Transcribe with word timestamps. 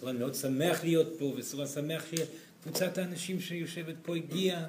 סורן 0.00 0.18
מאוד 0.18 0.34
שמח 0.34 0.84
להיות 0.84 1.06
פה, 1.18 1.34
וסורן 1.36 1.66
שמח 1.66 2.04
שקבוצת 2.10 2.98
האנשים 2.98 3.40
שיושבת 3.40 3.94
פה 4.02 4.16
הגיעה, 4.16 4.66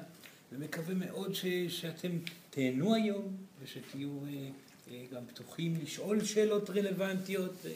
ומקווה 0.52 0.94
מאוד 0.94 1.34
ש, 1.34 1.46
שאתם 1.68 2.10
תהנו 2.50 2.94
היום, 2.94 3.36
ושתהיו 3.62 4.08
אה, 4.08 4.48
אה, 4.90 5.04
גם 5.14 5.22
פתוחים 5.26 5.74
לשאול 5.82 6.24
שאלות 6.24 6.70
רלוונטיות, 6.70 7.66
אה, 7.66 7.70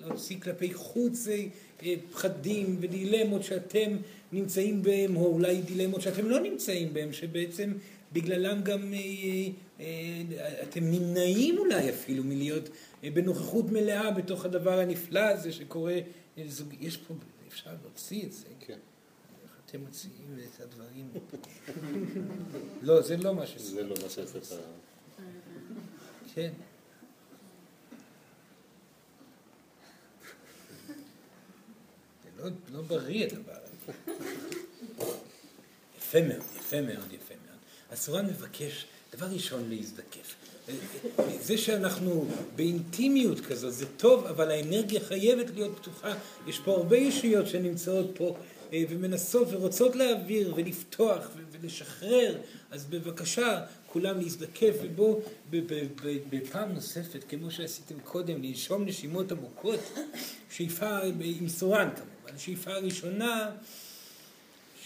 להוציא 0.00 0.40
כלפי 0.40 0.74
חוץ 0.74 1.28
אה, 1.28 1.44
אה, 1.82 1.94
פחדים 2.12 2.76
ודילמות 2.80 3.42
שאתם 3.42 3.96
נמצאים 4.32 4.82
בהם, 4.82 5.16
או 5.16 5.26
אולי 5.26 5.62
דילמות 5.62 6.02
שאתם 6.02 6.28
לא 6.28 6.40
נמצאים 6.40 6.94
בהם, 6.94 7.12
שבעצם 7.12 7.72
בגללם 8.12 8.62
גם 8.62 8.94
אתם 10.62 10.80
נמנעים 10.84 11.58
אולי 11.58 11.90
אפילו 11.90 12.24
מלהיות 12.24 12.68
בנוכחות 13.02 13.72
מלאה 13.72 14.10
בתוך 14.10 14.44
הדבר 14.44 14.80
הנפלא 14.80 15.20
הזה 15.20 15.52
שקורה, 15.52 15.98
יש 16.80 16.96
פה, 16.96 17.14
אפשר 17.48 17.70
להוציא 17.82 18.26
את 18.26 18.32
זה. 18.32 18.46
כן. 18.60 18.78
אתם 19.66 19.80
מוציאים 19.80 20.38
את 20.54 20.60
הדברים? 20.60 21.10
לא, 22.82 23.02
זה 23.02 23.16
לא 23.16 23.34
מה 23.34 23.46
שזה. 23.46 23.70
זה 23.70 23.82
לא 23.82 23.94
מה 24.02 24.10
שעשית. 24.10 24.42
כן. 26.34 26.52
לא, 32.38 32.50
לא 32.72 32.82
בריא 32.82 33.26
הדבר 33.26 33.52
הזה. 33.52 33.92
יפה 35.98 36.22
מאוד, 36.22 36.42
יפה 36.56 36.80
מאוד, 36.80 37.12
יפה 37.12 37.34
מאוד. 37.46 37.58
הסורן 37.90 38.26
מבקש, 38.26 38.86
דבר 39.12 39.26
ראשון, 39.26 39.70
להזדקף. 39.70 40.34
זה 41.40 41.58
שאנחנו 41.58 42.26
באינטימיות 42.56 43.40
כזו 43.40 43.70
זה 43.70 43.86
טוב, 43.96 44.26
אבל 44.26 44.50
האנרגיה 44.50 45.00
חייבת 45.00 45.50
להיות 45.54 45.78
פתוחה. 45.78 46.14
יש 46.46 46.58
פה 46.58 46.72
הרבה 46.72 46.96
ישויות 46.96 47.46
שנמצאות 47.46 48.10
פה 48.14 48.36
אה, 48.72 48.82
ומנסות 48.88 49.48
ורוצות 49.50 49.96
להעביר 49.96 50.54
ולפתוח 50.56 51.30
ולשחרר, 51.52 52.38
אז 52.70 52.86
בבקשה, 52.86 53.60
כולם 53.86 54.20
להזדקף, 54.20 54.74
ובואו 54.82 55.20
בפעם 56.30 56.72
נוספת, 56.72 57.24
כמו 57.28 57.50
שעשיתם 57.50 58.00
קודם, 58.00 58.42
לנשום 58.42 58.84
נשימות 58.84 59.32
עמוקות, 59.32 59.80
שאיפה 60.50 60.98
עם 61.20 61.48
סורן 61.48 61.88
כמובן. 61.96 62.36
השאיפה 62.36 62.70
הראשונה, 62.70 63.50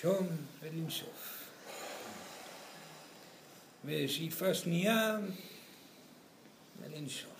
שום 0.00 0.26
ולנשוף. 0.62 1.38
ושאיפה 3.84 4.54
שנייה, 4.54 5.18
ולנשוף. 6.80 7.38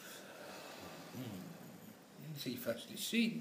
שאיפה 2.39 2.78
שלישית, 2.78 3.34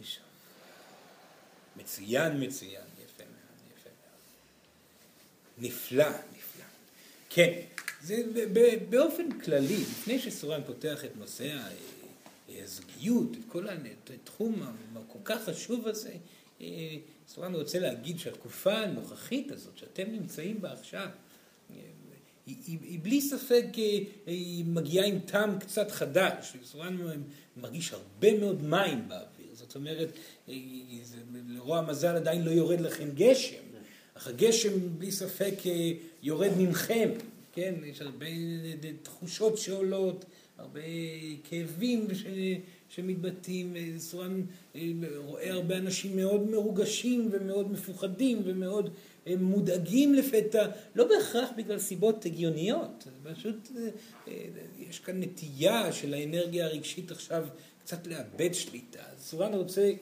נשוף. 0.00 0.22
מצוין, 1.76 2.44
מצוין, 2.44 2.82
יפה 3.04 3.24
מאוד, 3.24 3.72
יפה 3.72 3.90
מאוד. 3.90 5.66
נפלא, 5.66 6.08
נפלא. 6.08 6.64
כן, 7.30 7.60
זה 8.02 8.22
באופן 8.90 9.40
כללי, 9.40 9.76
לפני 9.76 10.18
שסורן 10.18 10.60
פותח 10.66 11.04
את 11.04 11.16
נושא 11.16 11.58
הזוגיות, 12.48 13.32
את 13.32 13.44
כל 13.48 13.66
התחום 14.14 14.62
הכל 14.96 15.18
כך 15.24 15.44
חשוב 15.44 15.88
הזה, 15.88 16.14
סורן 17.28 17.54
רוצה 17.54 17.78
להגיד 17.78 18.18
שהתקופה 18.18 18.78
הנוכחית 18.78 19.50
הזאת 19.52 19.78
שאתם 19.78 20.10
נמצאים 20.10 20.60
בה 20.60 20.72
עכשיו, 20.72 21.08
היא, 22.48 22.56
היא, 22.66 22.78
היא 22.82 22.98
בלי 23.02 23.20
ספק, 23.20 23.64
היא 24.26 24.64
מגיעה 24.64 25.06
עם 25.06 25.18
טעם 25.18 25.58
קצת 25.58 25.90
חדש, 25.90 26.52
סורן 26.64 26.96
מרגיש 27.56 27.92
הרבה 27.92 28.38
מאוד 28.38 28.62
מים 28.62 29.08
באוויר, 29.08 29.46
זאת 29.52 29.74
אומרת, 29.74 30.08
לרוע 31.48 31.78
המזל 31.78 32.16
עדיין 32.16 32.44
לא 32.44 32.50
יורד 32.50 32.80
לכם 32.80 33.08
גשם, 33.14 33.56
אך 34.14 34.26
הגשם 34.28 34.98
בלי 34.98 35.12
ספק 35.12 35.54
יורד 36.22 36.50
ממכם, 36.58 37.10
כן, 37.52 37.74
יש 37.84 38.00
הרבה 38.00 38.26
תחושות 39.02 39.58
שעולות, 39.58 40.24
הרבה 40.58 40.80
כאבים 41.44 42.06
ש, 42.14 42.24
שמתבטאים, 42.88 43.74
סורן 43.98 44.42
רואה 45.16 45.52
הרבה 45.52 45.76
אנשים 45.76 46.16
מאוד 46.16 46.50
מרוגשים 46.50 47.28
ומאוד 47.32 47.72
מפוחדים 47.72 48.42
ומאוד 48.44 48.90
מודאגים 49.36 50.14
לפתע, 50.14 50.66
לא 50.94 51.08
בהכרח 51.08 51.48
בגלל 51.56 51.78
סיבות 51.78 52.24
הגיוניות, 52.24 53.08
פשוט 53.34 53.68
יש 54.78 54.98
כאן 54.98 55.20
נטייה 55.20 55.92
של 55.92 56.14
האנרגיה 56.14 56.66
הרגשית 56.66 57.10
עכשיו 57.10 57.46
קצת 57.84 58.06
לאבד 58.06 58.54
שליטה. 58.54 59.00
אז 59.12 59.22
סורן 59.22 59.54
רוצה 59.54 59.92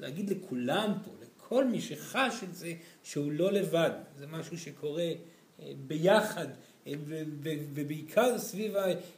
להגיד 0.00 0.30
לכולם 0.30 0.92
פה, 1.04 1.10
לכל 1.22 1.64
מי 1.64 1.80
שחש 1.80 2.34
את 2.44 2.54
זה, 2.54 2.72
שהוא 3.02 3.32
לא 3.32 3.52
לבד, 3.52 3.90
זה 4.18 4.26
משהו 4.26 4.58
שקורה 4.58 5.10
ביחד. 5.86 6.46
ובעיקר 7.74 8.38
סביב 8.38 8.74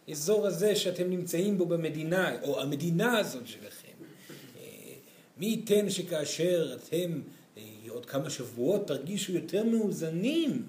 האזור 0.09 0.47
הזה 0.47 0.77
שאתם 0.77 1.11
נמצאים 1.11 1.59
בו 1.59 1.67
במדינה, 1.67 2.43
או 2.43 2.61
המדינה 2.61 3.19
הזאת 3.19 3.47
שלכם. 3.47 3.93
מי 5.39 5.47
ייתן 5.47 5.91
שכאשר 5.91 6.77
אתם 6.77 7.21
עוד 7.88 8.06
כמה 8.06 8.30
שבועות 8.30 8.86
תרגישו 8.86 9.32
יותר 9.32 9.64
מאוזנים 9.64 10.66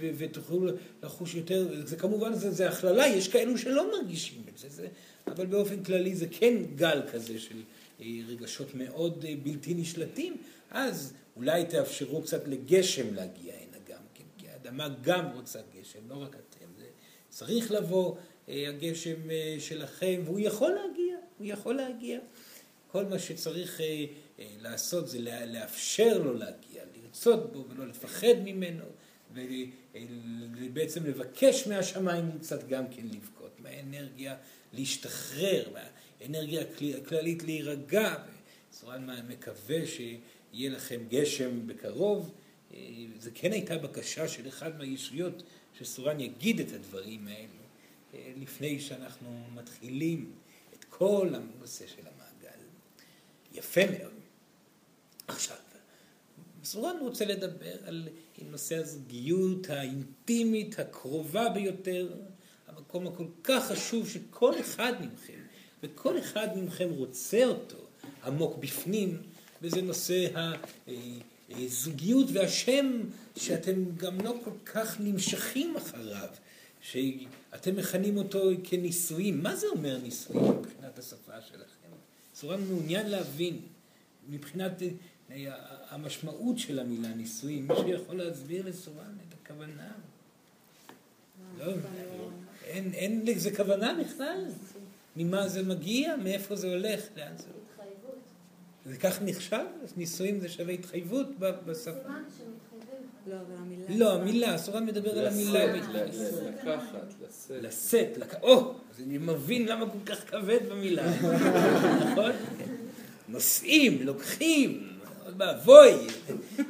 ותוכלו 0.00 0.66
לחוש 1.02 1.34
יותר, 1.34 1.86
זה 1.86 1.96
כמובן, 1.96 2.34
זה, 2.34 2.50
זה 2.50 2.68
הכללה, 2.68 3.06
יש 3.06 3.28
כאלו 3.28 3.58
שלא 3.58 3.90
מרגישים 3.92 4.42
את 4.48 4.58
זה, 4.58 4.68
זה, 4.68 4.88
אבל 5.26 5.46
באופן 5.46 5.84
כללי 5.84 6.14
זה 6.14 6.26
כן 6.30 6.54
גל 6.76 7.02
כזה 7.12 7.38
של 7.38 7.62
רגשות 8.00 8.74
מאוד 8.74 9.24
בלתי 9.42 9.74
נשלטים, 9.74 10.36
אז 10.70 11.12
אולי 11.36 11.64
תאפשרו 11.64 12.22
קצת 12.22 12.48
לגשם 12.48 13.14
להגיע 13.14 13.54
הנה 13.54 13.78
גם 13.88 14.02
כן, 14.14 14.24
כי 14.38 14.46
האדמה 14.48 14.88
גם 15.02 15.24
רוצה 15.34 15.58
גשם, 15.80 15.98
לא 16.08 16.22
רק 16.22 16.36
אתם. 16.36 16.66
זה 16.78 16.84
צריך 17.28 17.70
לבוא 17.70 18.16
הגשם 18.48 19.16
שלכם, 19.58 20.20
והוא 20.24 20.40
יכול 20.40 20.70
להגיע, 20.70 21.16
הוא 21.38 21.46
יכול 21.46 21.74
להגיע. 21.74 22.18
כל 22.92 23.04
מה 23.04 23.18
שצריך 23.18 23.80
לעשות 24.38 25.08
זה 25.08 25.18
לאפשר 25.46 26.18
לו 26.18 26.34
להגיע, 26.34 26.82
לרצות 26.96 27.52
בו 27.52 27.64
ולא 27.68 27.86
לפחד 27.86 28.34
ממנו, 28.44 28.84
ובעצם 29.32 31.06
לבקש 31.06 31.66
מהשמיים 31.66 32.38
קצת 32.38 32.68
גם 32.68 32.84
כן 32.88 33.06
לבכות, 33.06 33.60
מהאנרגיה 33.60 34.36
להשתחרר, 34.72 35.68
מהאנרגיה 35.72 36.62
הכללית 37.02 37.42
להירגע. 37.42 38.14
סורן 38.72 39.08
מקווה 39.28 39.86
שיהיה 39.86 40.70
לכם 40.70 41.00
גשם 41.08 41.66
בקרוב. 41.66 42.34
זה 43.18 43.30
כן 43.34 43.52
הייתה 43.52 43.78
בקשה 43.78 44.28
של 44.28 44.48
אחד 44.48 44.78
מהישויות 44.78 45.42
שסורן 45.78 46.20
יגיד 46.20 46.60
את 46.60 46.72
הדברים 46.72 47.28
האלו 47.28 47.66
לפני 48.40 48.80
שאנחנו 48.80 49.46
מתחילים 49.54 50.32
את 50.74 50.84
כל 50.84 51.34
הנושא 51.34 51.86
של 51.86 52.02
המעגל. 52.02 52.58
יפה 53.52 53.80
מאוד. 53.98 54.15
עכשיו, 55.28 55.56
סורן 56.64 56.96
רוצה 57.00 57.24
לדבר 57.24 57.76
על 57.86 58.08
נושא 58.50 58.76
הזוגיות 58.76 59.70
האינטימית, 59.70 60.78
הקרובה 60.78 61.48
ביותר, 61.48 62.14
המקום 62.68 63.06
הכל 63.06 63.26
כך 63.44 63.66
חשוב 63.66 64.08
שכל 64.08 64.60
אחד 64.60 64.92
מכם, 65.00 65.40
וכל 65.82 66.18
אחד 66.18 66.48
מכם 66.56 66.90
רוצה 66.90 67.44
אותו 67.44 67.86
עמוק 68.24 68.56
בפנים, 68.58 69.22
וזה 69.62 69.82
נושא 69.82 70.28
הזוגיות 71.50 72.26
והשם 72.32 73.00
שאתם 73.36 73.84
גם 73.96 74.20
לא 74.20 74.34
כל 74.44 74.50
כך 74.64 75.00
נמשכים 75.00 75.76
אחריו, 75.76 76.28
שאתם 76.80 77.76
מכנים 77.76 78.16
אותו 78.16 78.50
כנישואים. 78.64 79.42
מה 79.42 79.56
זה 79.56 79.66
אומר 79.66 79.98
נישואים 79.98 80.58
מבחינת 80.58 80.98
השפה 80.98 81.40
שלכם? 81.40 81.88
צורה 82.32 82.56
מעוניין 82.56 83.10
להבין 83.10 83.60
מבחינת 84.28 84.82
המשמעות 85.88 86.58
של 86.58 86.78
המילה 86.78 87.08
נישואים. 87.08 87.68
מישהו 87.68 87.88
יכול 87.88 88.16
להסביר 88.16 88.68
לסורן 88.68 89.14
את 89.28 89.34
הכוונה? 89.42 89.92
לא, 91.58 91.72
אין, 92.64 92.92
אין 92.94 93.22
לזה 93.26 93.56
כוונה 93.56 93.94
בכלל. 94.04 94.44
ממה 95.16 95.48
זה 95.48 95.62
מגיע? 95.62 96.16
מאיפה 96.16 96.56
זה 96.56 96.66
הולך? 96.66 97.00
לאן 97.16 97.32
זה 97.36 97.44
הולך? 97.44 97.66
זה 98.86 98.96
כך 98.96 99.22
נחשב? 99.22 99.64
נישואים 99.96 100.40
זה 100.40 100.48
שווה 100.48 100.72
התחייבות 100.72 101.26
בשפה? 101.38 101.90
לא, 103.26 103.36
המילה... 103.58 103.84
לא, 103.88 104.12
המילה, 104.12 104.58
סורן 104.58 104.86
מדבר 104.86 105.18
על 105.18 105.26
המילה. 105.26 105.76
לקחת, 105.76 107.14
לשאת. 107.20 107.62
לשאת, 107.62 108.16
לקחת, 108.18 108.42
או, 108.42 108.74
אז 108.90 109.00
אני 109.06 109.18
מבין 109.18 109.68
למה 109.68 109.90
כל 109.90 109.98
כך 110.06 110.30
כבד 110.30 110.58
במילה, 110.70 111.12
נכון? 112.10 112.32
נושאים, 113.28 114.02
לוקחים, 114.02 114.95
ואבוי, 115.38 115.92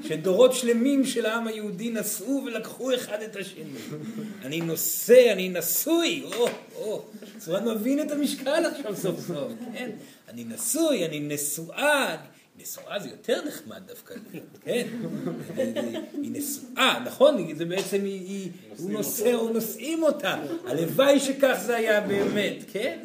שדורות 0.02 0.54
שלמים 0.54 1.04
של 1.04 1.26
העם 1.26 1.46
היהודי 1.46 1.90
נשאו 1.90 2.42
ולקחו 2.46 2.94
אחד 2.94 3.22
את 3.22 3.36
השני. 3.36 3.64
אני 4.44 4.60
נושא, 4.60 5.32
אני 5.32 5.48
נשוי, 5.48 6.22
או, 6.36 6.48
או, 6.74 7.04
צורת 7.38 7.62
מבין 7.62 8.00
את 8.00 8.10
המשקל 8.10 8.64
עכשיו 8.64 8.96
סוף 8.96 9.20
סוף, 9.26 9.52
כן? 9.74 9.90
אני 10.28 10.44
נשוי, 10.44 11.06
אני 11.06 11.20
נשואה. 11.20 12.16
נשואה 12.60 12.98
זה 12.98 13.08
יותר 13.08 13.40
נחמד 13.48 13.82
דווקא, 13.86 14.14
כן? 14.64 14.86
היא 16.22 16.30
נשואה, 16.32 17.02
נכון? 17.06 17.54
זה 17.56 17.64
בעצם, 17.64 18.04
היא, 18.04 18.50
הוא 18.78 18.90
נושא 18.90 19.34
או 19.34 19.48
נושאים 19.52 20.02
אותה. 20.02 20.42
הלוואי 20.66 21.20
שכך 21.20 21.62
זה 21.66 21.76
היה 21.76 22.00
באמת, 22.00 22.56
כן? 22.72 22.98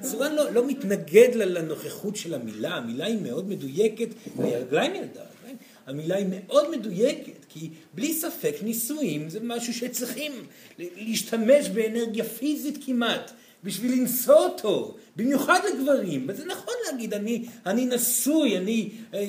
צורן 0.00 0.34
לא, 0.34 0.50
לא 0.52 0.66
מתנגד 0.66 1.34
לנוכחות 1.34 2.16
של 2.16 2.34
המילה, 2.34 2.76
המילה 2.76 3.06
היא 3.06 3.18
מאוד 3.22 3.48
מדויקת, 3.48 4.08
והרגליים 4.36 4.94
ילדה, 4.94 5.24
כן? 5.46 5.54
המילה 5.86 6.16
היא 6.16 6.26
מאוד 6.30 6.70
מדויקת, 6.70 7.44
כי 7.48 7.70
בלי 7.94 8.14
ספק 8.14 8.54
נישואים 8.62 9.28
זה 9.30 9.38
משהו 9.42 9.74
שצריכים 9.74 10.32
להשתמש 10.78 11.68
באנרגיה 11.68 12.24
פיזית 12.24 12.78
כמעט. 12.86 13.32
בשביל 13.64 13.92
לנשוא 13.92 14.34
אותו, 14.34 14.96
במיוחד 15.16 15.60
לגברים. 15.72 16.26
וזה 16.28 16.44
נכון 16.44 16.74
להגיד, 16.86 17.14
אני, 17.14 17.46
אני 17.66 17.86
נשוי, 17.86 18.58
אני... 18.58 18.90
אה, 19.14 19.20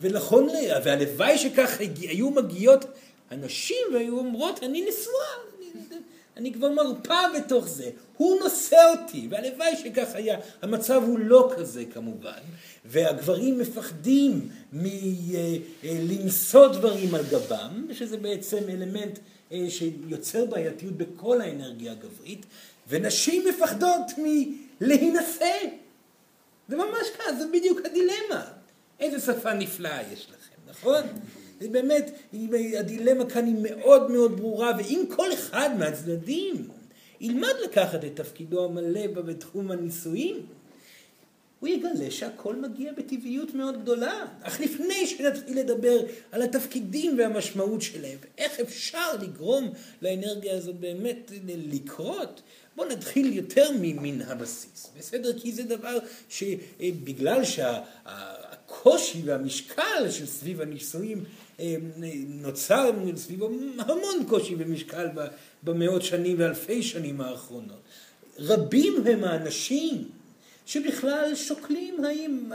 ונכון, 0.00 0.48
והלוואי 0.84 1.38
שכך 1.38 1.80
היו 2.00 2.30
מגיעות 2.30 2.84
הנשים 3.30 3.76
והיו 3.94 4.18
אומרות, 4.18 4.62
אני 4.62 4.86
נשואה, 4.88 5.54
אני, 6.36 6.52
כבר 6.52 6.70
מרפה 6.70 7.20
בתוך 7.36 7.68
זה. 7.68 7.90
הוא 8.16 8.40
נושא 8.40 8.76
אותי, 8.90 9.28
והלוואי 9.30 9.76
שכך 9.76 10.14
היה. 10.14 10.38
המצב 10.62 11.02
הוא 11.06 11.18
לא 11.18 11.52
כזה 11.56 11.84
כמובן, 11.84 12.40
והגברים 12.84 13.58
מפחדים 13.58 14.48
מלנשוא 14.72 16.68
דברים 16.68 17.14
על 17.14 17.22
גבם, 17.30 17.86
שזה 17.92 18.16
בעצם 18.16 18.58
אלמנט 18.68 19.18
אה, 19.52 19.66
שיוצר 19.68 20.44
בעייתיות 20.44 20.92
בכל 20.96 21.40
האנרגיה 21.40 21.92
הגברית. 21.92 22.46
ונשים 22.88 23.44
מפחדות 23.48 24.12
מלהינשא. 24.18 25.54
זה 26.68 26.76
ממש 26.76 27.10
ככה, 27.18 27.34
זה 27.34 27.46
בדיוק 27.52 27.80
הדילמה. 27.84 28.44
איזה 29.00 29.20
שפה 29.20 29.54
נפלאה 29.54 30.02
יש 30.12 30.28
לכם, 30.30 30.70
נכון? 30.70 31.02
זה 31.60 31.68
באמת, 31.68 32.10
הדילמה 32.78 33.30
כאן 33.30 33.46
היא 33.46 33.56
מאוד 33.60 34.10
מאוד 34.10 34.36
ברורה, 34.36 34.72
ואם 34.78 35.04
כל 35.16 35.32
אחד 35.32 35.70
מהצדדים 35.78 36.68
ילמד 37.20 37.54
לקחת 37.64 38.04
את 38.04 38.16
תפקידו 38.16 38.64
המלא 38.64 39.06
בתחום 39.06 39.70
הנישואים, 39.70 40.46
הוא 41.64 41.68
יגלה 41.68 42.10
שהכל 42.10 42.56
מגיע 42.56 42.92
בטבעיות 42.92 43.54
מאוד 43.54 43.82
גדולה. 43.82 44.26
אך 44.42 44.60
לפני 44.60 45.06
שנתחיל 45.06 45.58
לדבר 45.58 45.98
על 46.32 46.42
התפקידים 46.42 47.18
והמשמעות 47.18 47.82
שלהם, 47.82 48.18
ואיך 48.22 48.60
אפשר 48.60 49.16
לגרום 49.22 49.72
לאנרגיה 50.02 50.56
הזאת 50.56 50.74
באמת 50.74 51.32
לקרות, 51.46 52.42
בואו 52.76 52.88
נתחיל 52.88 53.32
יותר 53.32 53.70
מן 53.80 54.22
הבסיס, 54.22 54.90
בסדר? 54.98 55.38
כי 55.38 55.52
זה 55.52 55.62
דבר 55.62 55.98
שבגלל 56.28 57.44
שהקושי 57.44 59.22
והמשקל 59.24 60.10
של 60.10 60.26
סביב 60.26 60.60
הנישואים 60.60 61.24
אה, 61.60 61.76
נוצר 62.28 62.90
סביבו 63.16 63.50
המון 63.78 64.24
קושי 64.28 64.54
ומשקל 64.58 65.06
במאות 65.62 66.02
שנים 66.02 66.36
ואלפי 66.38 66.82
שנים 66.82 67.20
האחרונות. 67.20 67.80
רבים 68.38 69.06
הם 69.06 69.24
האנשים 69.24 70.08
שבכלל 70.66 71.34
שוקלים 71.34 72.04
האם 72.04 72.52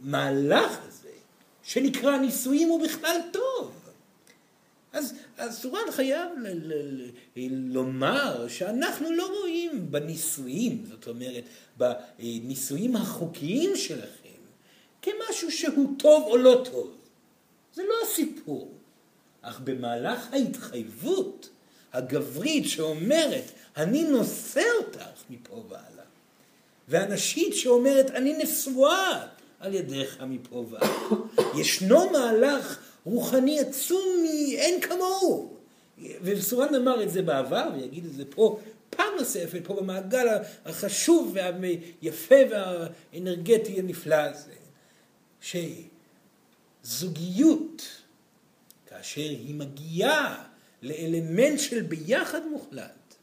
מהלך 0.00 0.78
הזה 0.88 1.08
שנקרא 1.62 2.18
נישואים 2.18 2.68
הוא 2.68 2.84
בכלל 2.84 3.16
טוב. 3.32 3.74
אז, 4.92 5.14
אז 5.36 5.58
סורן 5.58 5.90
חייב 5.90 6.28
ל, 6.38 6.48
ל, 6.48 6.72
ל, 7.36 7.72
לומר 7.72 8.48
שאנחנו 8.48 9.12
לא 9.12 9.38
רואים 9.40 9.90
בנישואים, 9.90 10.84
זאת 10.88 11.08
אומרת, 11.08 11.44
בנישואים 11.76 12.96
החוקיים 12.96 13.76
שלכם, 13.76 14.28
כמשהו 15.02 15.50
שהוא 15.50 15.94
טוב 15.98 16.22
או 16.26 16.36
לא 16.36 16.64
טוב. 16.70 16.96
זה 17.74 17.82
לא 17.82 17.94
הסיפור. 18.04 18.72
אך 19.42 19.60
במהלך 19.60 20.32
ההתחייבות 20.32 21.48
הגברית 21.92 22.68
שאומרת, 22.68 23.44
אני 23.76 24.04
נושא 24.04 24.62
אותך 24.78 25.22
מפה 25.30 25.64
והלאה, 25.68 25.91
והנשית 26.88 27.56
שאומרת, 27.56 28.10
אני 28.10 28.32
נשואה 28.32 29.26
על 29.60 29.74
ידיך 29.74 30.22
מפה 30.26 30.64
והלאה, 30.70 30.88
ישנו 31.60 32.10
מהלך 32.10 32.78
רוחני 33.04 33.60
עצום 33.60 34.02
מאין 34.22 34.80
כמוהו. 34.80 35.56
וסורן 36.22 36.74
אמר 36.74 37.02
את 37.02 37.10
זה 37.10 37.22
בעבר, 37.22 37.68
ויגיד 37.74 38.04
את 38.04 38.12
זה 38.12 38.24
פה 38.30 38.58
פעם 38.90 39.14
נוספת, 39.18 39.60
פה 39.64 39.74
במעגל 39.74 40.26
החשוב 40.64 41.36
והיפה 41.36 42.34
והאנרגטי 42.50 43.78
הנפלא 43.78 44.14
הזה, 44.14 44.52
שזוגיות, 46.84 47.82
כאשר 48.86 49.20
היא 49.20 49.54
מגיעה 49.54 50.44
לאלמנט 50.82 51.58
של 51.58 51.82
ביחד 51.82 52.40
מוחלט, 52.50 53.14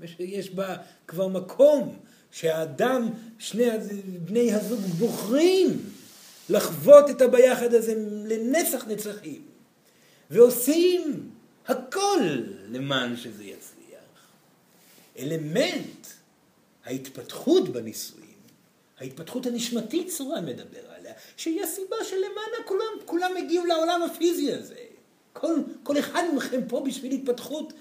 ושיש 0.00 0.50
בה 0.50 0.76
כבר 1.06 1.28
מקום 1.28 1.98
שהאדם, 2.38 3.08
שני 3.38 3.64
בני 4.24 4.52
הזוג 4.52 4.80
בוחרים 4.80 5.82
לחוות 6.48 7.10
את 7.10 7.22
הביחד 7.22 7.74
הזה 7.74 7.94
לנצח 8.26 8.86
נצחים, 8.86 9.42
ועושים 10.30 11.30
הכל 11.66 12.20
למען 12.70 13.16
שזה 13.16 13.44
יצליח. 13.44 14.28
אלמנט 15.18 16.06
ההתפתחות 16.84 17.68
בנישואים, 17.68 18.24
ההתפתחות 18.98 19.46
הנשמתית 19.46 20.08
צורה 20.08 20.40
מדבר 20.40 20.90
עליה, 20.96 21.12
שהיא 21.36 21.62
הסיבה 21.62 21.96
שלמענה 22.04 22.64
כולם, 22.64 22.92
כולם 23.04 23.30
הגיעו 23.36 23.64
לעולם 23.64 24.02
הפיזי 24.02 24.52
הזה. 24.52 24.84
כל, 25.32 25.54
כל 25.82 25.98
אחד 25.98 26.22
מכם 26.36 26.60
פה 26.68 26.84
בשביל 26.86 27.12
התפתחות 27.12 27.72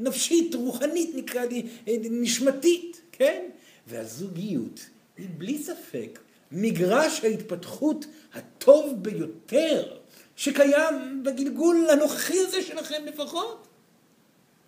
נפשית, 0.00 0.54
רוחנית, 0.54 1.10
נקרא 1.14 1.44
לי, 1.44 1.62
נשמתית, 2.10 3.00
כן? 3.12 3.42
והזוגיות 3.86 4.80
היא 5.16 5.28
בלי 5.38 5.62
ספק 5.62 6.18
מגרש 6.52 7.24
ההתפתחות 7.24 8.06
הטוב 8.34 9.02
ביותר 9.02 9.96
שקיים 10.36 11.22
בגלגול 11.24 11.90
הנוכחי 11.90 12.38
הזה 12.38 12.62
שלכם 12.62 13.02
לפחות, 13.06 13.66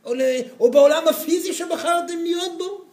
או, 0.05 0.15
ל, 0.15 0.21
או 0.61 0.71
בעולם 0.71 1.09
הפיזי 1.09 1.53
שבחרתם 1.53 2.19
להיות 2.23 2.59
בו. 2.59 2.85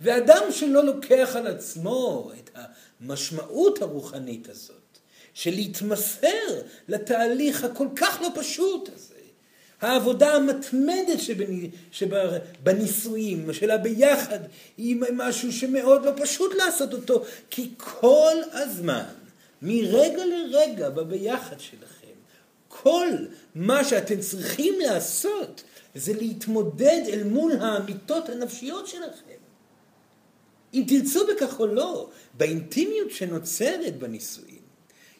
ואדם 0.00 0.42
שלא 0.50 0.84
לוקח 0.84 1.36
על 1.36 1.46
עצמו 1.46 2.30
את 2.38 2.50
המשמעות 2.54 3.82
הרוחנית 3.82 4.48
הזאת, 4.48 4.98
של 5.34 5.50
להתמסר 5.50 6.62
לתהליך 6.88 7.64
הכל 7.64 7.88
כך 7.96 8.18
לא 8.22 8.28
פשוט 8.34 8.88
הזה, 8.94 9.15
העבודה 9.80 10.34
המתמדת 10.34 11.18
שבנישואים, 11.90 13.52
של 13.52 13.70
הביחד, 13.70 14.38
היא 14.76 14.96
משהו 15.12 15.52
שמאוד 15.52 16.04
לא 16.04 16.10
פשוט 16.16 16.54
לעשות 16.54 16.94
אותו, 16.94 17.24
כי 17.50 17.70
כל 17.76 18.36
הזמן, 18.52 19.04
מרגע 19.62 20.24
לרגע 20.26 20.90
בביחד 20.90 21.60
שלכם, 21.60 22.06
כל 22.68 23.08
מה 23.54 23.84
שאתם 23.84 24.20
צריכים 24.20 24.74
לעשות 24.80 25.62
זה 25.94 26.12
להתמודד 26.12 27.00
אל 27.08 27.24
מול 27.24 27.52
האמיתות 27.60 28.28
הנפשיות 28.28 28.86
שלכם. 28.86 29.36
אם 30.74 30.84
תרצו 30.88 31.26
בכך 31.26 31.60
או 31.60 31.66
לא, 31.66 32.10
באינטימיות 32.34 33.10
שנוצרת 33.10 33.98
בנישואים, 33.98 34.66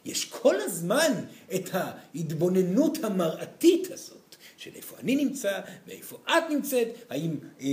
יש 0.04 0.24
כל 0.24 0.60
הזמן 0.60 1.12
את 1.54 1.70
ההתבוננות 1.72 3.04
המראתית 3.04 3.90
הזאת. 3.92 4.15
של 4.56 4.70
איפה 4.76 4.96
אני 5.02 5.16
נמצא 5.16 5.60
ואיפה 5.86 6.16
את 6.26 6.50
נמצאת, 6.50 6.88
האם 7.10 7.36
אה, 7.60 7.66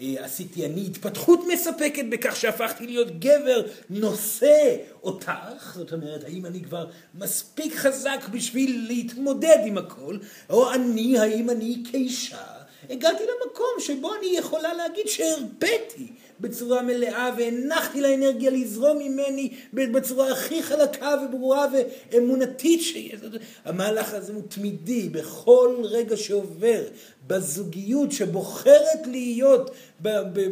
אה, 0.00 0.24
עשיתי 0.24 0.66
אני 0.66 0.86
התפתחות 0.86 1.40
מספקת 1.52 2.04
בכך 2.10 2.36
שהפכתי 2.36 2.86
להיות 2.86 3.18
גבר 3.18 3.62
נושא 3.90 4.76
אותך, 5.02 5.72
זאת 5.74 5.92
אומרת, 5.92 6.24
האם 6.24 6.46
אני 6.46 6.62
כבר 6.62 6.90
מספיק 7.14 7.74
חזק 7.74 8.28
בשביל 8.30 8.84
להתמודד 8.88 9.58
עם 9.66 9.78
הכל, 9.78 10.18
או 10.50 10.72
אני, 10.72 11.18
האם 11.18 11.50
אני 11.50 11.82
כאישה 11.90 12.62
הגעתי 12.90 13.22
למקום 13.22 13.74
שבו 13.78 14.14
אני 14.14 14.26
יכולה 14.38 14.74
להגיד 14.74 15.08
שהרפאתי 15.08 16.12
בצורה 16.40 16.82
מלאה 16.82 17.30
והנחתי 17.38 18.00
לאנרגיה 18.00 18.50
לזרום 18.50 18.98
ממני 18.98 19.50
בצורה 19.72 20.32
הכי 20.32 20.62
חלקה 20.62 21.14
וברורה 21.24 21.66
ואמונתית 22.12 22.82
שיש. 22.82 23.20
המהלך 23.64 24.14
הזה 24.14 24.32
הוא 24.32 24.42
תמידי 24.48 25.08
בכל 25.08 25.76
רגע 25.84 26.16
שעובר 26.16 26.82
בזוגיות 27.26 28.12
שבוחרת 28.12 29.06
להיות 29.06 29.70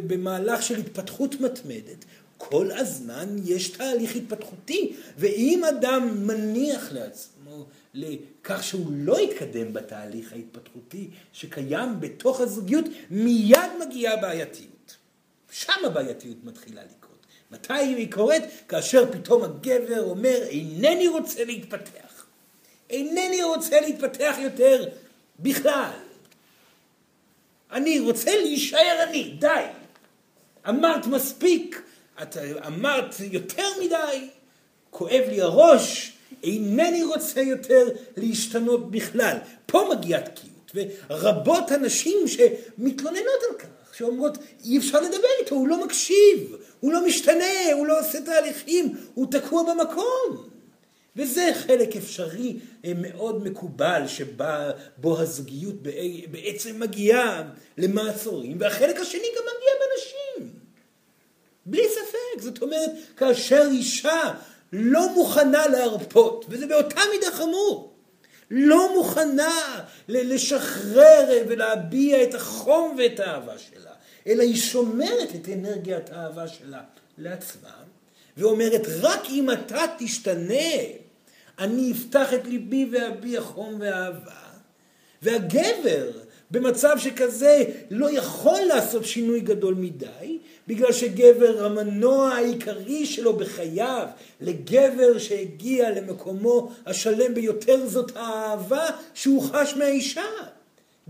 במהלך 0.07 0.63
של 0.63 0.79
התפתחות 0.79 1.41
מתמדת. 1.41 2.05
כל 2.37 2.71
הזמן 2.71 3.35
יש 3.45 3.69
תהליך 3.69 4.15
התפתחותי, 4.15 4.93
ואם 5.17 5.63
אדם 5.69 6.27
מניח 6.27 6.91
לעצמו 6.91 7.65
לכך 7.93 8.63
שהוא 8.63 8.91
לא 8.91 9.19
יתקדם 9.19 9.73
בתהליך 9.73 10.33
ההתפתחותי 10.33 11.09
שקיים 11.33 11.99
בתוך 11.99 12.41
הזוגיות, 12.41 12.85
מיד 13.11 13.71
מגיעה 13.85 14.15
בעייתיות. 14.17 14.70
שם 15.51 15.85
הבעייתיות 15.85 16.37
מתחילה 16.43 16.81
לקרות. 16.83 17.25
מתי 17.51 17.73
היא 17.73 18.11
קורית? 18.11 18.43
כאשר 18.67 19.11
פתאום 19.11 19.43
הגבר 19.43 20.01
אומר, 20.09 20.43
אינני 20.49 21.07
רוצה 21.07 21.45
להתפתח. 21.45 22.25
אינני 22.89 23.43
רוצה 23.43 23.81
להתפתח 23.81 24.35
יותר 24.39 24.85
בכלל. 25.39 25.91
אני 27.71 27.99
רוצה 27.99 28.35
להישאר 28.35 29.03
אני, 29.03 29.35
די. 29.39 29.65
אמרת 30.69 31.05
מספיק, 31.05 31.81
את 32.21 32.37
אמרת 32.67 33.15
יותר 33.19 33.67
מדי, 33.83 34.29
כואב 34.89 35.23
לי 35.27 35.41
הראש, 35.41 36.13
אינני 36.43 37.03
רוצה 37.03 37.41
יותר 37.41 37.87
להשתנות 38.17 38.91
בכלל. 38.91 39.37
פה 39.65 39.89
מגיעה 39.95 40.21
תקיעות, 40.21 40.71
ורבות 40.75 41.71
הנשים 41.71 42.17
שמתלוננות 42.27 43.41
על 43.49 43.57
כך, 43.57 43.67
שאומרות 44.01 44.37
אי 44.63 44.77
אפשר 44.77 45.01
לדבר 45.01 45.27
איתו, 45.41 45.55
הוא 45.55 45.67
לא 45.67 45.85
מקשיב, 45.85 46.55
הוא 46.79 46.93
לא 46.93 47.05
משתנה, 47.05 47.73
הוא 47.73 47.87
לא 47.87 47.99
עושה 47.99 48.21
תהליכים, 48.21 48.95
הוא 49.13 49.27
תקוע 49.31 49.63
במקום. 49.63 50.47
וזה 51.15 51.51
חלק 51.53 51.95
אפשרי 51.95 52.59
אה, 52.85 52.91
מאוד 53.01 53.43
מקובל 53.43 54.03
שבו 54.07 55.19
הזוגיות 55.19 55.75
בעצם 56.31 56.79
מגיעה 56.79 57.43
למעצורים, 57.77 58.57
והחלק 58.59 58.99
השני 58.99 59.27
גם 59.37 59.43
מגיע 59.43 59.73
בנשים. 59.81 60.53
בלי 61.65 61.83
ספק. 61.89 62.41
זאת 62.41 62.61
אומרת, 62.61 62.91
כאשר 63.17 63.63
אישה 63.71 64.33
לא 64.73 65.13
מוכנה 65.13 65.67
להרפות, 65.67 66.45
וזה 66.49 66.67
באותה 66.67 67.01
מידה 67.13 67.31
חמור, 67.31 67.90
לא 68.51 68.93
מוכנה 68.95 69.79
לשחרר 70.07 71.43
ולהביע 71.47 72.23
את 72.23 72.35
החום 72.35 72.95
ואת 72.97 73.19
האהבה 73.19 73.57
שלה, 73.57 73.91
אלא 74.27 74.43
היא 74.43 74.55
שומרת 74.55 75.35
את 75.35 75.49
אנרגיית 75.49 76.09
האהבה 76.09 76.47
שלה 76.47 76.81
לעצמה, 77.17 77.69
ואומרת, 78.37 78.81
רק 79.01 79.21
אם 79.29 79.51
אתה 79.51 79.85
תשתנה, 79.97 80.73
אני 81.59 81.91
אפתח 81.91 82.33
את 82.33 82.45
ליבי 82.45 82.89
ואביע 82.91 83.41
חום 83.41 83.77
ואהבה. 83.79 84.41
והגבר, 85.21 86.11
במצב 86.51 86.97
שכזה, 86.97 87.63
לא 87.91 88.17
יכול 88.17 88.59
לעשות 88.67 89.05
שינוי 89.05 89.39
גדול 89.39 89.73
מדי, 89.73 90.37
בגלל 90.67 90.91
שגבר, 90.91 91.65
המנוע 91.65 92.29
העיקרי 92.29 93.05
שלו 93.05 93.33
בחייו, 93.33 94.07
לגבר 94.41 95.17
שהגיע 95.17 95.89
למקומו 95.89 96.71
השלם 96.85 97.33
ביותר, 97.33 97.87
זאת 97.87 98.11
האהבה 98.15 98.85
שהוא 99.13 99.43
חש 99.43 99.73
מהאישה. 99.77 100.25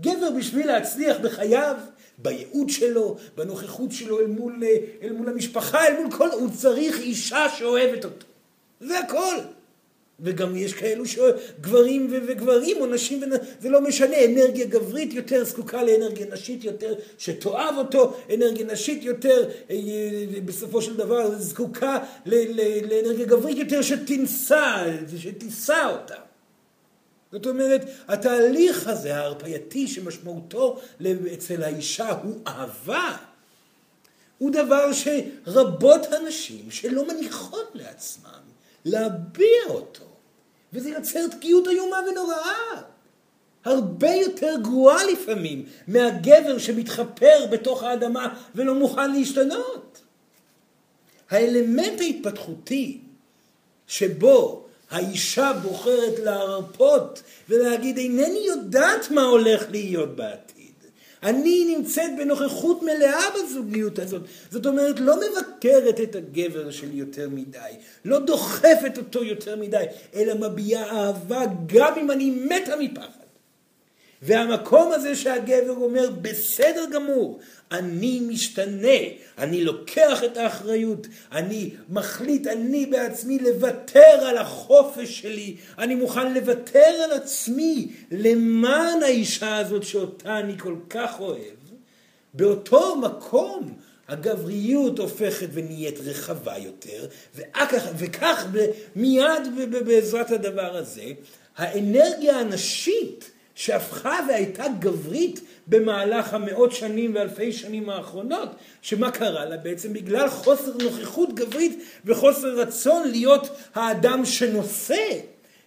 גבר 0.00 0.30
בשביל 0.38 0.66
להצליח 0.66 1.16
בחייו, 1.22 1.76
בייעוד 2.18 2.70
שלו, 2.70 3.16
בנוכחות 3.36 3.92
שלו 3.92 4.20
אל 4.20 4.26
מול, 4.26 4.62
אל 5.02 5.12
מול 5.12 5.28
המשפחה, 5.28 5.86
אל 5.86 5.96
מול 6.02 6.10
כל, 6.10 6.30
הוא 6.30 6.50
צריך 6.56 7.00
אישה 7.00 7.46
שאוהבת 7.58 8.04
אותו. 8.04 8.26
זה 8.80 8.98
הכל. 8.98 9.36
וגם 10.22 10.56
יש 10.56 10.74
כאלו 10.74 11.04
שגברים 11.06 12.08
וגברים 12.26 12.76
או 12.80 12.86
נשים, 12.86 13.22
זה 13.60 13.68
לא 13.70 13.80
משנה, 13.80 14.24
אנרגיה 14.24 14.66
גברית 14.66 15.14
יותר 15.14 15.44
זקוקה 15.44 15.82
לאנרגיה 15.82 16.26
נשית 16.32 16.64
יותר 16.64 16.94
שתאהב 17.18 17.78
אותו, 17.78 18.16
אנרגיה 18.34 18.66
נשית 18.66 19.04
יותר 19.04 19.48
אה, 19.70 19.76
בסופו 20.44 20.82
של 20.82 20.96
דבר 20.96 21.38
זקוקה 21.38 21.98
לאנרגיה 22.26 23.26
גברית 23.26 23.58
יותר 23.58 23.82
שתנסה, 23.82 24.84
שתישא 25.18 25.88
אותה. 25.92 26.16
זאת 27.32 27.46
אומרת, 27.46 27.80
התהליך 28.08 28.88
הזה 28.88 29.16
ההרפייתי 29.16 29.88
שמשמעותו 29.88 30.80
אצל 31.34 31.62
האישה 31.62 32.10
הוא 32.10 32.40
אהבה, 32.46 33.16
הוא 34.38 34.50
דבר 34.50 34.90
שרבות 34.92 36.00
הנשים 36.12 36.70
שלא 36.70 37.06
מניחות 37.08 37.70
לעצמן 37.74 38.40
להביע 38.84 39.62
אותו. 39.68 40.11
וזה 40.72 40.90
יוצר 40.90 41.28
תקיעות 41.28 41.68
איומה 41.68 42.00
ונוראה. 42.10 42.82
הרבה 43.64 44.10
יותר 44.10 44.54
גרועה 44.62 45.04
לפעמים 45.04 45.64
מהגבר 45.88 46.58
שמתחפר 46.58 47.46
בתוך 47.50 47.82
האדמה 47.82 48.34
ולא 48.54 48.74
מוכן 48.74 49.12
להשתנות. 49.12 50.00
האלמנט 51.30 52.00
ההתפתחותי 52.00 52.98
שבו 53.86 54.64
האישה 54.90 55.52
בוחרת 55.62 56.18
להרפות 56.18 57.22
ולהגיד 57.48 57.98
אינני 57.98 58.44
יודעת 58.46 59.10
מה 59.10 59.22
הולך 59.22 59.64
להיות 59.70 60.16
בעתיד. 60.16 60.51
אני 61.22 61.74
נמצאת 61.76 62.10
בנוכחות 62.18 62.82
מלאה 62.82 63.22
בזוגיות 63.34 63.98
הזאת. 63.98 64.22
זאת 64.50 64.66
אומרת, 64.66 65.00
לא 65.00 65.16
מבקרת 65.16 66.00
את 66.00 66.16
הגבר 66.16 66.70
שלי 66.70 66.96
יותר 66.96 67.28
מדי, 67.28 67.58
לא 68.04 68.18
דוחפת 68.18 68.98
אותו 68.98 69.24
יותר 69.24 69.56
מדי, 69.56 69.84
אלא 70.14 70.34
מביעה 70.34 71.06
אהבה 71.06 71.44
גם 71.66 71.92
אם 71.98 72.10
אני 72.10 72.30
מתה 72.30 72.76
מפחד. 72.76 73.21
והמקום 74.22 74.92
הזה 74.92 75.16
שהגבר 75.16 75.74
אומר, 75.76 76.10
בסדר 76.22 76.84
גמור, 76.92 77.40
אני 77.72 78.20
משתנה, 78.20 78.98
אני 79.38 79.64
לוקח 79.64 80.24
את 80.24 80.36
האחריות, 80.36 81.06
אני 81.32 81.70
מחליט 81.88 82.46
אני 82.46 82.86
בעצמי 82.86 83.38
לוותר 83.38 84.26
על 84.26 84.38
החופש 84.38 85.20
שלי, 85.20 85.56
אני 85.78 85.94
מוכן 85.94 86.34
לוותר 86.34 87.04
על 87.04 87.12
עצמי 87.12 87.88
למען 88.10 89.02
האישה 89.02 89.56
הזאת 89.56 89.82
שאותה 89.82 90.38
אני 90.38 90.58
כל 90.58 90.76
כך 90.90 91.20
אוהב. 91.20 91.62
באותו 92.34 92.96
מקום 92.96 93.74
הגבריות 94.08 94.98
הופכת 94.98 95.48
ונהיית 95.52 96.00
רחבה 96.00 96.58
יותר, 96.58 97.06
וכך, 97.34 97.86
וכך 97.98 98.46
מיד 98.96 99.42
בעזרת 99.86 100.30
הדבר 100.30 100.76
הזה, 100.76 101.04
האנרגיה 101.56 102.40
הנשית 102.40 103.31
שהפכה 103.54 104.18
והייתה 104.28 104.64
גברית 104.78 105.40
במהלך 105.66 106.34
המאות 106.34 106.72
שנים 106.72 107.14
ואלפי 107.14 107.52
שנים 107.52 107.90
האחרונות, 107.90 108.48
שמה 108.82 109.10
קרה 109.10 109.44
לה 109.44 109.56
בעצם? 109.56 109.92
בגלל 109.92 110.28
חוסר 110.30 110.72
נוכחות 110.82 111.34
גברית 111.34 111.84
וחוסר 112.04 112.60
רצון 112.60 113.08
להיות 113.08 113.48
האדם 113.74 114.24
שנושא, 114.24 115.04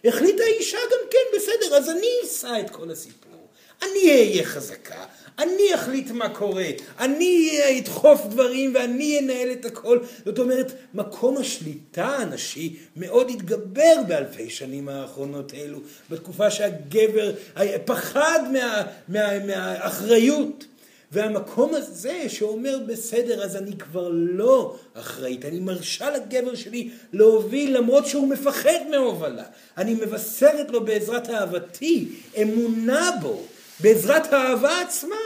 החליטה 0.04 0.42
האישה 0.42 0.78
גם 0.92 1.10
כן, 1.10 1.36
בסדר, 1.36 1.76
אז 1.76 1.90
אני 1.90 2.08
אשא 2.24 2.60
את 2.60 2.70
כל 2.70 2.90
הסיפור. 2.90 3.48
אני 3.82 4.10
אהיה 4.10 4.44
חזקה, 4.44 5.04
אני 5.38 5.74
אחליט 5.74 6.10
מה 6.10 6.28
קורה, 6.28 6.66
אני 6.98 7.58
אדחוף 7.78 8.26
דברים 8.26 8.74
ואני 8.74 9.18
אנהל 9.18 9.52
את 9.52 9.64
הכל. 9.64 9.98
זאת 10.24 10.38
אומרת, 10.38 10.72
מקום 10.94 11.36
השליטה 11.36 12.06
הנשי 12.06 12.76
מאוד 12.96 13.30
התגבר 13.30 13.94
באלפי 14.06 14.50
שנים 14.50 14.88
האחרונות 14.88 15.54
אלו, 15.54 15.78
בתקופה 16.10 16.50
שהגבר 16.50 17.32
פחד 17.84 18.40
מה, 18.52 18.82
מה, 19.08 19.46
מהאחריות. 19.46 20.66
והמקום 21.12 21.74
הזה 21.74 22.28
שאומר 22.28 22.78
בסדר 22.86 23.44
אז 23.44 23.56
אני 23.56 23.76
כבר 23.76 24.08
לא 24.12 24.76
אחראית, 24.94 25.44
אני 25.44 25.60
מרשה 25.60 26.10
לגבר 26.10 26.54
שלי 26.54 26.90
להוביל 27.12 27.76
למרות 27.76 28.06
שהוא 28.06 28.28
מפחד 28.28 28.78
מהובלה. 28.90 29.44
אני 29.76 29.94
מבשרת 29.94 30.70
לו 30.70 30.84
בעזרת 30.84 31.30
אהבתי, 31.30 32.08
אמונה 32.42 33.10
בו, 33.22 33.42
בעזרת 33.80 34.32
האהבה 34.32 34.80
עצמה, 34.80 35.16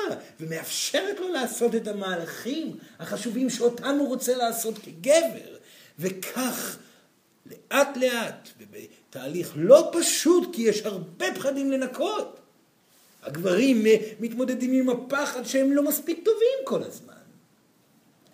ומאפשרת 0.40 1.20
לו 1.20 1.28
לעשות 1.28 1.74
את 1.74 1.88
המהלכים 1.88 2.76
החשובים 2.98 3.50
שאותם 3.50 3.96
הוא 3.98 4.08
רוצה 4.08 4.36
לעשות 4.36 4.74
כגבר. 4.78 5.56
וכך, 5.98 6.78
לאט 7.46 7.96
לאט, 7.96 8.48
ובתהליך 8.60 9.52
לא 9.56 9.90
פשוט, 9.92 10.54
כי 10.54 10.62
יש 10.62 10.82
הרבה 10.82 11.34
פחדים 11.34 11.72
לנקות. 11.72 12.40
הגברים 13.22 13.84
מתמודדים 14.20 14.72
עם 14.72 14.90
הפחד 14.90 15.44
שהם 15.44 15.72
לא 15.72 15.82
מספיק 15.82 16.18
טובים 16.24 16.58
כל 16.64 16.82
הזמן. 16.82 17.14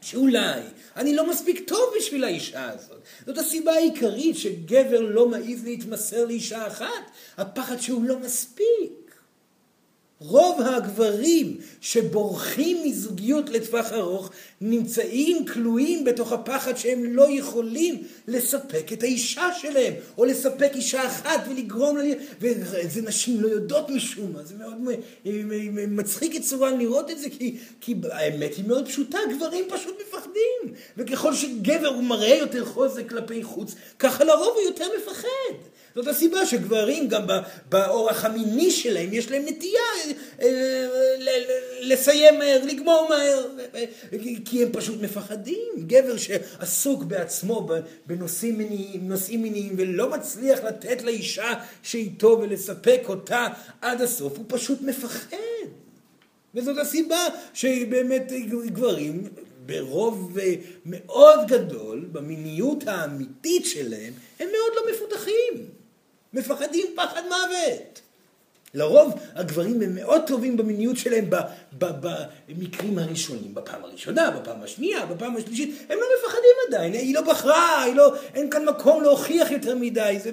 שאולי 0.01 0.61
אני 0.97 1.17
לא 1.17 1.31
מספיק 1.31 1.69
טוב 1.69 1.95
בשביל 1.99 2.25
האישה 2.25 2.71
הזאת. 2.71 3.01
זאת 3.27 3.39
הסיבה 3.39 3.73
העיקרית 3.73 4.37
שגבר 4.37 5.01
לא 5.01 5.29
מעז 5.29 5.65
להתמסר 5.65 6.25
לאישה 6.25 6.67
אחת, 6.67 7.11
הפחד 7.37 7.81
שהוא 7.81 8.05
לא 8.05 8.19
מספיק. 8.19 9.06
רוב 10.21 10.61
הגברים 10.61 11.57
שבורחים 11.81 12.77
מזוגיות 12.85 13.49
לטווח 13.51 13.93
ארוך 13.93 14.31
נמצאים 14.61 15.47
כלואים 15.47 16.05
בתוך 16.05 16.33
הפחד 16.33 16.77
שהם 16.77 17.05
לא 17.05 17.27
יכולים 17.31 18.03
לספק 18.29 18.93
את 18.93 19.03
האישה 19.03 19.49
שלהם, 19.61 19.95
או 20.19 20.25
לספק 20.25 20.71
אישה 20.75 21.07
אחת 21.07 21.41
ולגרום 21.51 21.97
לה... 21.97 22.05
וזה 22.41 23.03
נשים 23.03 23.41
לא 23.41 23.49
יודעות 23.49 23.91
משום 23.91 24.33
מה, 24.33 24.45
זה 24.45 24.55
מאוד 24.55 24.77
מצחיק 25.89 26.37
את 26.37 26.43
צורן 26.43 26.79
לראות 26.79 27.11
את 27.11 27.19
זה, 27.19 27.31
כי, 27.31 27.57
כי 27.81 27.95
האמת 28.11 28.55
היא 28.55 28.65
מאוד 28.65 28.89
פשוטה, 28.89 29.19
גברים 29.37 29.65
פשוט 29.69 29.97
מפחדים. 30.09 30.75
וככל 30.97 31.35
שגבר 31.35 31.89
הוא 31.89 32.05
מראה 32.05 32.37
יותר 32.37 32.65
חוזק 32.65 33.09
כלפי 33.09 33.43
חוץ, 33.43 33.75
ככה 33.99 34.25
לרוב 34.25 34.53
הוא 34.55 34.63
יותר 34.63 34.87
מפחד. 34.99 35.57
זאת 35.95 36.07
הסיבה 36.07 36.47
שגברים 36.47 37.09
גם 37.09 37.23
באורח 37.69 38.25
המיני 38.25 38.71
שלהם 38.71 39.13
יש 39.13 39.31
להם 39.31 39.43
נטייה 39.47 39.81
אה, 40.43 40.87
לסיים 41.81 42.39
מהר, 42.39 42.65
לגמור 42.65 43.07
מהר, 43.09 43.47
כי 44.49 44.63
הם 44.63 44.73
פשוט 44.73 45.01
מפחדים. 45.01 45.73
גבר 45.87 46.17
שעסוק 46.17 47.03
בעצמו 47.03 47.69
בנושאים 48.07 48.59
מיניים, 48.59 49.09
נושאים 49.09 49.43
מיניים 49.43 49.75
ולא 49.77 50.11
מצליח 50.11 50.65
לתת 50.65 51.03
לאישה 51.03 51.53
שאיתו 51.83 52.39
ולספק 52.43 53.03
אותה 53.09 53.47
עד 53.81 54.01
הסוף, 54.01 54.37
הוא 54.37 54.45
פשוט 54.49 54.83
מפחד. 54.83 55.37
וזאת 56.55 56.79
הסיבה 56.79 57.27
שבאמת 57.55 58.33
גברים 58.67 59.29
ברוב 59.67 60.39
אה, 60.39 60.55
מאוד 60.87 61.41
גדול, 61.49 62.09
במיניות 62.13 62.87
האמיתית 62.87 63.67
שלהם, 63.67 64.13
הם 64.41 64.49
מאוד 64.53 64.73
לא 64.77 64.93
מפותחים. 64.93 65.71
מפחדים 66.33 66.87
פחד 66.97 67.23
מוות. 67.25 68.01
לרוב 68.77 69.15
הגברים 69.35 69.83
הם 69.83 69.95
מאוד 69.95 70.23
טובים 70.27 70.57
במיניות 70.57 70.97
שלהם 70.97 71.25
במקרים 71.73 72.99
הראשונים, 72.99 73.55
בפעם 73.55 73.85
הראשונה, 73.85 74.31
בפעם 74.31 74.63
השנייה, 74.63 75.07
בפעם 75.07 75.37
השלישית, 75.37 75.87
הם 75.89 75.99
לא 76.01 76.07
מפחדים 76.19 76.57
עדיין, 76.69 76.93
היא 76.93 77.15
לא 77.15 77.21
בחרה, 77.21 77.83
היא 77.83 77.95
לא, 77.95 78.15
אין 78.35 78.51
כאן 78.51 78.65
מקום 78.65 79.03
להוכיח 79.03 79.51
יותר 79.51 79.75
מדי, 79.75 80.19
זה, 80.23 80.31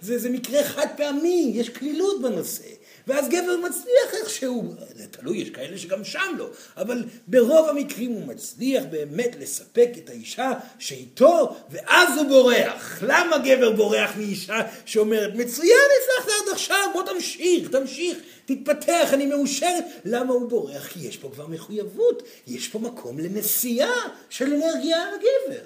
זה, 0.00 0.18
זה 0.18 0.30
מקרה 0.30 0.64
חד 0.64 0.86
פעמי, 0.96 1.52
יש 1.54 1.68
קלילות 1.68 2.22
בנושא. 2.22 2.83
ואז 3.06 3.28
גבר 3.28 3.56
מצליח 3.56 4.14
איכשהו, 4.20 4.74
זה 4.96 5.06
תלוי, 5.06 5.38
יש 5.38 5.50
כאלה 5.50 5.78
שגם 5.78 6.04
שם 6.04 6.34
לא, 6.38 6.48
אבל 6.76 7.04
ברוב 7.28 7.68
המקרים 7.68 8.10
הוא 8.10 8.26
מצליח 8.26 8.84
באמת 8.90 9.36
לספק 9.40 9.88
את 9.98 10.08
האישה 10.10 10.52
שאיתו, 10.78 11.56
ואז 11.70 12.18
הוא 12.18 12.28
בורח. 12.28 12.98
למה 13.02 13.38
גבר 13.38 13.70
בורח 13.70 14.16
מאישה 14.16 14.60
שאומרת, 14.86 15.34
מצוין 15.34 15.78
הצלחת 16.00 16.32
עד 16.42 16.52
עכשיו, 16.52 16.90
בוא 16.92 17.02
תמשיך, 17.02 17.68
תמשיך, 17.68 18.18
תתפתח, 18.46 19.08
אני 19.12 19.26
מאושרת. 19.26 19.84
למה 20.04 20.32
הוא 20.32 20.50
בורח? 20.50 20.88
כי 20.88 21.00
יש 21.00 21.16
פה 21.16 21.30
כבר 21.34 21.46
מחויבות, 21.46 22.22
יש 22.46 22.68
פה 22.68 22.78
מקום 22.78 23.18
לנסיעה 23.18 24.08
של 24.30 24.52
אנרגיה 24.54 25.02
על 25.02 25.14
הגבר. 25.14 25.64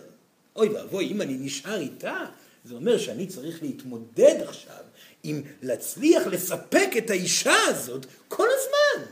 אוי 0.57 0.69
ואבוי, 0.69 1.07
אם 1.07 1.23
אני 1.23 1.37
נשאר 1.41 1.81
איתה, 1.81 2.25
זה 2.65 2.75
אומר 2.75 2.99
שאני 2.99 3.27
צריך 3.27 3.63
להתמודד 3.63 4.37
עכשיו 4.43 4.88
עם 5.23 5.43
להצליח 5.63 6.27
לספק 6.27 6.91
את 6.99 7.11
האישה 7.11 7.57
הזאת 7.67 8.07
כל 8.29 8.47
הזמן. 8.51 9.05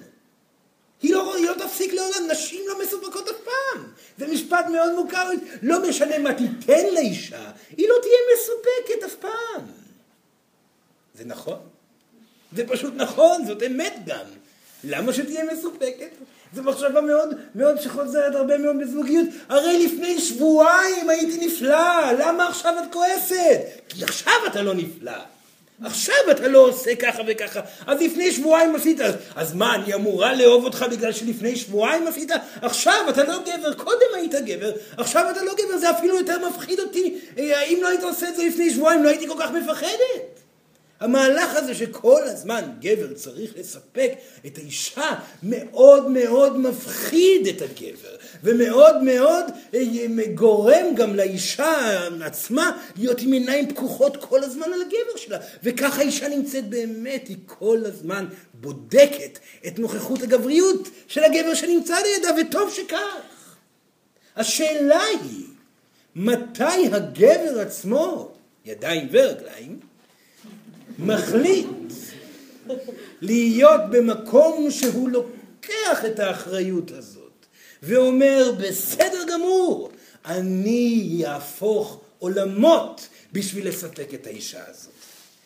היא 1.02 1.14
לא, 1.14 1.34
היא 1.36 1.46
לא 1.46 1.54
תפסיק 1.54 1.92
לעולם, 1.92 2.30
נשים 2.30 2.60
לא 2.68 2.82
מסופקות 2.82 3.28
אף 3.28 3.36
פעם. 3.44 3.84
זה 4.18 4.26
משפט 4.26 4.66
מאוד 4.72 4.94
מוכר, 4.94 5.30
לא 5.62 5.88
משנה 5.88 6.18
מה 6.18 6.34
תיתן 6.34 6.94
לאישה, 6.94 7.50
היא 7.76 7.88
לא 7.88 7.94
תהיה 8.02 8.18
מסופקת 8.36 9.04
אף 9.04 9.14
פעם. 9.14 9.62
זה 11.14 11.24
נכון. 11.24 11.58
זה 12.52 12.68
פשוט 12.68 12.94
נכון, 12.96 13.46
זאת 13.46 13.62
אמת 13.62 13.94
גם. 14.06 14.24
למה 14.84 15.12
שתהיה 15.12 15.44
מסופקת? 15.52 16.10
זו 16.54 16.62
מחשבה 16.62 17.00
מאוד 17.00 17.28
מאוד 17.54 17.80
שחוזרת 17.80 18.34
הרבה 18.34 18.58
מאוד 18.58 18.76
בזוגיות. 18.80 19.28
הרי 19.48 19.86
לפני 19.86 20.20
שבועיים 20.20 21.10
הייתי 21.10 21.46
נפלא, 21.46 22.12
למה 22.18 22.48
עכשיו 22.48 22.74
את 22.78 22.92
כועסת? 22.92 23.60
כי 23.88 24.04
עכשיו 24.04 24.34
אתה 24.46 24.62
לא 24.62 24.74
נפלא. 24.74 25.35
עכשיו 25.84 26.14
אתה 26.30 26.48
לא 26.48 26.58
עושה 26.58 26.96
ככה 26.96 27.22
וככה, 27.26 27.60
אז 27.86 28.00
לפני 28.02 28.32
שבועיים 28.32 28.76
עשית, 28.76 29.00
אז 29.34 29.54
מה, 29.54 29.74
אני 29.74 29.94
אמורה 29.94 30.34
לאהוב 30.34 30.64
אותך 30.64 30.86
בגלל 30.90 31.12
שלפני 31.12 31.56
שבועיים 31.56 32.06
עשית? 32.06 32.30
עכשיו 32.62 33.06
אתה 33.08 33.24
לא 33.24 33.38
גבר, 33.42 33.74
קודם 33.74 34.06
היית 34.14 34.34
גבר, 34.34 34.72
עכשיו 34.96 35.30
אתה 35.30 35.42
לא 35.42 35.52
גבר, 35.54 35.78
זה 35.78 35.90
אפילו 35.90 36.16
יותר 36.16 36.48
מפחיד 36.48 36.80
אותי. 36.80 37.14
אה, 37.38 37.62
אם 37.62 37.78
לא 37.82 37.88
היית 37.88 38.02
עושה 38.02 38.28
את 38.28 38.36
זה 38.36 38.44
לפני 38.44 38.70
שבועיים, 38.70 39.04
לא 39.04 39.08
הייתי 39.08 39.28
כל 39.28 39.36
כך 39.40 39.50
מפחדת. 39.50 40.45
המהלך 41.00 41.56
הזה 41.56 41.74
שכל 41.74 42.22
הזמן 42.22 42.62
גבר 42.80 43.14
צריך 43.14 43.52
לספק 43.56 44.12
את 44.46 44.58
האישה 44.58 45.12
מאוד 45.42 46.10
מאוד 46.10 46.58
מפחיד 46.58 47.46
את 47.46 47.62
הגבר 47.62 48.16
ומאוד 48.42 49.02
מאוד 49.02 49.44
אה, 49.74 49.82
גורם 50.34 50.94
גם 50.96 51.16
לאישה 51.16 52.08
עצמה 52.24 52.82
להיות 52.96 53.20
עם 53.20 53.32
עיניים 53.32 53.68
פקוחות 53.68 54.16
כל 54.16 54.44
הזמן 54.44 54.72
על 54.72 54.82
הגבר 54.82 55.16
שלה 55.16 55.38
וככה 55.62 56.00
האישה 56.00 56.28
נמצאת 56.28 56.68
באמת, 56.68 57.28
היא 57.28 57.36
כל 57.46 57.78
הזמן 57.84 58.26
בודקת 58.54 59.38
את 59.66 59.78
נוכחות 59.78 60.22
הגבריות 60.22 60.88
של 61.08 61.24
הגבר 61.24 61.54
שנמצא 61.54 61.96
לידה 61.96 62.28
וטוב 62.40 62.72
שכך. 62.74 63.56
השאלה 64.36 65.02
היא 65.04 65.44
מתי 66.16 66.88
הגבר 66.92 67.60
עצמו, 67.60 68.32
ידיים 68.64 69.08
ורגליים, 69.10 69.80
מחליט 70.98 71.66
להיות 73.20 73.80
במקום 73.90 74.70
שהוא 74.70 75.08
לוקח 75.08 76.04
את 76.06 76.18
האחריות 76.18 76.90
הזאת 76.90 77.46
ואומר 77.82 78.52
בסדר 78.60 79.24
גמור 79.32 79.90
אני 80.24 81.22
אהפוך 81.26 82.00
עולמות 82.18 83.08
בשביל 83.32 83.68
לספק 83.68 84.14
את 84.14 84.26
האישה 84.26 84.60
הזאת. 84.68 84.92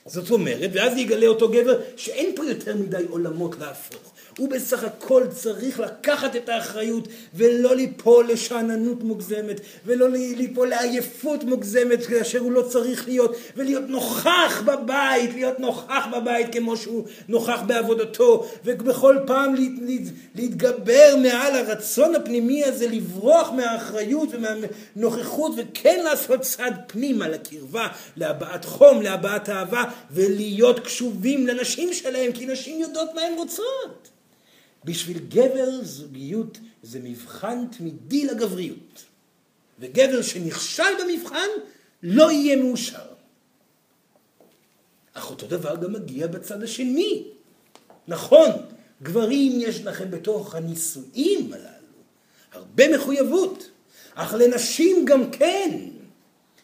זאת 0.06 0.30
אומרת, 0.30 0.70
ואז 0.72 0.96
יגלה 0.96 1.26
אותו 1.26 1.48
גבר 1.48 1.80
שאין 1.96 2.36
פה 2.36 2.44
יותר 2.44 2.76
מדי 2.76 3.04
עולמות 3.08 3.58
להפוך. 3.58 4.09
הוא 4.40 4.48
בסך 4.48 4.84
הכל 4.84 5.22
צריך 5.30 5.80
לקחת 5.80 6.36
את 6.36 6.48
האחריות 6.48 7.08
ולא 7.34 7.76
ליפול 7.76 8.28
לשאננות 8.28 9.02
מוגזמת 9.02 9.60
ולא 9.86 10.08
ליפול 10.10 10.68
לעייפות 10.68 11.44
מוגזמת 11.44 12.06
כאשר 12.06 12.38
הוא 12.38 12.52
לא 12.52 12.62
צריך 12.62 13.08
להיות 13.08 13.36
ולהיות 13.56 13.84
נוכח 13.88 14.62
בבית, 14.64 15.34
להיות 15.34 15.60
נוכח 15.60 16.06
בבית 16.12 16.52
כמו 16.52 16.76
שהוא 16.76 17.04
נוכח 17.28 17.60
בעבודתו 17.66 18.46
ובכל 18.64 19.16
פעם 19.26 19.54
להתגבר 20.34 21.14
מעל 21.22 21.56
הרצון 21.56 22.14
הפנימי 22.14 22.64
הזה 22.64 22.88
לברוח 22.88 23.50
מהאחריות 23.50 24.28
ומהנוכחות 24.32 25.52
וכן 25.56 26.00
לעשות 26.04 26.40
צעד 26.40 26.74
פנימה 26.86 27.28
לקרבה, 27.28 27.88
להבעת 28.16 28.64
חום, 28.64 29.02
להבעת 29.02 29.48
אהבה 29.48 29.84
ולהיות 30.10 30.80
קשובים 30.80 31.46
לנשים 31.46 31.92
שלהם 31.92 32.32
כי 32.32 32.46
נשים 32.46 32.80
יודעות 32.80 33.14
מה 33.14 33.20
הן 33.22 33.34
רוצות. 33.36 34.10
בשביל 34.84 35.18
גבר 35.18 35.84
זוגיות 35.84 36.58
זה 36.82 36.98
מבחן 37.02 37.64
תמידי 37.78 38.26
לגבריות. 38.26 39.04
וגבר 39.78 40.22
שנכשל 40.22 40.92
במבחן 41.02 41.48
לא 42.02 42.30
יהיה 42.30 42.56
מאושר. 42.56 43.10
אך 45.12 45.30
אותו 45.30 45.46
דבר 45.46 45.76
גם 45.76 45.92
מגיע 45.92 46.26
בצד 46.26 46.62
השני. 46.62 47.24
נכון, 48.08 48.50
גברים 49.02 49.52
יש 49.60 49.80
לכם 49.80 50.10
בתוך 50.10 50.54
הנישואים 50.54 51.52
הללו 51.52 51.68
הרבה 52.52 52.96
מחויבות, 52.96 53.70
אך 54.14 54.34
לנשים 54.34 55.04
גם 55.04 55.30
כן, 55.30 55.78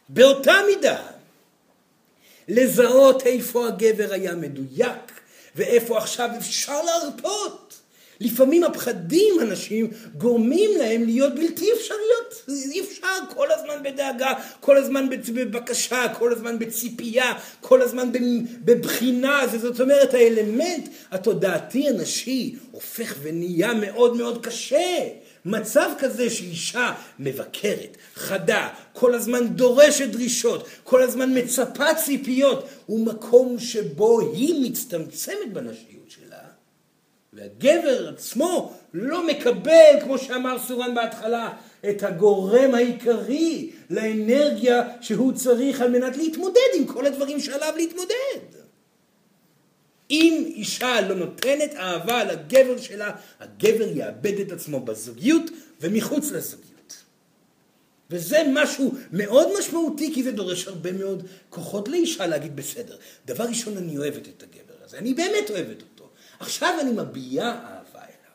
באותה 0.09 0.53
מידה. 0.67 1.07
לזהות 2.49 3.23
איפה 3.23 3.67
הגבר 3.69 4.13
היה 4.13 4.35
מדויק 4.35 5.21
ואיפה 5.57 5.99
עכשיו 5.99 6.31
אפשר 6.39 6.83
להרפות. 6.83 7.66
לפעמים 8.21 8.65
הפחדים 8.65 9.35
אנשים 9.41 9.91
גורמים 10.17 10.71
להם 10.79 11.05
להיות 11.05 11.35
בלתי 11.35 11.73
אפשריות. 11.73 12.45
אי 12.49 12.81
אפשר 12.81 13.19
כל 13.35 13.53
הזמן 13.53 13.83
בדאגה, 13.85 14.33
כל 14.61 14.77
הזמן 14.77 15.09
בבקשה, 15.35 16.07
כל 16.19 16.33
הזמן 16.33 16.59
בציפייה, 16.59 17.33
כל 17.61 17.83
הזמן 17.83 18.09
בבחינה. 18.65 19.41
זאת 19.61 19.81
אומרת 19.81 20.15
האלמנט 20.15 20.89
התודעתי 21.11 21.89
הנשי 21.89 22.55
הופך 22.71 23.15
ונהיה 23.23 23.75
מאוד 23.75 24.17
מאוד 24.17 24.47
קשה. 24.47 25.09
מצב 25.45 25.91
כזה 25.99 26.31
שאישה 26.31 26.93
מבקרת, 27.19 27.97
חדה, 28.15 28.69
כל 28.93 29.15
הזמן 29.15 29.49
דורשת 29.49 30.09
דרישות, 30.09 30.69
כל 30.85 31.03
הזמן 31.03 31.39
מצפה 31.39 31.95
ציפיות, 31.95 32.69
הוא 32.87 33.07
מקום 33.07 33.59
שבו 33.59 34.21
היא 34.21 34.71
מצטמצמת 34.71 35.53
שלה. 35.55 35.96
והגבר 37.37 38.09
עצמו 38.09 38.73
לא 38.95 39.27
מקבל, 39.27 40.01
כמו 40.03 40.19
שאמר 40.19 40.59
סורן 40.67 40.95
בהתחלה, 40.95 41.53
את 41.89 42.03
הגורם 42.03 42.75
העיקרי 42.75 43.71
לאנרגיה 43.91 44.83
שהוא 45.01 45.33
צריך 45.33 45.81
על 45.81 45.91
מנת 45.91 46.17
להתמודד 46.17 46.71
עם 46.75 46.87
כל 46.87 47.07
הדברים 47.07 47.41
שעליו 47.41 47.73
להתמודד. 47.77 48.41
אם 50.11 50.45
אישה 50.47 51.01
לא 51.01 51.15
נותנת 51.15 51.75
אהבה 51.77 52.25
לגבר 52.25 52.79
שלה, 52.79 53.11
הגבר 53.41 53.97
יאבד 53.97 54.41
את 54.41 54.53
עצמו 54.53 54.81
בזוגיות 54.81 55.51
ומחוץ 55.81 56.31
לזוגיות. 56.31 57.05
וזה 58.11 58.43
משהו 58.53 58.95
מאוד 59.13 59.49
משמעותי, 59.59 60.15
כי 60.15 60.23
זה 60.23 60.33
דורש 60.33 60.67
הרבה 60.67 60.93
מאוד 60.93 61.27
כוחות 61.51 61.89
לאישה 61.89 62.27
להגיד 62.27 62.57
בסדר. 62.57 62.97
דבר 63.25 63.45
ראשון, 63.45 63.77
אני 63.77 63.99
אוהבת 63.99 64.29
את 64.29 64.43
הגבר 64.43 64.85
הזה, 64.85 64.99
אני 64.99 65.15
באמת 65.15 65.51
אוהבת 65.51 65.83
אותו. 65.83 65.96
עכשיו 66.41 66.75
אני 66.81 66.91
מביעה 66.91 67.49
אהבה 67.49 67.99
אליו. 67.99 68.35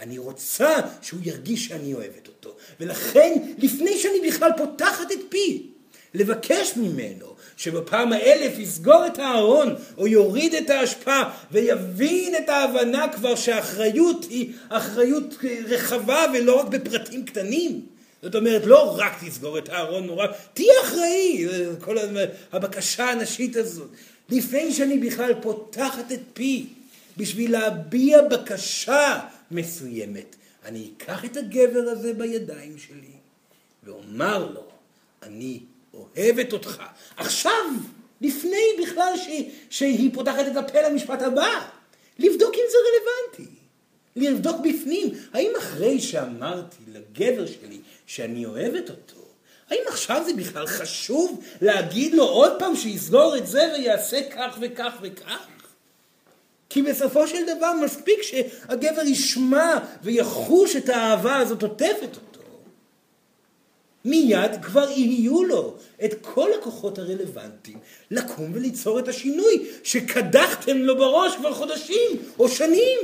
אני 0.00 0.18
רוצה 0.18 0.74
שהוא 1.02 1.20
ירגיש 1.22 1.66
שאני 1.66 1.94
אוהבת 1.94 2.28
אותו. 2.28 2.54
ולכן, 2.80 3.38
לפני 3.58 3.98
שאני 3.98 4.28
בכלל 4.28 4.50
פותחת 4.56 5.12
את 5.12 5.18
פי, 5.28 5.66
לבקש 6.14 6.76
ממנו 6.76 7.34
שבפעם 7.56 8.12
האלף 8.12 8.58
יסגור 8.58 9.06
את 9.06 9.18
הארון 9.18 9.74
או 9.98 10.06
יוריד 10.06 10.54
את 10.54 10.70
ההשפעה 10.70 11.38
ויבין 11.50 12.34
את 12.36 12.48
ההבנה 12.48 13.12
כבר 13.12 13.34
שהאחריות 13.34 14.26
היא 14.30 14.52
אחריות 14.68 15.34
רחבה 15.68 16.24
ולא 16.34 16.60
רק 16.60 16.66
בפרטים 16.66 17.24
קטנים. 17.24 17.86
זאת 18.22 18.34
אומרת, 18.34 18.66
לא 18.66 18.96
רק 18.98 19.12
תסגור 19.24 19.58
את 19.58 19.68
הארון 19.68 20.06
נורא, 20.06 20.26
תהיה 20.54 20.74
אחראי, 20.82 21.46
כל 21.80 21.96
הבקשה 22.52 23.10
הנשית 23.10 23.56
הזאת. 23.56 23.88
לפני 24.30 24.72
שאני 24.72 24.98
בכלל 24.98 25.32
פותחת 25.42 26.12
את 26.12 26.20
פי 26.32 26.66
בשביל 27.16 27.52
להביע 27.52 28.22
בקשה 28.22 29.20
מסוימת, 29.50 30.36
אני 30.64 30.90
אקח 30.96 31.24
את 31.24 31.36
הגבר 31.36 31.90
הזה 31.90 32.14
בידיים 32.14 32.78
שלי 32.78 33.12
ואומר 33.84 34.50
לו, 34.52 34.64
אני 35.22 35.60
אוהבת 35.94 36.52
אותך. 36.52 36.82
עכשיו, 37.16 37.64
לפני 38.20 38.64
בכלל 38.82 39.12
ש... 39.16 39.28
שהיא 39.70 40.10
פותחת 40.14 40.46
את 40.52 40.56
הפה 40.56 40.80
למשפט 40.88 41.22
הבא, 41.22 41.68
לבדוק 42.18 42.54
אם 42.54 42.64
זה 42.70 42.78
רלוונטי. 42.88 43.54
לבדוק 44.16 44.56
בפנים, 44.60 45.14
האם 45.32 45.52
אחרי 45.58 46.00
שאמרתי 46.00 46.76
לגבר 46.92 47.46
שלי 47.46 47.80
שאני 48.06 48.44
אוהבת 48.44 48.90
אותו, 48.90 49.22
האם 49.70 49.82
עכשיו 49.88 50.22
זה 50.26 50.34
בכלל 50.34 50.66
חשוב 50.66 51.44
להגיד 51.60 52.14
לו 52.14 52.24
עוד 52.24 52.52
פעם 52.58 52.76
שיסגור 52.76 53.36
את 53.36 53.46
זה 53.46 53.72
ויעשה 53.74 54.30
כך 54.30 54.58
וכך 54.60 54.92
וכך? 55.02 55.46
כי 56.72 56.82
בסופו 56.82 57.28
של 57.28 57.56
דבר 57.56 57.72
מספיק 57.84 58.22
שהגבר 58.22 59.02
ישמע 59.02 59.78
ויחוש 60.02 60.76
את 60.76 60.88
האהבה 60.88 61.36
הזאת 61.36 61.62
עוטפת 61.62 62.02
אותו. 62.02 62.40
מיד 64.04 64.50
כבר 64.62 64.90
יהיו 64.90 65.44
לו 65.44 65.74
את 66.04 66.14
כל 66.20 66.50
הכוחות 66.58 66.98
הרלוונטיים 66.98 67.78
לקום 68.10 68.50
וליצור 68.54 68.98
את 68.98 69.08
השינוי 69.08 69.66
שקדחתם 69.84 70.78
לו 70.78 70.96
בראש 70.96 71.36
כבר 71.36 71.54
חודשים 71.54 72.10
או 72.38 72.48
שנים. 72.48 72.98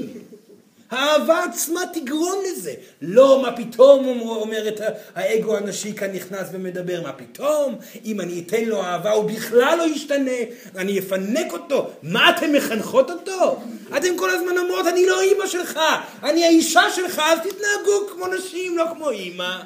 האהבה 0.91 1.45
עצמה 1.45 1.81
תגרום 1.93 2.43
לזה. 2.51 2.75
לא 3.03 3.43
מה 3.43 3.57
פתאום 3.57 4.21
אומר 4.21 4.69
את 4.69 4.81
האגו 5.15 5.57
הנשי 5.57 5.93
כאן 5.95 6.13
נכנס 6.13 6.49
ומדבר, 6.53 7.03
מה 7.03 7.13
פתאום? 7.13 7.79
אם 8.05 8.21
אני 8.21 8.45
אתן 8.47 8.65
לו 8.65 8.83
אהבה 8.83 9.11
הוא 9.11 9.31
בכלל 9.31 9.79
לא 9.79 9.83
ישתנה, 9.83 10.31
אני 10.77 10.99
אפנק 10.99 11.53
אותו. 11.53 11.91
מה 12.03 12.31
אתם 12.31 12.53
מחנכות 12.53 13.11
אותו? 13.11 13.61
אתם 13.97 14.17
כל 14.17 14.31
הזמן 14.31 14.59
אומרות 14.59 14.87
אני 14.87 15.07
לא 15.07 15.21
אימא 15.21 15.47
שלך, 15.47 15.81
אני 16.23 16.45
האישה 16.45 16.83
שלך, 16.95 17.23
אז 17.25 17.39
תתנהגו 17.39 18.09
כמו 18.13 18.27
נשים, 18.27 18.79
לא 18.79 18.85
כמו 18.95 19.11
אימא. 19.11 19.59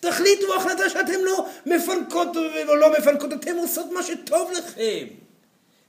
תחליטו 0.00 0.56
החלטה 0.56 0.90
שאתם 0.90 1.24
לא 1.24 1.46
מפנקות 1.66 2.36
או 2.68 2.76
לא 2.76 2.92
מפנקות, 2.98 3.32
אתם 3.32 3.56
עושות 3.56 3.92
מה 3.92 4.02
שטוב 4.02 4.50
לכם. 4.58 5.23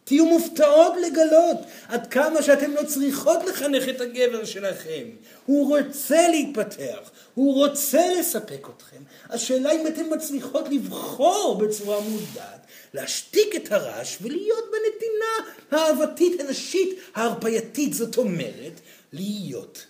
תהיו 0.05 0.25
מופתעות 0.25 0.93
לגלות 1.07 1.57
עד 1.87 2.07
כמה 2.07 2.41
שאתם 2.41 2.71
לא 2.71 2.83
צריכות 2.83 3.43
לחנך 3.43 3.89
את 3.89 4.01
הגבר 4.01 4.45
שלכם. 4.45 5.03
הוא 5.45 5.77
רוצה 5.77 6.27
להתפתח, 6.27 7.11
הוא 7.33 7.53
רוצה 7.53 8.13
לספק 8.19 8.67
אתכם. 8.77 9.01
השאלה 9.29 9.71
אם 9.71 9.87
אתן 9.87 10.13
מצליחות 10.15 10.65
לבחור 10.71 11.57
בצורה 11.57 11.99
מודעת, 11.99 12.65
להשתיק 12.93 13.55
את 13.55 13.71
הרעש 13.71 14.17
ולהיות 14.21 14.63
בנתינה 14.71 15.51
האהבתית 15.71 16.39
הנשית 16.39 16.99
ההרפייתית, 17.15 17.93
זאת 17.93 18.17
אומרת, 18.17 18.79
להיות 19.13 19.85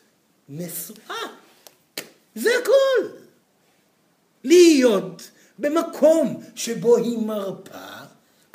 נשואה. 0.49 1.27
זה 2.35 2.49
הכל. 2.61 3.07
להיות 4.43 5.29
במקום 5.59 6.43
שבו 6.55 6.97
היא 6.97 7.17
מרפה 7.17 8.04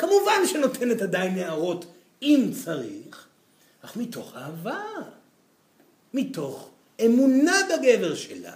כמובן 0.01 0.47
שנותנת 0.47 1.03
עדיין 1.03 1.39
הערות 1.39 1.85
אם 2.23 2.51
צריך, 2.65 3.27
אך 3.83 3.97
מתוך 3.97 4.37
אהבה, 4.37 4.83
מתוך 6.15 6.69
אמונה 7.05 7.57
בגבר 7.69 8.15
שלה. 8.15 8.55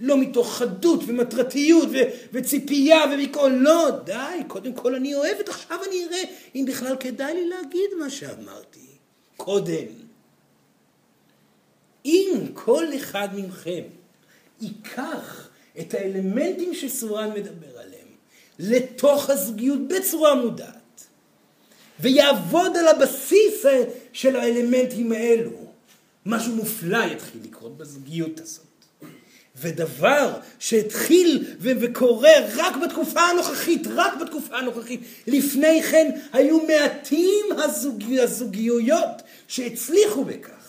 לא 0.00 0.18
מתוך 0.18 0.54
חדות 0.54 1.00
ומטרתיות 1.06 1.88
ו- 1.92 2.26
וציפייה 2.32 3.00
ומכל, 3.12 3.52
לא, 3.54 3.90
די, 4.04 4.42
קודם 4.46 4.72
כל 4.72 4.94
אני 4.94 5.14
אוהבת, 5.14 5.48
עכשיו 5.48 5.78
אני 5.88 6.04
אראה 6.04 6.22
אם 6.54 6.64
בכלל 6.68 6.96
כדאי 7.00 7.34
לי 7.34 7.48
להגיד 7.48 7.90
מה 7.98 8.10
שאמרתי 8.10 8.86
קודם. 9.36 9.86
אם 12.04 12.34
כל 12.54 12.86
אחד 12.96 13.28
מכם 13.32 13.82
ייקח 14.60 15.48
את 15.80 15.94
האלמנטים 15.94 16.74
שסורן 16.74 17.30
מדבר 17.30 17.71
לתוך 18.62 19.30
הזוגיות 19.30 19.88
בצורה 19.88 20.34
מודעת, 20.34 21.06
ויעבוד 22.00 22.76
על 22.76 22.88
הבסיס 22.88 23.64
של 24.12 24.36
האלמנטים 24.36 25.12
האלו, 25.12 25.50
משהו 26.26 26.54
מופלא 26.54 27.04
יתחיל 27.04 27.40
לקרות 27.44 27.78
בזוגיות 27.78 28.40
הזאת. 28.40 28.64
ודבר 29.56 30.40
שהתחיל 30.58 31.44
וקורה 31.60 32.30
רק 32.56 32.76
בתקופה 32.76 33.20
הנוכחית, 33.20 33.86
רק 33.86 34.12
בתקופה 34.20 34.58
הנוכחית. 34.58 35.00
לפני 35.26 35.82
כן 35.82 36.10
היו 36.32 36.58
מעטים 36.66 37.46
הזוג... 37.58 38.02
הזוגיות 38.22 39.22
שהצליחו 39.48 40.24
בכך. 40.24 40.61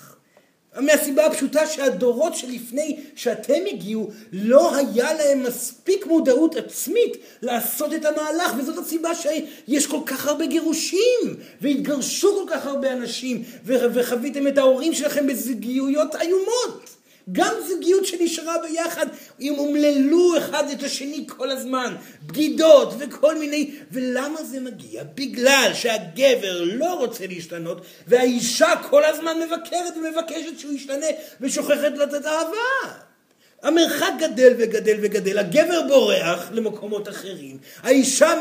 מהסיבה 0.81 1.25
הפשוטה 1.25 1.67
שהדורות 1.67 2.35
שלפני 2.35 2.99
שאתם 3.15 3.59
הגיעו, 3.71 4.09
לא 4.33 4.75
היה 4.75 5.13
להם 5.13 5.43
מספיק 5.43 6.05
מודעות 6.05 6.55
עצמית 6.55 7.17
לעשות 7.41 7.93
את 7.93 8.05
המהלך, 8.05 8.53
וזאת 8.57 8.77
הסיבה 8.77 9.09
שיש 9.15 9.87
כל 9.87 9.99
כך 10.05 10.27
הרבה 10.27 10.45
גירושים, 10.45 11.35
והתגרשו 11.61 12.35
כל 12.35 12.53
כך 12.55 12.65
הרבה 12.65 12.93
אנשים, 12.93 13.43
וחוויתם 13.65 14.47
את 14.47 14.57
ההורים 14.57 14.93
שלכם 14.93 15.27
בזוגיות 15.27 16.15
איומות. 16.15 16.92
גם 17.31 17.53
זוגיות 17.67 18.05
שנשארה 18.05 18.55
ביחד, 18.57 19.05
הם 19.39 19.59
אומללו 19.59 20.37
אחד 20.37 20.63
את 20.69 20.83
השני 20.83 21.25
כל 21.27 21.51
הזמן, 21.51 21.95
בגידות 22.25 22.93
וכל 22.99 23.39
מיני, 23.39 23.75
ולמה 23.91 24.43
זה 24.43 24.59
מגיע? 24.59 25.03
בגלל 25.15 25.71
שהגבר 25.73 26.63
לא 26.63 26.93
רוצה 26.93 27.27
להשתנות, 27.27 27.85
והאישה 28.07 28.69
כל 28.89 29.05
הזמן 29.05 29.37
מבקרת 29.39 29.93
ומבקשת 29.97 30.59
שהוא 30.59 30.73
ישתנה, 30.73 31.07
ושוכחת 31.41 31.97
לתת 31.97 32.25
אהבה. 32.25 33.12
המרחק 33.63 34.11
גדל 34.19 34.53
וגדל 34.57 34.97
וגדל, 35.01 35.37
הגבר 35.37 35.81
בורח 35.87 36.51
למקומות 36.51 37.09
אחרים, 37.09 37.57
האישה 37.83 38.33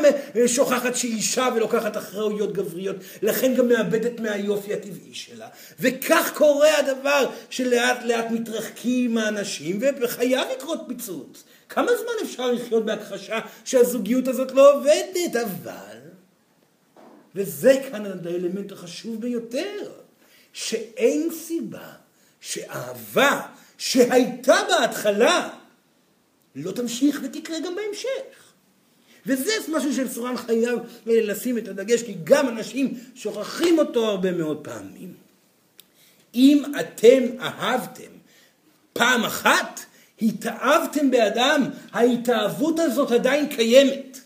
שוכחת 0.47 0.95
שהיא 0.95 1.15
אישה 1.15 1.49
ולוקחת 1.55 1.97
אחראויות 1.97 2.53
גבריות, 2.53 2.95
לכן 3.21 3.55
גם 3.55 3.67
מאבדת 3.67 4.19
מהיופי 4.19 4.73
הטבעי 4.73 5.13
שלה. 5.13 5.47
וכך 5.79 6.31
קורה 6.35 6.77
הדבר 6.79 7.29
שלאט 7.49 8.03
לאט 8.05 8.25
מתרחקים 8.31 9.17
האנשים 9.17 9.79
וחייב 10.01 10.47
לקרות 10.57 10.79
פיצוץ. 10.87 11.43
כמה 11.69 11.91
זמן 11.95 12.27
אפשר 12.27 12.51
לחיות 12.51 12.85
בהכחשה 12.85 13.39
שהזוגיות 13.65 14.27
הזאת 14.27 14.51
לא 14.51 14.73
עובדת? 14.73 15.35
אבל, 15.35 15.97
וזה 17.35 17.81
כאן 17.91 18.05
האלמנט 18.05 18.71
החשוב 18.71 19.21
ביותר, 19.21 19.89
שאין 20.53 21.29
סיבה 21.31 21.87
שאהבה 22.41 23.41
שהייתה 23.83 24.55
בהתחלה 24.69 25.49
לא 26.55 26.71
תמשיך 26.71 27.19
ותקרה 27.23 27.59
גם 27.59 27.75
בהמשך. 27.75 28.53
וזה 29.25 29.51
משהו 29.71 29.93
שסורן 29.93 30.37
חייב 30.37 30.79
לשים 31.05 31.57
את 31.57 31.67
הדגש, 31.67 32.03
כי 32.03 32.15
גם 32.23 32.49
אנשים 32.49 32.99
שוכחים 33.15 33.79
אותו 33.79 34.05
הרבה 34.05 34.31
מאוד 34.31 34.57
פעמים. 34.63 35.13
אם 36.35 36.63
אתם 36.79 37.23
אהבתם 37.39 38.11
פעם 38.93 39.23
אחת, 39.23 39.79
התאהבתם 40.21 41.11
באדם, 41.11 41.63
ההתאהבות 41.91 42.79
הזאת 42.79 43.11
עדיין 43.11 43.55
קיימת. 43.55 44.19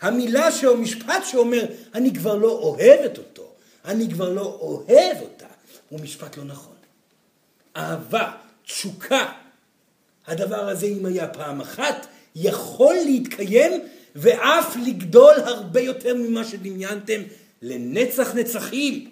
המילה 0.00 0.48
או 0.66 0.76
משפט 0.76 1.24
שאומר, 1.24 1.64
אני 1.94 2.14
כבר 2.14 2.34
לא 2.34 2.50
אוהבת 2.50 3.18
אותו, 3.18 3.52
אני 3.84 4.10
כבר 4.10 4.28
לא 4.28 4.58
אוהב 4.60 5.16
אותה, 5.20 5.46
הוא 5.88 6.00
משפט 6.00 6.36
לא 6.36 6.44
נכון. 6.44 6.76
אהבה 7.76 8.32
תשוקה. 8.66 9.32
הדבר 10.26 10.68
הזה, 10.68 10.86
אם 10.86 11.06
היה 11.06 11.28
פעם 11.28 11.60
אחת, 11.60 12.06
יכול 12.34 12.94
להתקיים 13.04 13.72
ואף 14.16 14.76
לגדול 14.86 15.34
הרבה 15.34 15.80
יותר 15.80 16.14
ממה 16.14 16.44
שדמיינתם 16.44 17.20
לנצח 17.62 18.34
נצחים. 18.34 19.10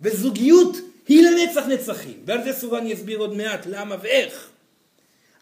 וזוגיות 0.00 0.76
היא 1.08 1.22
לנצח 1.22 1.66
נצחים. 1.66 2.22
ועל 2.26 2.44
זה 2.44 2.52
סורן 2.52 2.86
יסביר 2.86 3.18
עוד 3.18 3.34
מעט 3.34 3.66
למה 3.66 3.96
ואיך. 4.02 4.48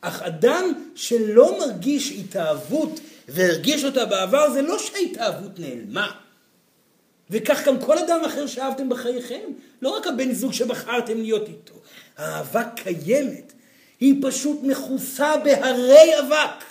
אך 0.00 0.22
אדם 0.22 0.72
שלא 0.94 1.58
מרגיש 1.58 2.12
התאהבות 2.12 3.00
והרגיש 3.28 3.84
אותה 3.84 4.04
בעבר, 4.04 4.52
זה 4.52 4.62
לא 4.62 4.78
שההתאהבות 4.78 5.58
נעלמה. 5.58 6.10
וכך 7.30 7.66
גם 7.66 7.80
כל 7.80 7.98
אדם 7.98 8.20
אחר 8.26 8.46
שאהבתם 8.46 8.88
בחייכם, 8.88 9.50
לא 9.82 9.88
רק 9.88 10.06
הבן 10.06 10.32
זוג 10.32 10.52
שבחרתם 10.52 11.20
להיות 11.20 11.48
איתו. 11.48 11.74
האהבה 12.20 12.64
קיימת, 12.76 13.52
היא 14.00 14.14
פשוט 14.22 14.61
מכוסה 14.62 15.37
בהרי 15.37 16.18
אבק, 16.20 16.64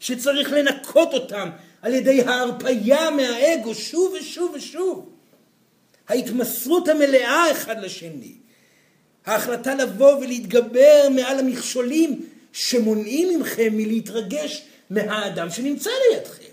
שצריך 0.00 0.52
לנקות 0.52 1.14
אותם 1.14 1.50
על 1.82 1.94
ידי 1.94 2.22
ההרפייה 2.22 3.10
מהאגו 3.10 3.74
שוב 3.74 4.14
ושוב 4.20 4.52
ושוב. 4.54 5.10
ההתמסרות 6.08 6.88
המלאה 6.88 7.50
אחד 7.52 7.82
לשני, 7.82 8.32
ההחלטה 9.26 9.74
לבוא 9.74 10.14
ולהתגבר 10.14 11.08
מעל 11.14 11.38
המכשולים 11.38 12.26
שמונעים 12.52 13.40
מכם 13.40 13.68
מלהתרגש 13.72 14.62
מהאדם 14.90 15.50
שנמצא 15.50 15.90
לידכם. 16.10 16.44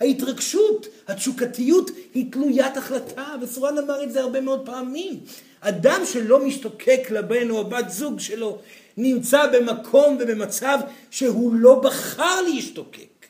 ההתרגשות, 0.00 0.86
התשוקתיות 1.08 1.90
היא 2.14 2.32
תלוית 2.32 2.76
החלטה, 2.76 3.34
וסורן 3.42 3.78
אמר 3.78 4.02
את 4.02 4.12
זה 4.12 4.20
הרבה 4.20 4.40
מאוד 4.40 4.66
פעמים. 4.66 5.20
אדם 5.64 6.02
שלא 6.12 6.46
משתוקק 6.46 7.10
לבן 7.10 7.50
או 7.50 7.60
הבת 7.60 7.90
זוג 7.90 8.20
שלו 8.20 8.58
נמצא 8.96 9.46
במקום 9.46 10.18
ובמצב 10.20 10.78
שהוא 11.10 11.54
לא 11.54 11.80
בחר 11.80 12.40
להשתוקק. 12.40 13.26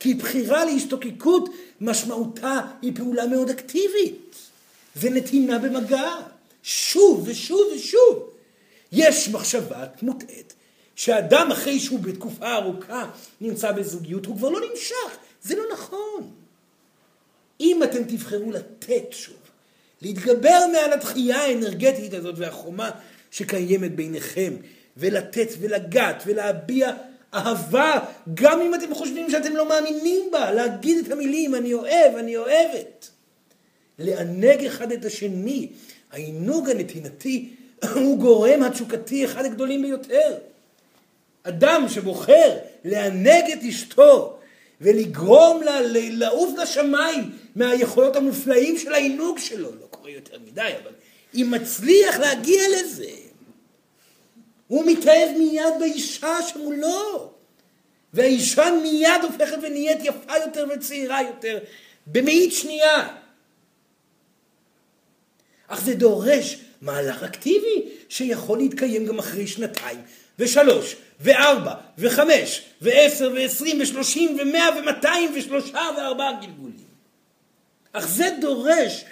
כי 0.00 0.14
בחירה 0.14 0.64
להשתוקקות 0.64 1.48
משמעותה 1.80 2.60
היא 2.82 2.92
פעולה 2.96 3.26
מאוד 3.26 3.50
אקטיבית. 3.50 4.34
זה 4.94 5.10
נתינה 5.10 5.58
במגע, 5.58 6.12
שוב 6.62 7.22
ושוב 7.28 7.60
ושוב. 7.74 8.30
יש 8.92 9.28
מחשבה 9.28 9.84
מוטעית 10.02 10.54
שאדם 10.96 11.52
אחרי 11.52 11.80
שהוא 11.80 11.98
בתקופה 12.00 12.54
ארוכה 12.54 13.10
נמצא 13.40 13.72
בזוגיות, 13.72 14.26
הוא 14.26 14.36
כבר 14.36 14.48
לא 14.48 14.60
נמשך. 14.70 15.16
זה 15.42 15.56
לא 15.56 15.64
נכון. 15.72 16.30
אם 17.60 17.82
אתם 17.82 18.04
תבחרו 18.04 18.50
לתת 18.50 19.04
שוב, 19.10 19.36
להתגבר 20.02 20.66
מעל 20.72 20.92
התחייה 20.92 21.36
האנרגטית 21.36 22.14
הזאת 22.14 22.34
והחומה 22.38 22.90
שקיימת 23.30 23.94
ביניכם, 23.94 24.54
ולתת 24.96 25.48
ולגעת 25.60 26.22
ולהביע 26.26 26.92
אהבה, 27.34 27.98
גם 28.34 28.60
אם 28.60 28.74
אתם 28.74 28.94
חושבים 28.94 29.30
שאתם 29.30 29.56
לא 29.56 29.68
מאמינים 29.68 30.30
בה, 30.32 30.52
להגיד 30.52 31.06
את 31.06 31.12
המילים 31.12 31.54
אני 31.54 31.74
אוהב, 31.74 32.16
אני 32.18 32.36
אוהבת. 32.36 33.10
לענג 33.98 34.64
אחד 34.64 34.92
את 34.92 35.04
השני, 35.04 35.68
העינוג 36.12 36.70
הנתינתי 36.70 37.48
הוא 37.94 38.18
גורם 38.18 38.62
התשוקתי 38.62 39.24
אחד 39.24 39.44
הגדולים 39.44 39.82
ביותר. 39.82 40.34
אדם 41.42 41.86
שבוחר 41.88 42.56
לענג 42.84 43.50
את 43.52 43.58
אשתו 43.68 44.39
ולגרום 44.80 45.62
לה 45.62 45.80
לעוף 45.92 46.58
לשמיים 46.58 47.30
מהיכולות 47.56 48.16
המופלאים 48.16 48.78
של 48.78 48.92
העינוג 48.92 49.38
שלו, 49.38 49.74
לא 49.80 49.86
קורה 49.90 50.10
יותר 50.10 50.38
מדי, 50.46 50.72
אבל 50.82 50.92
אם 51.34 51.48
מצליח 51.50 52.18
להגיע 52.18 52.62
לזה, 52.68 53.10
הוא 54.66 54.86
מתאהב 54.86 55.38
מיד 55.38 55.74
באישה 55.80 56.36
שמולו, 56.48 57.32
והאישה 58.14 58.70
מיד 58.82 59.22
הופכת 59.22 59.56
ונהיית 59.62 59.98
יפה 60.04 60.32
יותר 60.46 60.66
וצעירה 60.74 61.22
יותר, 61.22 61.58
במאית 62.06 62.52
שנייה. 62.52 63.08
אך 65.68 65.80
זה 65.84 65.94
דורש 65.94 66.56
מהלך 66.80 67.22
אקטיבי 67.22 67.88
שיכול 68.08 68.58
להתקיים 68.58 69.06
גם 69.06 69.18
אחרי 69.18 69.46
שנתיים 69.46 70.00
ושלוש 70.38 70.96
וארבע 71.20 71.74
וחמש 71.98 72.62
ועשר 72.80 73.32
ועשרים 73.34 73.80
ושלושים 73.80 74.38
ומאה 74.40 74.78
ומאתיים 74.78 75.32
ושלושה 75.36 75.88
וארבעה 75.96 76.32
גלגולים. 76.40 76.90
אך 77.92 78.08
זה 78.08 78.36
דורש 78.40 79.04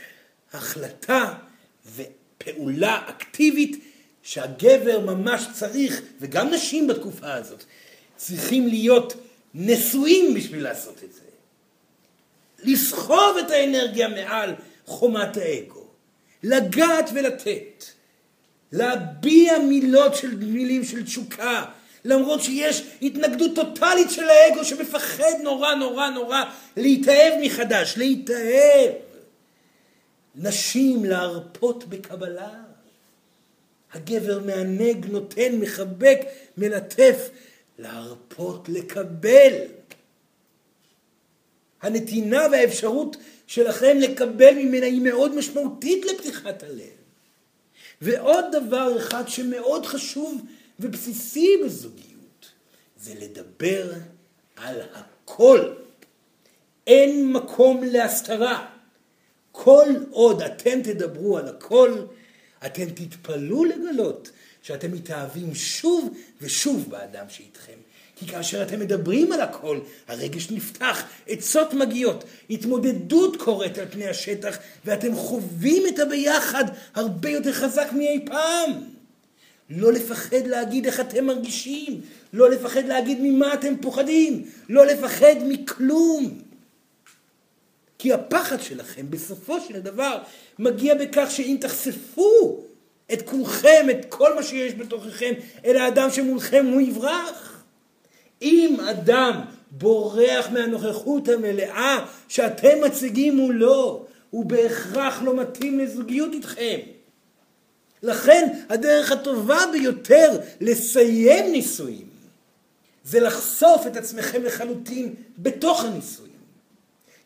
החלטה 0.52 1.34
ופעולה 1.94 3.00
אקטיבית 3.08 3.84
שהגבר 4.22 5.00
ממש 5.00 5.46
צריך, 5.52 6.02
וגם 6.20 6.50
נשים 6.50 6.86
בתקופה 6.86 7.34
הזאת, 7.34 7.64
צריכים 8.16 8.68
להיות 8.68 9.14
נשואים 9.54 10.34
בשביל 10.34 10.62
לעשות 10.62 11.04
את 11.04 11.12
זה. 11.12 11.20
לסחוב 12.64 13.36
את 13.46 13.50
האנרגיה 13.50 14.08
מעל 14.08 14.54
חומת 14.86 15.36
האגו, 15.36 15.84
לגעת 16.42 17.10
ולתת, 17.14 17.84
להביע 18.72 19.58
מילות 19.58 20.14
של 20.14 20.36
מילים 20.36 20.84
של 20.84 21.04
תשוקה, 21.04 21.64
למרות 22.08 22.42
שיש 22.42 22.82
התנגדות 23.02 23.54
טוטאלית 23.54 24.10
של 24.10 24.28
האגו 24.28 24.64
שמפחד 24.64 25.32
נורא 25.42 25.74
נורא 25.74 26.10
נורא 26.10 26.42
להתאהב 26.76 27.32
מחדש, 27.42 27.94
להתאהב. 27.96 28.92
נשים 30.34 31.04
להרפות 31.04 31.84
בקבלה. 31.84 32.54
הגבר 33.92 34.38
מענג, 34.38 35.06
נותן, 35.06 35.56
מחבק, 35.60 36.18
מלטף, 36.56 37.28
להרפות, 37.78 38.68
לקבל. 38.68 39.52
הנתינה 41.82 42.42
והאפשרות 42.52 43.16
שלכם 43.46 43.96
לקבל 44.00 44.54
ממנה 44.54 44.86
היא 44.86 45.00
מאוד 45.00 45.34
משמעותית 45.34 46.04
לפתיחת 46.04 46.62
הלב. 46.62 46.98
ועוד 48.02 48.44
דבר 48.52 48.98
אחד 48.98 49.28
שמאוד 49.28 49.86
חשוב 49.86 50.42
ובסיסי 50.80 51.56
בזוגיות, 51.64 52.46
זה 52.96 53.14
לדבר 53.20 53.92
על 54.56 54.80
הכל. 54.94 55.74
אין 56.86 57.32
מקום 57.32 57.84
להסתרה. 57.84 58.66
כל 59.52 59.88
עוד 60.10 60.42
אתם 60.42 60.82
תדברו 60.82 61.38
על 61.38 61.48
הכל, 61.48 61.92
אתם 62.66 62.84
תתפלאו 62.84 63.64
לגלות 63.64 64.30
שאתם 64.62 64.92
מתאהבים 64.92 65.54
שוב 65.54 66.16
ושוב 66.40 66.90
באדם 66.90 67.24
שאיתכם. 67.28 67.72
כי 68.16 68.26
כאשר 68.26 68.62
אתם 68.62 68.80
מדברים 68.80 69.32
על 69.32 69.40
הכל, 69.40 69.80
הרגש 70.08 70.50
נפתח, 70.50 71.04
עצות 71.28 71.74
מגיעות, 71.74 72.24
התמודדות 72.50 73.36
קורית 73.36 73.78
על 73.78 73.86
פני 73.90 74.08
השטח, 74.08 74.58
ואתם 74.84 75.14
חווים 75.14 75.82
את 75.88 75.98
הביחד 75.98 76.64
הרבה 76.94 77.30
יותר 77.30 77.52
חזק 77.52 77.88
מאי 77.92 78.24
פעם. 78.26 78.97
לא 79.70 79.92
לפחד 79.92 80.46
להגיד 80.46 80.86
איך 80.86 81.00
אתם 81.00 81.26
מרגישים, 81.26 82.00
לא 82.32 82.50
לפחד 82.50 82.84
להגיד 82.84 83.18
ממה 83.20 83.54
אתם 83.54 83.76
פוחדים, 83.80 84.44
לא 84.68 84.86
לפחד 84.86 85.34
מכלום. 85.48 86.38
כי 87.98 88.12
הפחד 88.12 88.60
שלכם 88.60 89.06
בסופו 89.10 89.60
של 89.60 89.80
דבר 89.80 90.18
מגיע 90.58 90.94
בכך 90.94 91.26
שאם 91.30 91.56
תחשפו 91.60 92.62
את 93.12 93.22
כולכם, 93.22 93.86
את 93.90 94.06
כל 94.08 94.34
מה 94.34 94.42
שיש 94.42 94.74
בתוככם, 94.74 95.32
אל 95.64 95.76
האדם 95.76 96.10
שמולכם, 96.10 96.66
הוא 96.66 96.80
יברח. 96.80 97.62
אם 98.42 98.76
אדם 98.90 99.40
בורח 99.70 100.48
מהנוכחות 100.52 101.28
המלאה 101.28 102.06
שאתם 102.28 102.84
מציגים 102.84 103.36
מולו, 103.36 104.06
הוא 104.30 104.44
בהכרח 104.44 105.22
לא 105.22 105.36
מתאים 105.36 105.78
לזוגיות 105.78 106.32
איתכם. 106.32 106.78
לכן 108.02 108.48
הדרך 108.68 109.12
הטובה 109.12 109.58
ביותר 109.72 110.38
לסיים 110.60 111.52
נישואים 111.52 112.08
זה 113.04 113.20
לחשוף 113.20 113.86
את 113.86 113.96
עצמכם 113.96 114.44
לחלוטין 114.44 115.14
בתוך 115.38 115.84
הנישואים. 115.84 116.28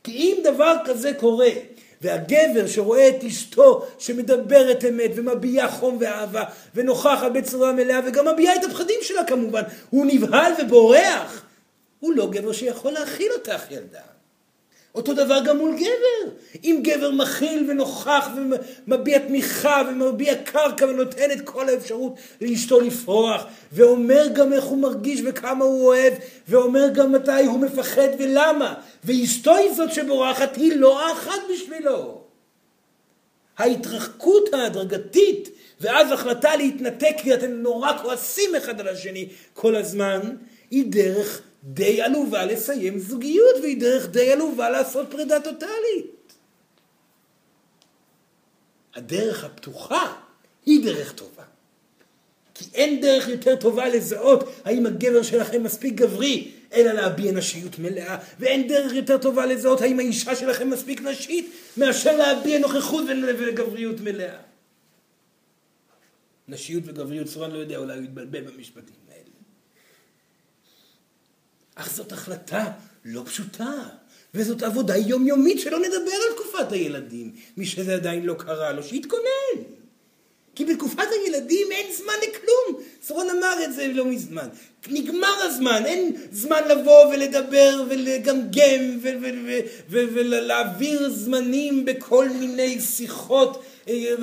כי 0.04 0.12
אם 0.12 0.36
דבר 0.44 0.76
כזה 0.84 1.14
קורה, 1.14 1.50
והגבר 2.02 2.66
שרואה 2.66 3.08
את 3.08 3.24
אשתו 3.24 3.86
שמדברת 3.98 4.84
אמת 4.84 5.10
ומביעה 5.14 5.70
חום 5.70 5.96
ואהבה 6.00 6.44
ונוכחת 6.74 7.32
בצורה 7.32 7.72
מלאה 7.72 8.00
וגם 8.06 8.28
מביעה 8.28 8.56
את 8.56 8.64
הפחדים 8.64 8.96
שלה 9.02 9.24
כמובן, 9.24 9.62
הוא 9.90 10.06
נבהל 10.06 10.52
ובורח, 10.62 11.44
הוא 12.00 12.12
לא 12.12 12.30
גבר 12.30 12.52
שיכול 12.52 12.92
להכיל 12.92 13.32
אותך 13.32 13.70
ילדה. 13.70 14.11
אותו 14.94 15.14
דבר 15.14 15.40
גם 15.44 15.58
מול 15.58 15.74
גבר. 15.74 16.32
אם 16.64 16.80
גבר 16.82 17.10
מכיל 17.10 17.70
ונוכח 17.70 18.28
ומביע 18.86 19.18
תמיכה 19.18 19.82
ומביע 19.88 20.34
קרקע 20.34 20.86
ונותן 20.86 21.30
את 21.30 21.40
כל 21.44 21.68
האפשרות 21.68 22.14
לאשתו 22.40 22.80
לפרוח, 22.80 23.44
ואומר 23.72 24.26
גם 24.32 24.52
איך 24.52 24.64
הוא 24.64 24.78
מרגיש 24.78 25.20
וכמה 25.24 25.64
הוא 25.64 25.86
אוהב, 25.86 26.14
ואומר 26.48 26.88
גם 26.88 27.12
מתי 27.12 27.44
הוא 27.44 27.60
מפחד 27.60 28.08
ולמה, 28.18 28.74
ואשתו 29.04 29.56
היא 29.56 29.74
זאת 29.74 29.92
שבורחת, 29.92 30.56
היא 30.56 30.76
לא 30.76 31.08
האחת 31.08 31.40
בשבילו. 31.52 32.22
ההתרחקות 33.58 34.54
ההדרגתית, 34.54 35.48
ואז 35.80 36.12
החלטה 36.12 36.56
להתנתק 36.56 37.14
כי 37.18 37.34
אתם 37.34 37.50
נורא 37.50 37.98
כועסים 38.02 38.54
אחד 38.54 38.80
על 38.80 38.88
השני 38.88 39.28
כל 39.54 39.76
הזמן, 39.76 40.20
היא 40.70 40.84
דרך 40.88 41.42
די 41.64 42.02
עלובה 42.02 42.46
לסיים 42.46 42.98
זוגיות, 42.98 43.56
והיא 43.62 43.80
דרך 43.80 44.08
די 44.08 44.32
עלובה 44.32 44.70
לעשות 44.70 45.10
פרידה 45.10 45.40
טוטאלית. 45.40 46.32
הדרך 48.94 49.44
הפתוחה 49.44 50.12
היא 50.66 50.84
דרך 50.84 51.12
טובה. 51.12 51.42
כי 52.54 52.64
אין 52.74 53.00
דרך 53.00 53.28
יותר 53.28 53.56
טובה 53.56 53.88
לזהות 53.88 54.44
האם 54.64 54.86
הגבר 54.86 55.22
שלכם 55.22 55.62
מספיק 55.62 55.94
גברי, 55.94 56.50
אלא 56.72 56.92
להביע 56.92 57.32
נשיות 57.32 57.78
מלאה, 57.78 58.18
ואין 58.38 58.68
דרך 58.68 58.92
יותר 58.92 59.18
טובה 59.18 59.46
לזהות 59.46 59.80
האם 59.80 59.98
האישה 59.98 60.36
שלכם 60.36 60.70
מספיק 60.70 61.00
נשית, 61.02 61.52
מאשר 61.76 62.16
להביע 62.16 62.58
נוכחות 62.58 63.04
וגבריות 63.38 64.00
מלאה. 64.00 64.36
נשיות 66.48 66.82
וגבריות, 66.86 67.26
סורן 67.26 67.50
לא 67.50 67.58
יודע, 67.58 67.76
אולי 67.76 67.96
הוא 67.96 68.04
יתבלבל 68.04 68.40
במשפטים. 68.40 69.01
אך 71.74 71.94
זאת 71.94 72.12
החלטה 72.12 72.64
לא 73.04 73.22
פשוטה, 73.24 73.72
וזאת 74.34 74.62
עבודה 74.62 74.96
יומיומית 74.96 75.60
שלא 75.60 75.78
נדבר 75.78 76.12
על 76.12 76.36
תקופת 76.36 76.72
הילדים, 76.72 77.32
מי 77.56 77.66
שזה 77.66 77.94
עדיין 77.94 78.26
לא 78.26 78.34
קרה 78.34 78.72
לו, 78.72 78.82
שיתכונן. 78.82 79.62
כי 80.54 80.64
בתקופת 80.64 81.06
הילדים 81.10 81.72
אין 81.72 81.92
זמן 81.92 82.14
לכלום. 82.22 82.84
סורון 83.02 83.30
אמר 83.30 83.64
את 83.64 83.74
זה 83.74 83.86
לא 83.86 84.04
מזמן. 84.04 84.48
נגמר 84.88 85.34
הזמן, 85.42 85.82
אין 85.86 86.16
זמן 86.32 86.62
לבוא 86.68 87.06
ולדבר 87.06 87.84
ולגמגם 87.88 88.98
ולהעביר 89.88 91.10
זמנים 91.10 91.84
בכל 91.84 92.28
מיני 92.28 92.80
שיחות 92.80 93.64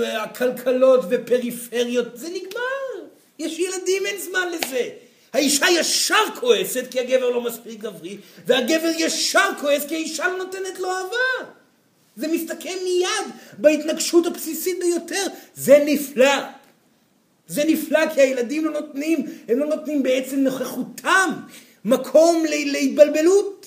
הכלכלות 0.04 1.00
אה, 1.04 1.08
ופריפריות. 1.10 2.08
זה 2.18 2.28
נגמר. 2.30 3.08
יש 3.40 3.60
ילדים, 3.60 4.06
אין 4.06 4.22
זמן 4.30 4.48
לזה. 4.52 4.90
האישה 5.34 5.66
ישר 5.70 6.24
כועסת 6.40 6.86
כי 6.92 7.00
הגבר 7.00 7.30
לא 7.30 7.42
מספיק 7.42 7.80
גברי, 7.80 8.18
והגבר 8.46 8.92
ישר 8.98 9.50
כועס 9.62 9.86
כי 9.86 9.96
האישה 9.96 10.28
לא 10.28 10.38
נותנת 10.38 10.80
לו 10.80 10.90
אהבה. 10.90 11.52
זה 12.16 12.28
מסתכם 12.28 12.74
מיד 12.84 13.34
בהתנגשות 13.58 14.26
הבסיסית 14.26 14.80
ביותר. 14.80 15.24
זה 15.56 15.84
נפלא. 15.86 16.36
זה 17.48 17.64
נפלא 17.68 18.00
כי 18.14 18.22
הילדים 18.22 18.66
לא 18.66 18.72
נותנים, 18.72 19.26
הם 19.48 19.60
לא 19.60 19.66
נותנים 19.66 20.04
בעצם 20.04 20.40
נוכחותם 20.40 21.30
מקום 21.86 22.44
להתבלבלות. 22.46 23.66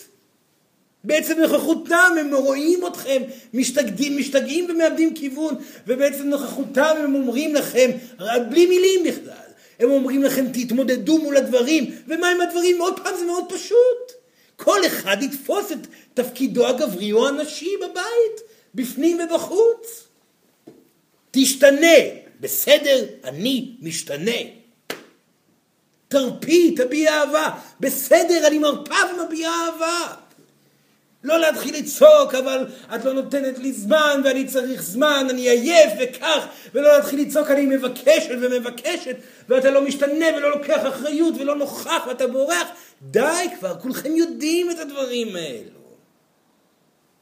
בעצם 1.05 1.41
נוכחותם 1.41 2.13
הם 2.21 2.35
רואים 2.35 2.87
אתכם 2.87 3.23
משתגעים, 3.55 4.19
משתגעים 4.19 4.67
ומאבדים 4.71 5.15
כיוון 5.15 5.55
ובעצם 5.87 6.29
נוכחותם 6.29 6.95
הם 6.99 7.15
אומרים 7.15 7.55
לכם 7.55 7.91
בלי 8.51 8.67
מילים 8.67 9.05
בכלל 9.05 9.42
הם 9.83 9.91
אומרים 9.91 10.23
לכם 10.23 10.47
תתמודדו 10.53 11.19
מול 11.19 11.37
הדברים 11.37 11.91
ומה 12.09 12.29
עם 12.29 12.41
הדברים 12.41 12.81
עוד 12.81 13.01
פעם 13.05 13.17
זה 13.19 13.25
מאוד 13.27 13.45
פשוט 13.53 14.13
כל 14.57 14.87
אחד 14.87 15.17
יתפוס 15.23 15.73
את 15.73 15.87
תפקידו 16.15 16.67
הגברי 16.67 17.13
או 17.13 17.29
הנשי 17.29 17.71
בבית, 17.77 18.41
בפנים 18.75 19.19
ובחוץ. 19.21 20.09
תשתנה, 21.31 21.97
בסדר, 22.41 23.05
אני 23.25 23.77
משתנה. 23.81 24.41
תרפי, 26.09 26.75
תביע 26.77 27.13
אהבה, 27.13 27.49
בסדר, 27.81 28.47
אני 28.47 28.59
מרפה 28.59 28.95
ומביעה 29.15 29.67
אהבה. 29.67 30.15
לא 31.25 31.39
להתחיל 31.39 31.77
לצעוק, 31.77 32.35
אבל 32.35 32.67
את 32.95 33.05
לא 33.05 33.13
נותנת 33.13 33.59
לי 33.59 33.73
זמן 33.73 34.21
ואני 34.25 34.47
צריך 34.47 34.83
זמן, 34.83 35.27
אני 35.31 35.49
עייף 35.51 35.93
וכך, 36.01 36.47
ולא 36.75 36.97
להתחיל 36.97 37.21
לצעוק, 37.21 37.51
אני 37.51 37.67
מבקשת 37.67 38.35
ומבקשת, 38.41 39.17
ואתה 39.49 39.71
לא 39.71 39.83
משתנה 39.83 40.27
ולא 40.37 40.51
לוקח 40.51 40.87
אחריות 40.89 41.35
ולא 41.39 41.57
נוכח 41.57 42.05
ואתה 42.09 42.27
בורח. 42.27 42.69
די 43.03 43.47
כבר, 43.59 43.81
כולכם 43.81 44.17
יודעים 44.17 44.71
את 44.71 44.79
הדברים 44.79 45.37
האלו. 45.37 45.83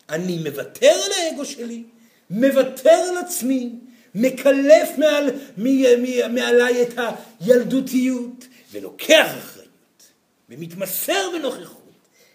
אני 0.08 0.38
מוותר 0.38 0.92
על 1.04 1.12
האגו 1.12 1.44
שלי, 1.44 1.82
מוותר 2.30 3.04
על 3.08 3.18
עצמי, 3.18 3.70
מקלף 4.14 4.88
מעל, 4.98 5.30
מ, 5.58 5.66
מ, 6.02 6.34
מעליי 6.34 6.82
את 6.82 6.98
הילדותיות, 7.40 8.46
ולוקח 8.72 9.26
אחריות, 9.38 10.12
ומתמסר 10.48 11.30
בנוכחות. 11.32 11.80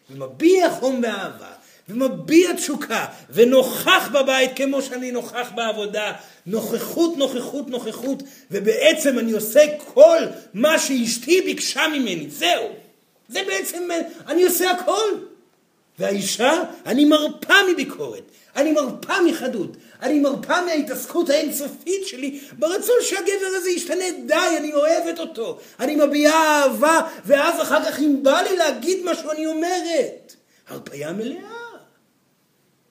ומביע 0.09 0.71
חום 0.71 0.99
ואהבה, 1.03 1.53
ומביע 1.89 2.53
תשוקה, 2.53 3.05
ונוכח 3.29 4.09
בבית 4.13 4.51
כמו 4.55 4.81
שאני 4.81 5.11
נוכח 5.11 5.51
בעבודה, 5.55 6.13
נוכחות, 6.45 7.17
נוכחות, 7.17 7.69
נוכחות, 7.69 8.23
ובעצם 8.51 9.19
אני 9.19 9.31
עושה 9.31 9.61
כל 9.93 10.17
מה 10.53 10.79
שאשתי 10.79 11.41
ביקשה 11.41 11.87
ממני, 11.87 12.29
זהו. 12.29 12.69
זה 13.29 13.39
בעצם, 13.47 13.89
אני 14.27 14.43
עושה 14.43 14.71
הכל. 14.71 15.09
והאישה, 15.99 16.63
אני 16.85 17.05
מרפה 17.05 17.53
מביקורת, 17.71 18.23
אני 18.55 18.71
מרפה 18.71 19.21
מחדות, 19.21 19.77
אני 20.01 20.19
מרפה 20.19 20.61
מההתעסקות 20.61 21.29
האינסופית 21.29 22.07
שלי 22.07 22.39
ברצון 22.59 22.95
שהגבר 23.01 23.55
הזה 23.55 23.69
ישתנה, 23.69 24.05
די, 24.25 24.57
אני 24.57 24.73
אוהבת 24.73 25.19
אותו, 25.19 25.59
אני 25.79 25.95
מביעה 25.95 26.63
אהבה, 26.63 27.01
ואז 27.25 27.61
אחר 27.61 27.85
כך 27.85 27.99
אם 27.99 28.23
בא 28.23 28.41
לי 28.41 28.57
להגיד 28.57 28.97
משהו 29.03 29.31
אני 29.31 29.47
אומרת. 29.47 30.35
הרפאיה 30.67 31.13
מלאה. 31.13 31.54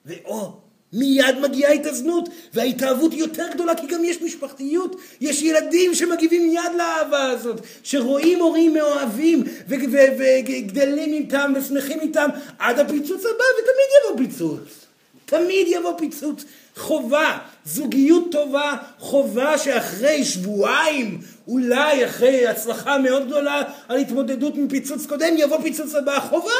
ואו, 0.05 0.51
מיד 0.93 1.39
מגיעה 1.41 1.71
התאזנות, 1.71 2.29
וההתאהבות 2.53 3.11
היא 3.11 3.19
יותר 3.19 3.45
גדולה 3.53 3.75
כי 3.75 3.87
גם 3.87 4.03
יש 4.03 4.21
משפחתיות, 4.21 4.95
יש 5.21 5.41
ילדים 5.41 5.95
שמגיבים 5.95 6.49
מיד 6.49 6.71
לאהבה 6.77 7.29
הזאת, 7.29 7.61
שרואים 7.83 8.39
הורים 8.39 8.73
מאוהבים 8.73 9.43
וגדלים 9.67 11.13
איתם 11.13 11.53
ושמחים 11.55 11.99
איתם 11.99 12.29
עד 12.59 12.79
הפיצוץ 12.79 13.21
הבא, 13.25 13.43
ותמיד 13.59 13.89
יבוא 13.99 14.27
פיצוץ. 14.27 14.85
תמיד 15.25 15.67
יבוא 15.69 15.97
פיצוץ. 15.97 16.45
חובה, 16.75 17.37
זוגיות 17.65 18.31
טובה, 18.31 18.75
חובה 18.99 19.57
שאחרי 19.57 20.25
שבועיים, 20.25 21.21
אולי 21.47 22.05
אחרי 22.05 22.47
הצלחה 22.47 22.97
מאוד 22.97 23.27
גדולה 23.27 23.63
על 23.87 23.97
התמודדות 23.97 24.55
עם 24.55 24.67
פיצוץ 24.67 25.05
קודם, 25.05 25.33
יבוא 25.37 25.61
פיצוץ 25.61 25.95
הבא, 25.95 26.19
חובה. 26.19 26.51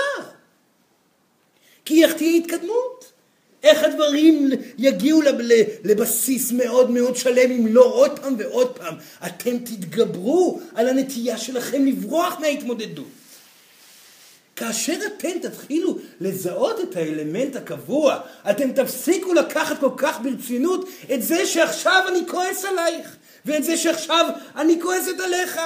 כי 1.85 2.03
איך 2.03 2.13
תהיה 2.13 2.37
התקדמות? 2.37 2.94
איך 3.65 3.83
הדברים 3.83 4.49
יגיעו 4.77 5.21
לבסיס 5.83 6.51
מאוד 6.51 6.89
מאוד 6.89 7.15
שלם 7.15 7.51
אם 7.51 7.67
לא 7.67 7.83
עוד 7.85 8.19
פעם 8.19 8.35
ועוד 8.37 8.77
פעם 8.77 8.95
אתם 9.25 9.57
תתגברו 9.57 10.59
על 10.75 10.89
הנטייה 10.89 11.37
שלכם 11.37 11.85
לברוח 11.85 12.37
מההתמודדות. 12.39 13.07
כאשר 14.55 14.93
אתם 15.05 15.39
תתחילו 15.41 15.97
לזהות 16.21 16.79
את 16.79 16.95
האלמנט 16.95 17.55
הקבוע, 17.55 18.19
אתם 18.49 18.71
תפסיקו 18.71 19.33
לקחת 19.33 19.79
כל 19.79 19.89
כך 19.97 20.19
ברצינות 20.23 20.89
את 21.13 21.23
זה 21.23 21.45
שעכשיו 21.45 22.03
אני 22.07 22.19
כועס 22.27 22.65
עלייך, 22.65 23.15
ואת 23.45 23.63
זה 23.63 23.77
שעכשיו 23.77 24.25
אני 24.55 24.81
כועסת 24.81 25.19
עליך. 25.19 25.59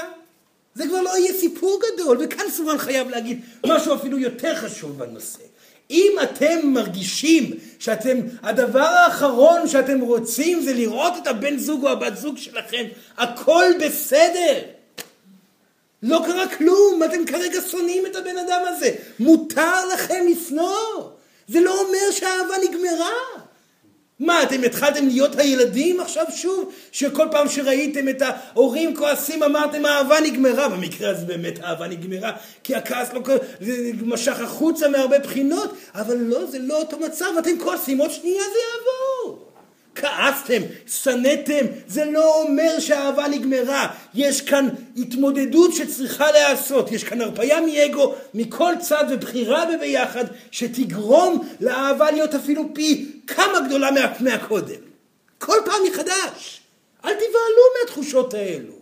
זה 0.76 0.88
כבר 0.88 1.02
לא 1.02 1.18
יהיה 1.18 1.34
סיפור 1.34 1.82
גדול, 1.94 2.18
וכאן 2.22 2.46
סורן 2.52 2.78
חייב 2.78 3.10
להגיד 3.10 3.42
משהו 3.66 3.96
אפילו 3.96 4.20
יותר 4.20 4.56
חשוב 4.56 4.98
בנושא. 4.98 5.49
אם 5.90 6.14
אתם 6.24 6.60
מרגישים 6.64 7.52
שאתם, 7.80 8.18
הדבר 8.44 8.80
האחרון 8.80 9.68
שאתם 9.68 10.00
רוצים 10.00 10.62
זה 10.62 10.74
לראות 10.74 11.14
את 11.22 11.28
הבן 11.28 11.58
זוג 11.58 11.86
או 11.86 11.90
הבת 11.90 12.18
זוג 12.18 12.38
שלכם, 12.38 12.86
הכל 13.18 13.66
בסדר. 13.86 14.60
לא 16.04 16.24
קרה 16.26 16.48
כלום, 16.48 17.04
אתם 17.04 17.26
כרגע 17.26 17.60
שונאים 17.72 18.06
את 18.06 18.16
הבן 18.16 18.38
אדם 18.38 18.62
הזה. 18.68 18.92
מותר 19.20 19.86
לכם 19.94 20.26
לשנוא. 20.30 21.10
זה 21.48 21.60
לא 21.60 21.82
אומר 21.82 22.12
שהאהבה 22.12 22.56
נגמרה. 22.70 23.49
מה, 24.20 24.44
אתם 24.44 24.64
התחלתם 24.64 25.08
להיות 25.08 25.40
הילדים 25.40 26.00
עכשיו 26.00 26.26
שוב? 26.36 26.74
שכל 26.92 27.28
פעם 27.32 27.50
שראיתם 27.50 28.10
את 28.10 28.22
ההורים 28.22 28.96
כועסים 28.96 29.44
אמרתם 29.44 29.86
האהבה 29.86 30.20
נגמרה. 30.20 30.70
במקרה 30.70 31.10
הזה 31.10 31.26
באמת 31.26 31.60
האהבה 31.64 31.88
נגמרה, 31.88 32.32
כי 32.64 32.76
הכעס 32.76 33.14
לא 33.14 33.22
זה 33.62 33.92
משך 34.04 34.40
החוצה 34.40 34.88
מהרבה 34.88 35.20
בחינות, 35.20 35.74
אבל 35.96 36.18
לא, 36.18 36.46
זה 36.46 36.60
לא 36.60 36.80
אותו 36.80 37.00
מצב, 37.00 37.26
אתם 37.40 37.60
כועסים, 37.60 37.98
עוד 37.98 38.12
שנייה 38.12 38.44
זה 38.44 38.60
יעבור. 38.60 39.49
כעסתם, 39.96 40.62
שנאתם, 40.88 41.66
זה 41.88 42.06
לא 42.06 42.42
אומר 42.42 42.80
שהאהבה 42.80 43.28
נגמרה. 43.28 43.88
יש 44.14 44.42
כאן 44.42 44.70
התמודדות 44.98 45.74
שצריכה 45.74 46.32
להיעשות. 46.32 46.92
יש 46.92 47.04
כאן 47.04 47.22
הרפאיה 47.22 47.62
מאגו 47.62 48.16
מכל 48.34 48.74
צד 48.80 49.06
ובחירה 49.12 49.66
בביחד 49.66 50.26
שתגרום 50.52 51.48
לאהבה 51.60 52.12
להיות 52.12 52.36
אפילו 52.36 52.74
פי 52.74 53.12
כמה 53.28 53.60
גדולה 53.68 53.92
מה, 53.92 54.14
מהקודם. 54.20 54.82
כל 55.38 55.58
פעם 55.66 55.82
מחדש. 55.92 56.62
אל 57.06 57.14
תבהלו 57.14 57.64
מהתחושות 57.80 58.34
האלו. 58.34 58.74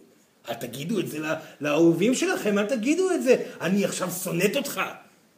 אל 0.49 0.53
תגידו 0.53 0.99
את 0.99 1.07
זה 1.07 1.17
לאהובים 1.61 2.15
שלכם, 2.15 2.57
אל 2.57 2.65
תגידו 2.65 3.11
את 3.11 3.23
זה. 3.23 3.35
אני 3.61 3.85
עכשיו 3.85 4.09
שונאת 4.23 4.55
אותך. 4.55 4.81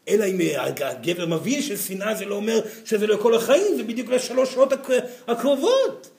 אלא 0.10 0.26
אם 0.26 0.38
הגבר 0.58 1.26
מבין 1.26 1.62
ששנאה 1.62 2.16
זה 2.16 2.26
לא 2.26 2.36
אומר 2.36 2.60
שזה 2.86 3.08
לכל 3.08 3.36
החיים, 3.36 3.78
זה 3.78 3.84
בדיוק 3.84 4.10
לשלוש 4.10 4.54
שעות 4.54 4.74
הקרובות. 5.28 6.10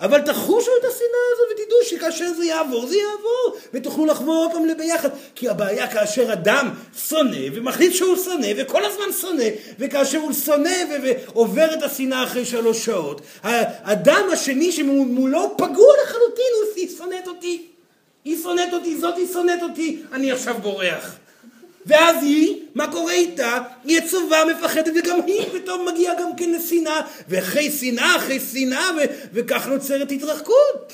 אבל 0.00 0.20
תחושו 0.20 0.70
את 0.80 0.84
השנאה 0.84 1.26
הזו 1.32 1.42
ותדעו 1.52 1.78
שכאשר 1.84 2.32
זה 2.36 2.44
יעבור, 2.44 2.86
זה 2.86 2.96
יעבור, 2.96 3.60
ותוכלו 3.74 4.06
לחבור 4.06 4.36
עוד 4.36 4.52
פעם 4.52 4.66
לביחד. 4.66 5.08
כי 5.34 5.48
הבעיה 5.48 5.88
כאשר 5.88 6.32
אדם 6.32 6.70
שונא 7.08 7.38
ומחליט 7.54 7.92
שהוא 7.92 8.16
שונא 8.16 8.48
וכל 8.56 8.84
הזמן 8.84 9.12
שונא, 9.20 9.44
וכאשר 9.78 10.18
הוא 10.18 10.32
שונא 10.32 10.76
ועובר 11.02 11.74
את 11.74 11.82
השנאה 11.82 12.24
אחרי 12.24 12.44
שלוש 12.44 12.84
שעות, 12.84 13.20
האדם 13.42 14.24
השני 14.32 14.72
שמולו 14.72 15.54
פגוע 15.56 15.94
לחלוטין, 16.04 16.52
הוא 16.54 16.88
שונאת 16.98 17.28
אותי. 17.28 17.66
היא 18.24 18.36
שונאת 18.42 18.72
אותי, 18.72 18.96
זאתי 18.96 19.26
שונאת 19.32 19.62
אותי, 19.62 20.02
אני 20.12 20.32
עכשיו 20.32 20.54
בורח. 20.62 21.16
ואז 21.86 22.16
היא, 22.22 22.62
מה 22.74 22.92
קורה 22.92 23.12
איתה? 23.12 23.58
היא 23.84 23.98
עצובה, 23.98 24.44
מפחדת, 24.44 24.92
וגם 24.96 25.20
היא 25.26 25.46
פתאום 25.52 25.88
מגיעה 25.88 26.14
גם 26.20 26.36
כן 26.36 26.50
לשנאה, 26.50 27.00
ואחרי 27.28 27.70
שנאה, 27.70 28.16
אחרי 28.16 28.40
שנאה, 28.40 28.90
ו- 28.96 29.28
וכך 29.32 29.66
נוצרת 29.66 30.12
התרחקות. 30.12 30.92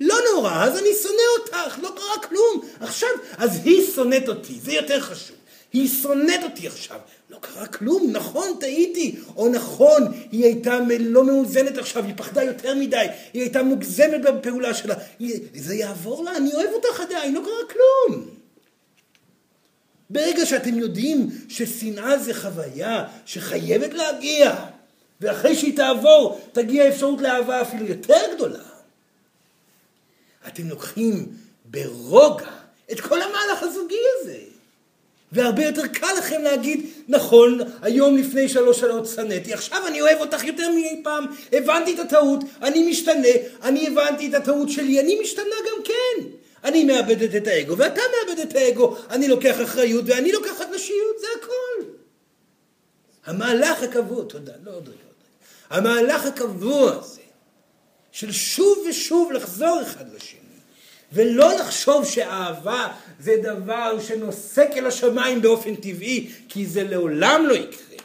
לא 0.00 0.16
נורא, 0.32 0.64
אז 0.64 0.78
אני 0.78 0.88
שונא 1.02 1.22
אותך, 1.38 1.78
לא 1.82 1.88
קרה 1.96 2.28
כלום. 2.28 2.62
עכשיו, 2.80 3.08
אז 3.38 3.60
היא 3.64 3.86
שונאת 3.94 4.28
אותי, 4.28 4.54
זה 4.64 4.72
יותר 4.72 5.00
חשוב. 5.00 5.36
היא 5.72 5.88
שונאת 6.02 6.42
אותי 6.42 6.66
עכשיו. 6.66 6.98
לא 7.30 7.38
קרה 7.40 7.66
כלום, 7.66 8.10
נכון, 8.12 8.56
טעיתי. 8.60 9.16
או 9.36 9.48
נכון, 9.48 10.02
היא 10.32 10.44
הייתה 10.44 10.78
לא 11.00 11.24
מאוזנת 11.24 11.78
עכשיו, 11.78 12.04
היא 12.04 12.14
פחדה 12.16 12.42
יותר 12.42 12.74
מדי, 12.74 13.06
היא 13.32 13.42
הייתה 13.42 13.62
מוגזמת 13.62 14.22
בפעולה 14.22 14.74
שלה. 14.74 14.94
היא, 15.18 15.40
זה 15.54 15.74
יעבור 15.74 16.24
לה, 16.24 16.36
אני 16.36 16.54
אוהב 16.54 16.70
אותך 16.72 17.00
עדיין, 17.00 17.34
לא 17.34 17.40
קרה 17.40 17.68
כלום. 17.72 18.37
ברגע 20.10 20.46
שאתם 20.46 20.78
יודעים 20.78 21.30
ששנאה 21.48 22.18
זה 22.18 22.34
חוויה 22.34 23.04
שחייבת 23.26 23.94
להגיע, 23.94 24.54
ואחרי 25.20 25.56
שהיא 25.56 25.76
תעבור, 25.76 26.40
תגיע 26.52 26.88
אפשרות 26.88 27.20
לאהבה 27.20 27.62
אפילו 27.62 27.86
יותר 27.86 28.20
גדולה. 28.34 28.64
אתם 30.46 30.68
לוקחים 30.68 31.26
ברוגע 31.64 32.50
את 32.92 33.00
כל 33.00 33.22
המהלך 33.22 33.62
הזוגי 33.62 33.96
הזה. 34.20 34.38
והרבה 35.32 35.64
יותר 35.64 35.86
קל 35.86 36.12
לכם 36.18 36.42
להגיד, 36.42 36.86
נכון, 37.08 37.60
היום 37.82 38.16
לפני 38.16 38.48
שלוש 38.48 38.80
שעות 38.80 39.06
שנאתי, 39.06 39.52
עכשיו 39.52 39.86
אני 39.86 40.00
אוהב 40.00 40.20
אותך 40.20 40.44
יותר 40.44 40.70
מאי 40.70 41.00
פעם, 41.04 41.26
הבנתי 41.52 41.94
את 41.94 41.98
הטעות, 41.98 42.44
אני 42.62 42.90
משתנה, 42.90 43.28
אני 43.62 43.86
הבנתי 43.86 44.28
את 44.28 44.34
הטעות 44.34 44.68
שלי, 44.70 45.00
אני 45.00 45.20
משתנה 45.20 45.44
גם 45.44 45.82
כן. 45.84 46.26
אני 46.64 46.84
מאבדת 46.84 47.34
את 47.36 47.46
האגו, 47.46 47.78
ואתה 47.78 48.00
מאבד 48.00 48.40
את 48.40 48.54
האגו, 48.54 48.96
אני 49.10 49.28
לוקח 49.28 49.56
אחריות 49.62 50.04
ואני 50.06 50.32
לוקחת 50.32 50.66
נשיות, 50.74 51.18
זה 51.20 51.26
הכל. 51.40 51.90
המהלך 53.26 53.82
הקבוע, 53.82 54.24
תודה, 54.24 54.52
לא 54.64 54.70
עוד 54.70 54.88
רגע. 54.88 54.98
המהלך 55.70 56.26
הקבוע 56.26 56.92
הזה, 56.92 57.20
של 58.12 58.32
שוב 58.32 58.78
ושוב 58.88 59.32
לחזור 59.32 59.82
אחד 59.82 60.14
לשני. 60.14 60.38
ולא 61.12 61.52
לחשוב 61.52 62.04
שאהבה 62.04 62.88
זה 63.20 63.36
דבר 63.42 63.98
שנוסק 64.00 64.70
אל 64.76 64.86
השמיים 64.86 65.42
באופן 65.42 65.74
טבעי, 65.74 66.30
כי 66.48 66.66
זה 66.66 66.84
לעולם 66.84 67.44
לא 67.48 67.54
יקרה, 67.54 67.96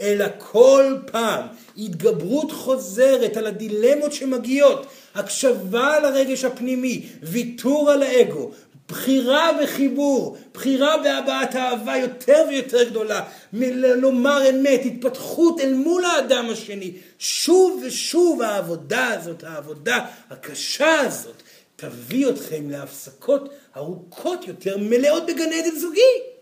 אלא 0.00 0.26
כל 0.38 0.96
פעם 1.06 1.46
התגברות 1.76 2.52
חוזרת 2.52 3.36
על 3.36 3.46
הדילמות 3.46 4.12
שמגיעות, 4.12 4.86
הקשבה 5.16 6.00
לרגש 6.00 6.44
הפנימי, 6.44 7.06
ויתור 7.22 7.90
על 7.90 8.02
האגו, 8.02 8.50
בחירה 8.88 9.50
וחיבור, 9.62 10.36
בחירה 10.54 10.96
בהבעת 11.02 11.56
אהבה 11.56 11.96
יותר 11.96 12.44
ויותר 12.48 12.82
גדולה, 12.82 13.22
מלומר 13.52 14.50
אמת, 14.50 14.80
התפתחות 14.84 15.60
אל 15.60 15.74
מול 15.74 16.04
האדם 16.04 16.46
השני. 16.50 16.92
שוב 17.18 17.82
ושוב 17.86 18.42
העבודה 18.42 19.08
הזאת, 19.08 19.44
העבודה 19.44 20.06
הקשה 20.30 21.00
הזאת, 21.00 21.42
תביא 21.76 22.28
אתכם 22.28 22.70
להפסקות 22.70 23.48
ארוכות 23.76 24.48
יותר, 24.48 24.76
מלאות 24.78 25.26
בגן 25.26 25.52
עדן 25.52 25.78
זוגי. 25.78 26.35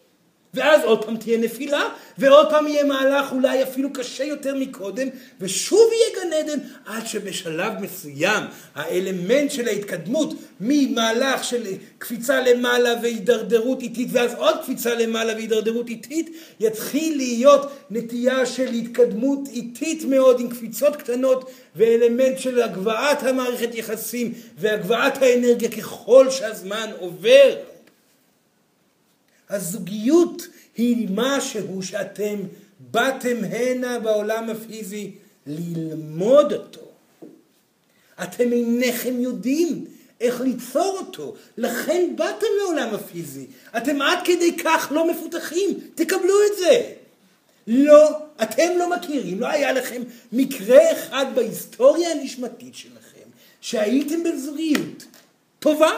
ואז 0.54 0.80
עוד 0.84 1.04
פעם 1.04 1.16
תהיה 1.16 1.38
נפילה, 1.38 1.88
ועוד 2.18 2.50
פעם 2.50 2.66
יהיה 2.66 2.84
מהלך 2.84 3.32
אולי 3.32 3.62
אפילו 3.62 3.92
קשה 3.92 4.24
יותר 4.24 4.54
מקודם, 4.54 5.08
ושוב 5.40 5.90
יהיה 5.92 6.24
גן 6.24 6.32
עדן, 6.32 6.58
עד 6.86 7.06
שבשלב 7.06 7.72
מסוים 7.80 8.44
האלמנט 8.74 9.50
של 9.50 9.68
ההתקדמות 9.68 10.34
ממהלך 10.60 11.44
של 11.44 11.62
קפיצה 11.98 12.40
למעלה 12.40 12.94
והידרדרות 13.02 13.82
איטית, 13.82 14.08
ואז 14.12 14.34
עוד 14.34 14.54
קפיצה 14.62 14.94
למעלה 14.94 15.32
והידרדרות 15.32 15.88
איטית, 15.88 16.36
יתחיל 16.60 17.16
להיות 17.16 17.70
נטייה 17.90 18.46
של 18.46 18.68
התקדמות 18.72 19.48
איטית 19.52 20.04
מאוד 20.04 20.40
עם 20.40 20.48
קפיצות 20.48 20.96
קטנות, 20.96 21.50
ואלמנט 21.76 22.38
של 22.38 22.62
הגבהת 22.62 23.22
המערכת 23.22 23.74
יחסים 23.74 24.32
והגבהת 24.58 25.22
האנרגיה 25.22 25.70
ככל 25.70 26.30
שהזמן 26.30 26.90
עובר. 26.98 27.73
הזוגיות 29.50 30.42
היא 30.76 31.08
משהו 31.14 31.82
שאתם 31.82 32.36
באתם 32.78 33.36
הנה 33.50 33.98
בעולם 33.98 34.50
הפיזי 34.50 35.10
ללמוד 35.46 36.52
אותו. 36.52 36.80
אתם 38.22 38.52
אינכם 38.52 39.20
יודעים 39.20 39.84
איך 40.20 40.40
ליצור 40.40 40.98
אותו, 41.00 41.34
לכן 41.56 42.12
באתם 42.16 42.46
לעולם 42.62 42.94
הפיזי. 42.94 43.46
אתם 43.76 44.02
עד 44.02 44.18
כדי 44.24 44.56
כך 44.56 44.88
לא 44.90 45.10
מפותחים, 45.10 45.80
תקבלו 45.94 46.34
את 46.52 46.58
זה. 46.58 46.92
לא, 47.66 48.10
אתם 48.42 48.68
לא 48.78 48.90
מכירים, 48.90 49.40
לא 49.40 49.46
היה 49.46 49.72
לכם 49.72 50.02
מקרה 50.32 50.92
אחד 50.92 51.26
בהיסטוריה 51.34 52.12
הנשמתית 52.12 52.74
שלכם 52.74 53.28
שהייתם 53.60 54.22
בזוגיות 54.22 55.04
טובה, 55.58 55.90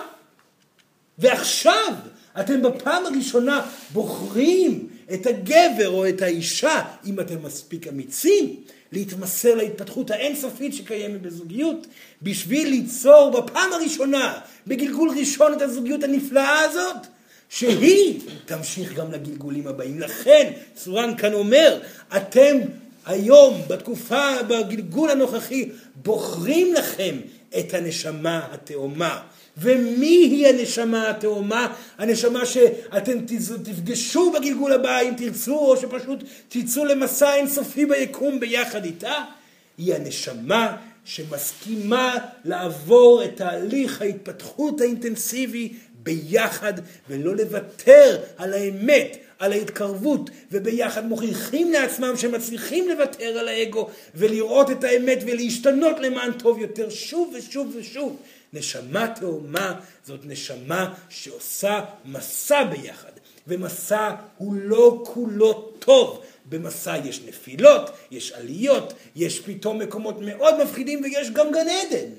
ועכשיו 1.19 1.95
אתם 2.41 2.63
בפעם 2.63 3.07
הראשונה 3.07 3.67
בוחרים 3.93 4.89
את 5.15 5.27
הגבר 5.27 5.89
או 5.89 6.09
את 6.09 6.23
האישה, 6.23 6.83
אם 7.07 7.21
אתם 7.21 7.43
מספיק 7.43 7.89
אמיצים, 7.89 8.57
להתמסר 8.93 9.55
להתפתחות 9.55 10.11
האינסופית 10.11 10.75
שקיימת 10.75 11.23
בזוגיות, 11.23 11.87
בשביל 12.23 12.69
ליצור 12.69 13.31
בפעם 13.31 13.73
הראשונה, 13.73 14.39
בגלגול 14.67 15.11
ראשון, 15.19 15.53
את 15.53 15.63
הזוגיות 15.63 16.05
הנפלאה 16.05 16.61
הזאת, 16.61 17.07
שהיא 17.49 18.21
תמשיך 18.45 18.95
גם 18.95 19.13
לגלגולים 19.13 19.67
הבאים. 19.67 20.01
לכן, 20.01 20.53
צורן 20.75 21.17
כאן 21.17 21.33
אומר, 21.33 21.81
אתם 22.17 22.57
היום, 23.07 23.63
בתקופה, 23.69 24.43
בגלגול 24.49 25.11
הנוכחי, 25.11 25.69
בוחרים 25.95 26.75
לכם 26.75 27.17
את 27.59 27.75
הנשמה 27.75 28.47
התאומה. 28.53 29.21
ומי 29.57 30.07
היא 30.07 30.47
הנשמה 30.47 31.11
התאומה? 31.11 31.75
הנשמה 31.99 32.47
שאתם 32.47 33.19
תפגשו 33.63 34.33
בגלגול 34.33 34.73
הבא 34.73 35.01
אם 35.01 35.13
תרצו, 35.17 35.59
או 35.59 35.77
שפשוט 35.77 36.25
תצאו 36.49 36.85
למסע 36.85 37.35
אינסופי 37.35 37.87
ביקום 37.87 38.41
ביחד 38.41 38.85
איתה? 38.85 39.15
היא 39.79 39.95
הנשמה 39.95 40.77
שמסכימה 41.05 42.15
לעבור 42.45 43.25
את 43.25 43.37
תהליך 43.37 44.03
ההתפתחות 44.03 44.81
האינטנסיבי 44.81 45.73
ביחד 46.03 46.73
ולא 47.09 47.37
לוותר 47.37 48.19
על 48.37 48.55
האמת, 48.55 49.17
על 49.39 49.53
ההתקרבות, 49.53 50.31
וביחד 50.53 51.07
מוכיחים 51.07 51.73
לעצמם 51.73 52.17
שמצליחים 52.17 52.89
לוותר 52.89 53.39
על 53.39 53.49
האגו 53.49 53.89
ולראות 54.15 54.71
את 54.71 54.85
האמת 54.85 55.19
ולהשתנות 55.27 55.97
למען 56.01 56.33
טוב 56.33 56.59
יותר 56.59 56.91
שוב 56.91 57.35
ושוב 57.39 57.77
ושוב. 57.79 58.17
נשמה 58.57 59.09
תאומה 59.21 59.81
זאת 60.05 60.21
נשמה 60.25 60.95
שעושה 61.09 61.85
מסע 62.05 62.65
ביחד, 62.65 63.13
ומסע 63.47 64.15
הוא 64.37 64.55
לא 64.55 65.03
כולו 65.07 65.73
טוב. 65.79 66.23
במסע 66.49 66.97
יש 67.05 67.21
נפילות, 67.21 67.91
יש 68.11 68.33
עליות, 68.33 68.93
יש 69.17 69.41
פתאום 69.41 69.79
מקומות 69.79 70.17
מאוד 70.21 70.63
מפחידים 70.63 71.03
ויש 71.03 71.31
גם 71.31 71.47
גן 71.53 71.67
עדן, 71.69 72.11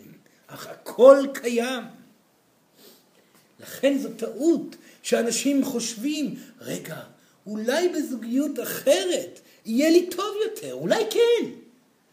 אך 0.47 0.67
הכל 0.67 1.25
קיים. 1.33 1.83
לכן 3.59 3.97
זו 3.97 4.09
טעות 4.17 4.75
שאנשים 5.03 5.65
חושבים, 5.65 6.35
רגע, 6.61 6.99
אולי 7.47 7.89
בזוגיות 7.89 8.59
אחרת 8.59 9.39
יהיה 9.65 9.89
לי 9.89 10.09
טוב 10.09 10.35
יותר, 10.45 10.73
אולי 10.73 11.03
כן. 11.09 11.66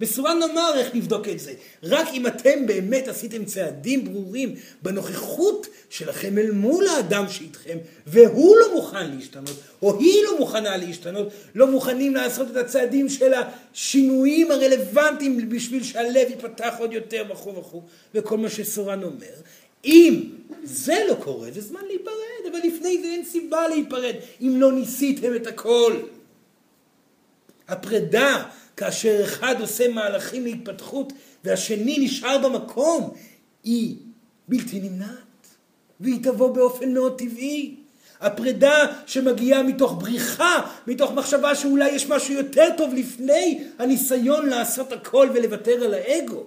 בסורה 0.04 0.34
נאמר 0.34 0.72
איך 0.76 0.94
לבדוק 0.94 1.28
את 1.28 1.38
זה. 1.38 1.52
רק 1.82 2.08
אם 2.12 2.26
אתם 2.26 2.66
באמת 2.66 3.08
עשיתם 3.08 3.44
צעדים 3.44 4.04
ברורים 4.04 4.54
בנוכחות 4.82 5.66
שלכם 5.90 6.38
אל 6.38 6.50
מול 6.50 6.86
האדם 6.86 7.24
שאיתכם, 7.28 7.78
והוא 8.06 8.56
לא 8.56 8.74
מוכן 8.74 9.10
להשתנות, 9.10 9.56
או 9.82 9.98
היא 9.98 10.24
לא 10.24 10.38
מוכנה 10.38 10.76
להשתנות, 10.76 11.28
לא 11.54 11.66
מוכנים 11.66 12.14
לעשות 12.14 12.50
את 12.50 12.56
הצעדים 12.56 13.08
של 13.08 13.32
השינויים 13.34 14.50
הרלוונטיים 14.50 15.48
בשביל 15.48 15.82
שהלב 15.82 16.30
ייפתח 16.30 16.74
עוד 16.78 16.92
יותר 16.92 17.24
וכו' 17.30 17.54
וכו', 17.56 17.82
וכל 18.14 18.38
מה 18.38 18.50
שסורן 18.50 19.02
אומר. 19.02 19.34
אם 19.84 20.22
זה 20.64 20.96
לא 21.08 21.14
קורה, 21.14 21.50
זה 21.50 21.60
זמן 21.60 21.80
להיפרד, 21.86 22.50
אבל 22.50 22.58
לפני 22.58 22.98
זה 23.02 23.06
אין 23.06 23.24
סיבה 23.24 23.68
להיפרד, 23.68 24.14
אם 24.40 24.54
לא 24.56 24.72
ניסיתם 24.72 25.36
את 25.36 25.46
הכל. 25.46 25.92
הפרידה 27.68 28.42
כאשר 28.76 29.24
אחד 29.24 29.60
עושה 29.60 29.88
מהלכים 29.88 30.44
להתפתחות 30.44 31.12
והשני 31.44 31.98
נשאר 31.98 32.38
במקום, 32.38 33.10
היא 33.64 33.96
בלתי 34.48 34.80
נמנעת, 34.80 35.46
והיא 36.00 36.22
תבוא 36.22 36.54
באופן 36.54 36.94
מאוד 36.94 37.18
טבעי. 37.18 37.76
הפרידה 38.20 38.86
שמגיעה 39.06 39.62
מתוך 39.62 39.96
בריחה, 39.98 40.70
מתוך 40.86 41.12
מחשבה 41.12 41.54
שאולי 41.54 41.90
יש 41.90 42.08
משהו 42.08 42.34
יותר 42.34 42.68
טוב 42.76 42.94
לפני 42.94 43.64
הניסיון 43.78 44.46
לעשות 44.46 44.92
הכל 44.92 45.28
ולוותר 45.34 45.84
על 45.84 45.94
האגו, 45.94 46.42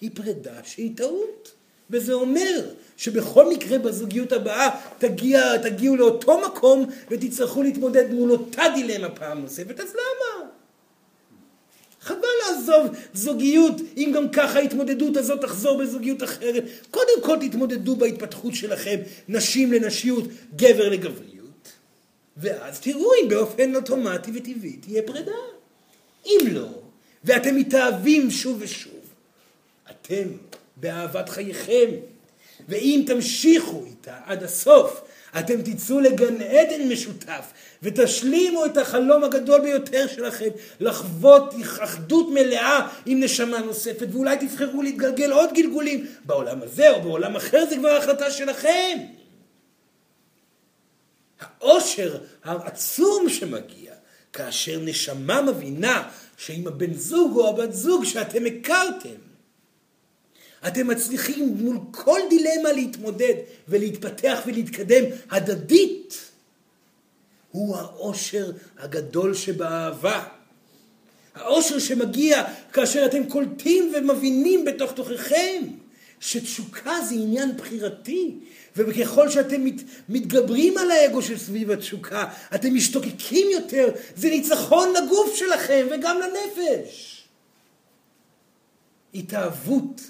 היא 0.00 0.10
פרידה 0.14 0.54
שהיא 0.64 0.96
טעות. 0.96 1.52
וזה 1.90 2.12
אומר 2.12 2.60
שבכל 2.96 3.50
מקרה 3.50 3.78
בזוגיות 3.78 4.32
הבאה 4.32 4.70
תגיע, 4.98 5.56
תגיעו 5.56 5.96
לאותו 5.96 6.40
מקום 6.40 6.86
ותצטרכו 7.10 7.62
להתמודד 7.62 8.12
מול 8.12 8.30
אותה 8.30 8.62
דילמה 8.74 9.08
פעם 9.08 9.40
נוספת, 9.40 9.80
אז 9.80 9.88
למה? 9.90 10.48
חבל 12.02 12.28
לעזוב 12.46 12.86
זוגיות, 13.14 13.80
אם 13.96 14.12
גם 14.14 14.28
ככה 14.28 14.58
ההתמודדות 14.58 15.16
הזאת 15.16 15.40
תחזור 15.40 15.78
בזוגיות 15.78 16.22
אחרת. 16.22 16.64
קודם 16.90 17.22
כל 17.22 17.36
תתמודדו 17.40 17.96
בהתפתחות 17.96 18.54
שלכם, 18.54 18.96
נשים 19.28 19.72
לנשיות, 19.72 20.24
גבר 20.56 20.88
לגבריות, 20.88 21.72
ואז 22.36 22.80
תראו 22.80 23.10
אם 23.22 23.28
באופן 23.28 23.74
אוטומטי 23.74 24.30
וטבעי 24.34 24.76
תהיה 24.76 25.02
פרידה. 25.02 25.32
אם 26.26 26.40
לא, 26.52 26.68
ואתם 27.24 27.56
מתאהבים 27.56 28.30
שוב 28.30 28.56
ושוב, 28.60 29.00
אתם 29.90 30.28
באהבת 30.76 31.28
חייכם, 31.28 31.90
ואם 32.68 33.04
תמשיכו 33.06 33.84
איתה 33.86 34.18
עד 34.24 34.42
הסוף, 34.42 35.02
אתם 35.38 35.62
תצאו 35.62 36.00
לגן 36.00 36.42
עדן 36.42 36.88
משותף 36.88 37.52
ותשלימו 37.82 38.66
את 38.66 38.76
החלום 38.76 39.24
הגדול 39.24 39.60
ביותר 39.60 40.06
שלכם, 40.06 40.48
לחוות 40.80 41.54
אחדות 41.82 42.26
מלאה 42.30 42.88
עם 43.06 43.20
נשמה 43.20 43.58
נוספת, 43.58 44.06
ואולי 44.12 44.36
תבחרו 44.36 44.82
להתגלגל 44.82 45.32
עוד 45.32 45.50
גלגולים 45.54 46.06
בעולם 46.24 46.62
הזה 46.62 46.90
או 46.90 47.02
בעולם 47.02 47.36
אחר, 47.36 47.64
זה 47.68 47.76
כבר 47.76 47.90
החלטה 47.90 48.30
שלכם. 48.30 48.98
העושר 51.40 52.18
העצום 52.44 53.28
שמגיע 53.28 53.92
כאשר 54.32 54.80
נשמה 54.80 55.42
מבינה 55.42 56.08
שעם 56.36 56.66
הבן 56.66 56.94
זוג 56.94 57.36
או 57.36 57.48
הבת 57.48 57.72
זוג 57.72 58.04
שאתם 58.04 58.42
הכרתם, 58.46 59.31
אתם 60.66 60.86
מצליחים 60.86 61.56
מול 61.58 61.78
כל 61.90 62.20
דילמה 62.30 62.72
להתמודד 62.72 63.34
ולהתפתח 63.68 64.38
ולהתקדם 64.46 65.04
הדדית. 65.30 66.30
הוא 67.50 67.76
העושר 67.76 68.50
הגדול 68.78 69.34
שבאהבה. 69.34 70.24
העושר 71.34 71.78
שמגיע 71.78 72.44
כאשר 72.72 73.06
אתם 73.06 73.28
קולטים 73.28 73.92
ומבינים 73.94 74.64
בתוך 74.64 74.92
תוככם 74.92 75.62
שתשוקה 76.20 77.00
זה 77.08 77.14
עניין 77.14 77.56
בחירתי, 77.56 78.34
וככל 78.76 79.30
שאתם 79.30 79.64
מת, 79.64 79.82
מתגברים 80.08 80.78
על 80.78 80.90
האגו 80.90 81.22
שסביב 81.22 81.70
התשוקה, 81.70 82.24
אתם 82.54 82.74
משתוקקים 82.74 83.46
יותר, 83.50 83.88
זה 84.16 84.28
ניצחון 84.28 84.88
לגוף 84.92 85.36
שלכם 85.36 85.86
וגם 85.90 86.16
לנפש. 86.20 87.24
התאהבות 89.14 90.00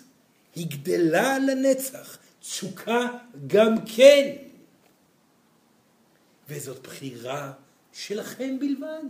היא 0.54 0.66
גדלה 0.66 1.38
לנצח, 1.38 2.18
תשוקה 2.40 3.08
גם 3.46 3.74
כן. 3.96 4.36
וזאת 6.48 6.78
בחירה 6.82 7.52
שלכם 7.92 8.58
בלבד. 8.58 9.02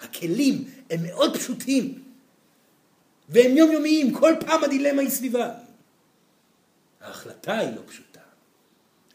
הכלים 0.00 0.70
הם 0.90 1.02
מאוד 1.02 1.36
פשוטים, 1.36 2.02
והם 3.28 3.56
יומיומיים, 3.56 4.14
כל 4.14 4.32
פעם 4.40 4.64
הדילמה 4.64 5.02
היא 5.02 5.10
סביבה. 5.10 5.54
ההחלטה 7.00 7.58
היא 7.58 7.76
לא 7.76 7.82
פשוטה. 7.86 8.20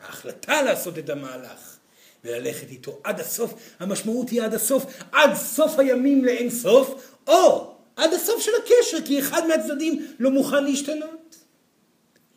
ההחלטה 0.01 0.61
לעשות 0.61 0.97
את 0.97 1.09
המהלך 1.09 1.77
וללכת 2.23 2.69
איתו 2.69 2.99
עד 3.03 3.19
הסוף, 3.19 3.53
המשמעות 3.79 4.29
היא 4.29 4.41
עד 4.41 4.53
הסוף, 4.53 4.85
עד 5.11 5.33
סוף 5.33 5.79
הימים 5.79 6.25
לאין 6.25 6.49
סוף, 6.49 7.15
או 7.27 7.70
עד 8.01 8.13
הסוף 8.13 8.41
של 8.41 8.51
הקשר, 8.63 9.05
כי 9.05 9.19
אחד 9.19 9.47
מהצדדים 9.47 10.15
לא 10.19 10.31
מוכן 10.31 10.63
להשתנות. 10.63 11.35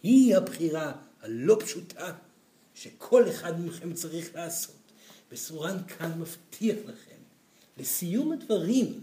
היא 0.03 0.37
הבחירה 0.37 0.93
הלא 1.23 1.57
פשוטה 1.61 2.13
שכל 2.75 3.29
אחד 3.29 3.61
מכם 3.61 3.93
צריך 3.93 4.35
לעשות. 4.35 4.75
וסורן 5.33 5.77
כאן 5.87 6.13
מבטיח 6.19 6.77
לכם, 6.87 7.17
לסיום 7.79 8.33
הדברים, 8.33 9.01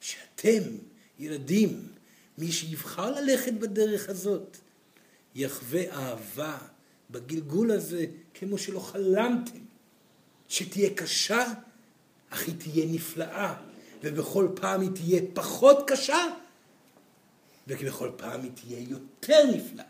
שאתם, 0.00 0.62
ילדים, 1.18 1.88
מי 2.38 2.52
שיבחר 2.52 3.20
ללכת 3.20 3.52
בדרך 3.52 4.08
הזאת, 4.08 4.56
יחווה 5.34 5.92
אהבה 5.92 6.58
בגלגול 7.10 7.70
הזה 7.70 8.06
כמו 8.34 8.58
שלא 8.58 8.80
חלמתם, 8.80 9.58
שתהיה 10.48 10.90
קשה, 10.94 11.52
אך 12.30 12.46
היא 12.46 12.54
תהיה 12.58 12.86
נפלאה. 12.86 13.67
ובכל 14.02 14.48
פעם 14.54 14.80
היא 14.80 14.90
תהיה 14.94 15.20
פחות 15.34 15.90
קשה, 15.90 16.24
ובכל 17.68 18.10
פעם 18.16 18.42
היא 18.42 18.50
תהיה 18.54 18.78
יותר 18.88 19.44
נפלאה. 19.46 19.84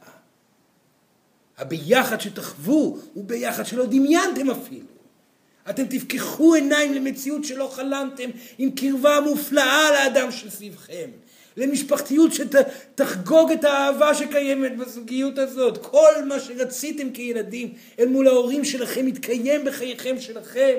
הביחד 1.59 2.20
שתחוו 2.20 2.98
הוא 3.14 3.24
ביחד 3.24 3.66
שלא 3.66 3.86
דמיינתם 3.86 4.50
אפילו. 4.50 4.98
אתם 5.70 5.84
תפקחו 5.84 6.54
עיניים 6.54 6.94
למציאות 6.94 7.44
שלא 7.44 7.70
חלמתם 7.74 8.30
עם 8.59 8.70
קרבה 8.70 9.20
מופלאה 9.20 9.90
לאדם 9.90 10.30
שסביבכם. 10.30 11.11
למשפחתיות 11.56 12.30
שתחגוג 12.32 13.52
את 13.52 13.64
האהבה 13.64 14.14
שקיימת 14.14 14.76
בזוגיות 14.76 15.38
הזאת. 15.38 15.86
כל 15.86 16.24
מה 16.26 16.40
שרציתם 16.40 17.11
כילדים 17.11 17.74
אל 17.98 18.09
מול 18.09 18.28
ההורים 18.28 18.64
שלכם 18.64 19.09
יתקיים 19.09 19.64
בחייכם 19.64 20.20
שלכם. 20.20 20.78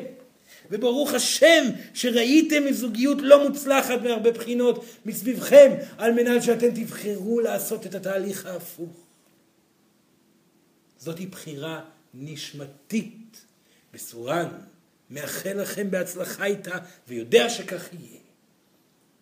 וברוך 0.69 1.13
השם 1.13 1.63
שראיתם 1.93 2.71
זוגיות 2.71 3.17
לא 3.21 3.49
מוצלחת 3.49 4.01
מהרבה 4.01 4.31
בחינות 4.31 4.85
מסביבכם, 5.05 5.73
על 5.97 6.11
מנת 6.11 6.43
שאתם 6.43 6.69
תבחרו 6.69 7.39
לעשות 7.39 7.85
את 7.85 7.95
התהליך 7.95 8.45
ההפוך. 8.45 9.07
זאתי 10.99 11.25
בחירה 11.25 11.81
נשמתית. 12.13 13.45
בסורן, 13.93 14.47
מאחל 15.09 15.53
לכם 15.53 15.91
בהצלחה 15.91 16.45
איתה, 16.45 16.77
ויודע 17.07 17.49
שכך 17.49 17.93
יהיה. 17.93 18.19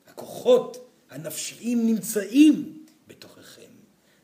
הכוחות 0.08 0.90
הנפשיים 1.10 1.88
נמצאים 1.88 2.84
בתוככם, 3.08 3.72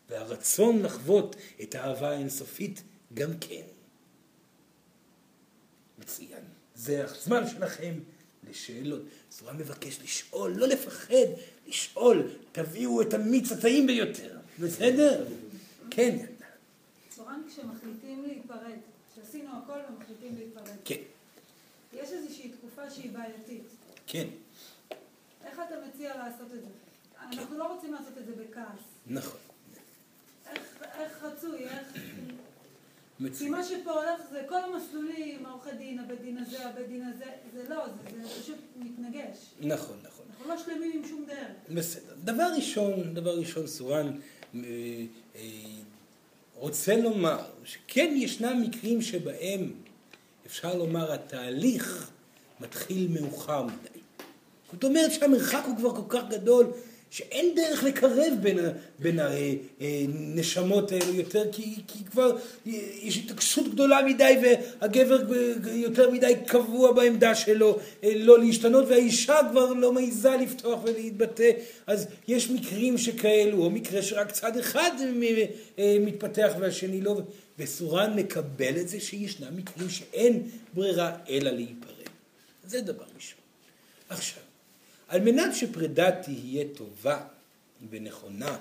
והרצון 0.10 0.84
לחוות 0.84 1.36
את 1.62 1.76
האהבה 1.76 2.10
האינסופית 2.10 2.84
גם 3.14 3.32
כן. 3.40 3.64
מצוין. 6.00 6.53
זה 6.84 7.06
הזמן 7.06 7.48
שלכם 7.48 7.94
לשאלות. 8.50 9.02
סורה 9.32 9.54
מבקש 9.54 10.00
לשאול, 10.04 10.54
לא 10.56 10.68
לפחד, 10.68 11.28
לשאול. 11.68 12.30
תביאו 12.52 13.02
את 13.02 13.14
המיץ 13.14 13.52
הטעים 13.52 13.88
ביותר, 13.88 14.38
בסדר? 14.60 15.26
כן. 15.90 16.26
כשמחליטים 17.48 18.24
להיפרד, 18.24 18.78
כשעשינו 19.14 19.50
הכל 19.64 19.80
ומחליטים 19.90 20.36
להיפרד. 20.38 20.76
כן. 20.86 21.02
יש 21.94 22.10
איזושהי 22.12 22.50
תקופה 22.50 22.90
שהיא 22.90 23.12
בעייתית. 23.12 23.64
כן. 24.08 24.28
איך 25.46 25.60
אתה 25.68 25.76
מציע 25.88 26.18
לעשות 26.18 26.48
את 26.54 26.62
זה? 26.62 26.70
אנחנו 27.22 27.58
לא 27.58 27.74
רוצים 27.74 27.94
לעשות 27.94 28.18
את 28.18 28.26
זה 28.26 28.32
בכעס. 28.44 28.84
נכון. 29.08 29.40
איך 31.00 31.24
רצוי, 31.24 31.64
איך... 31.64 31.88
כי 33.40 33.50
מה 33.50 33.64
שפה 33.64 33.92
הולך 33.92 34.22
זה 34.32 34.42
כל 34.50 34.60
המסלולים, 34.64 35.46
העורכי 35.46 35.70
דין, 35.78 36.00
הבית 36.00 36.22
דין 36.22 36.38
הזה, 36.38 36.66
הבית 36.66 36.88
דין 36.88 37.04
הזה, 37.04 37.26
זה 37.54 37.70
לא, 37.70 37.86
זה, 37.88 38.24
זה 38.24 38.42
פשוט 38.42 38.58
מתנגש. 38.76 39.38
נכון, 39.60 39.98
נכון. 40.04 40.26
אנחנו 40.30 40.48
לא 40.48 40.58
שלמים 40.58 40.92
עם 40.96 41.08
שום 41.10 41.26
דרך. 41.28 41.76
בסדר. 41.76 42.14
דבר 42.24 42.48
ראשון, 42.56 43.14
דבר 43.14 43.40
ראשון, 43.40 43.68
סורן 43.68 44.08
אה, 44.56 44.60
אה, 45.36 45.42
רוצה 46.56 46.96
לומר 46.96 47.40
שכן 47.64 48.14
ישנם 48.16 48.62
מקרים 48.62 49.02
שבהם 49.02 49.74
אפשר 50.46 50.76
לומר 50.78 51.14
התהליך 51.14 52.12
מתחיל 52.60 53.08
מאוחר 53.08 53.64
מדי. 53.64 54.00
זאת 54.74 54.84
אומרת 54.84 55.12
שהמרחק 55.12 55.64
הוא 55.66 55.78
כבר 55.78 55.96
כל 55.96 56.18
כך 56.18 56.24
גדול 56.30 56.72
שאין 57.14 57.56
דרך 57.56 57.84
לקרב 57.84 58.34
בין, 58.42 58.60
בין 59.00 59.20
הנשמות 59.80 60.92
האלו 60.92 61.14
יותר, 61.14 61.52
כי, 61.52 61.76
כי 61.88 62.04
כבר 62.04 62.38
יש 63.02 63.18
התעקשות 63.18 63.68
גדולה 63.68 64.02
מדי 64.06 64.38
והגבר 64.44 65.34
יותר 65.74 66.12
מדי 66.12 66.34
קבוע 66.48 66.92
בעמדה 66.92 67.36
שלו 67.36 67.80
לא 68.04 68.40
להשתנות 68.40 68.86
והאישה 68.90 69.38
כבר 69.52 69.74
לא 69.74 69.94
מעיזה 69.94 70.30
לפתוח 70.42 70.80
ולהתבטא. 70.84 71.52
אז 71.88 72.08
יש 72.28 72.50
מקרים 72.50 72.98
שכאלו, 72.98 73.64
או 73.64 73.70
מקרה 73.70 74.02
שרק 74.02 74.32
צד 74.32 74.58
אחד 74.58 74.92
מתפתח 75.78 76.52
והשני 76.60 77.02
לא, 77.02 77.22
וסורן 77.60 78.14
מקבל 78.16 78.78
את 78.78 78.90
זה 78.90 79.00
שישנם 79.00 79.58
מקרים 79.58 79.90
שאין 79.90 80.50
ברירה 80.74 81.16
אלא 81.30 81.52
להיפרד. 81.52 81.94
זה 82.68 82.82
דבר 82.82 83.06
ראשון. 83.16 83.40
עכשיו, 84.10 84.44
על 85.14 85.22
מנת 85.22 85.56
שפרידה 85.56 86.12
תהיה 86.12 86.66
טובה 86.76 87.22
ונכונה, 87.90 88.58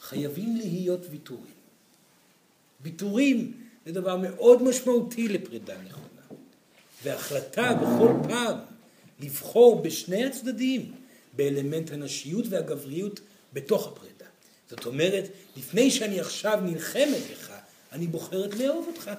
חייבים 0.00 0.56
להיות 0.56 1.00
ויתורים. 1.10 1.54
ויתורים 2.80 3.52
זה 3.86 3.92
דבר 3.92 4.16
מאוד 4.16 4.62
משמעותי 4.62 5.28
לפרידה 5.28 5.74
נכונה. 5.82 6.40
והחלטה 7.02 7.74
בכל 7.74 8.28
פעם 8.28 8.58
לבחור 9.20 9.82
בשני 9.82 10.24
הצדדים 10.24 10.92
באלמנט 11.36 11.92
הנשיות 11.92 12.44
והגבריות 12.48 13.20
בתוך 13.52 13.86
הפרידה. 13.86 14.26
זאת 14.70 14.86
אומרת, 14.86 15.24
לפני 15.56 15.90
שאני 15.90 16.20
עכשיו 16.20 16.60
נלחמת 16.64 17.22
לך, 17.32 17.52
אני 17.92 18.06
בוחרת 18.06 18.54
לאהוב 18.54 18.86
אותך. 18.88 19.10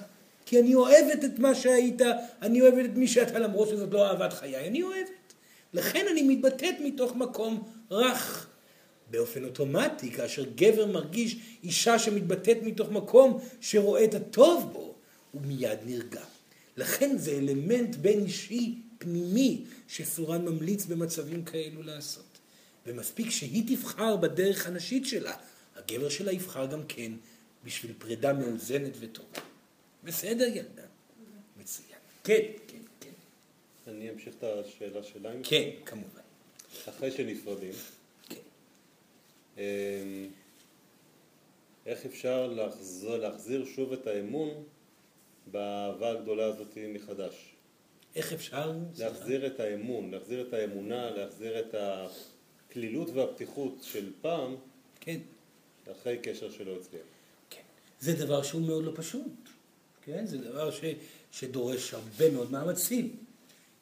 כי 0.46 0.60
אני 0.60 0.74
אוהבת 0.74 1.24
את 1.24 1.38
מה 1.38 1.54
שהיית, 1.54 2.00
אני 2.42 2.60
אוהבת 2.60 2.84
את 2.84 2.96
מי 2.96 3.08
שאתה, 3.08 3.38
למרות 3.38 3.68
שזאת 3.68 3.92
לא 3.92 4.06
אהבת 4.06 4.32
חיי, 4.32 4.68
אני 4.68 4.82
אוהבת. 4.82 5.15
לכן 5.76 6.06
אני 6.10 6.22
מתבטאת 6.22 6.74
מתוך 6.84 7.16
מקום 7.16 7.68
רך. 7.90 8.46
באופן 9.10 9.44
אוטומטי, 9.44 10.10
כאשר 10.10 10.44
גבר 10.54 10.86
מרגיש 10.86 11.36
אישה 11.62 11.98
שמתבטאת 11.98 12.56
מתוך 12.62 12.90
מקום 12.90 13.40
שרואה 13.60 14.04
את 14.04 14.14
הטוב 14.14 14.70
בו, 14.72 14.94
הוא 15.32 15.42
מיד 15.42 15.78
נרגע. 15.86 16.24
לכן 16.76 17.18
זה 17.18 17.30
אלמנט 17.30 17.96
בין 17.96 18.24
אישי 18.24 18.78
פנימי 18.98 19.64
שסורן 19.88 20.44
ממליץ 20.44 20.84
במצבים 20.84 21.44
כאלו 21.44 21.82
לעשות. 21.82 22.38
ומספיק 22.86 23.30
שהיא 23.30 23.76
תבחר 23.76 24.16
בדרך 24.16 24.66
הנשית 24.66 25.06
שלה, 25.06 25.36
הגבר 25.76 26.08
שלה 26.08 26.32
יבחר 26.32 26.66
גם 26.66 26.80
כן 26.88 27.12
בשביל 27.64 27.92
פרידה 27.98 28.32
מאוזנת 28.32 28.92
וטובה. 29.00 29.40
בסדר 30.04 30.44
ילדה? 30.44 30.82
מצוין. 31.60 31.98
כן. 32.24 32.42
אני 33.88 34.10
אמשיך 34.10 34.34
את 34.38 34.42
השאלה 34.42 35.02
שלה. 35.02 35.30
כן, 35.42 35.70
כמובן. 35.84 36.20
אחרי 36.88 37.10
שנפרדים, 37.10 37.72
כן. 38.28 38.40
אמ, 39.58 40.28
איך 41.86 42.06
אפשר 42.06 42.46
להחזיר, 42.46 43.16
להחזיר 43.16 43.64
שוב 43.64 43.92
את 43.92 44.06
האמון 44.06 44.64
באהבה 45.46 46.10
הגדולה 46.10 46.46
הזאת 46.46 46.78
מחדש? 46.88 47.54
איך 48.16 48.32
אפשר? 48.32 48.72
להחזיר 48.98 49.46
את 49.46 49.60
האמון, 49.60 50.10
להחזיר 50.10 50.48
את 50.48 50.52
האמונה, 50.52 51.10
להחזיר 51.10 51.60
את 51.60 51.74
הקלילות 51.78 53.10
והפתיחות 53.10 53.78
של 53.82 54.12
פעם, 54.20 54.56
כן. 55.00 55.20
אחרי 55.92 56.18
קשר 56.22 56.50
שלא 56.50 56.76
הצליח. 56.76 57.02
כן. 57.50 57.62
זה 58.00 58.12
דבר 58.24 58.42
שהוא 58.42 58.66
מאוד 58.66 58.84
לא 58.84 58.92
פשוט. 58.94 59.32
כן? 60.02 60.26
זה 60.26 60.38
דבר 60.38 60.70
ש, 60.70 60.80
שדורש 61.32 61.94
הרבה 61.94 62.30
מאוד 62.30 62.50
מאמצים. 62.50 63.25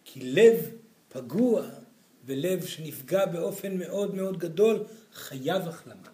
כי 0.05 0.21
לב 0.21 0.71
פגוע 1.09 1.67
ולב 2.27 2.67
שנפגע 2.67 3.27
באופן 3.27 3.77
מאוד 3.77 4.15
מאוד 4.15 4.39
גדול 4.39 4.85
חייב 5.15 5.69
החלמה. 5.69 6.09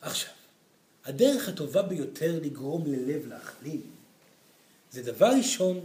עכשיו, 0.00 0.32
הדרך 1.04 1.48
הטובה 1.48 1.82
ביותר 1.82 2.38
לגרום 2.42 2.86
ללב 2.86 3.26
להחלים 3.26 3.82
זה 4.90 5.02
דבר 5.02 5.30
ראשון 5.38 5.80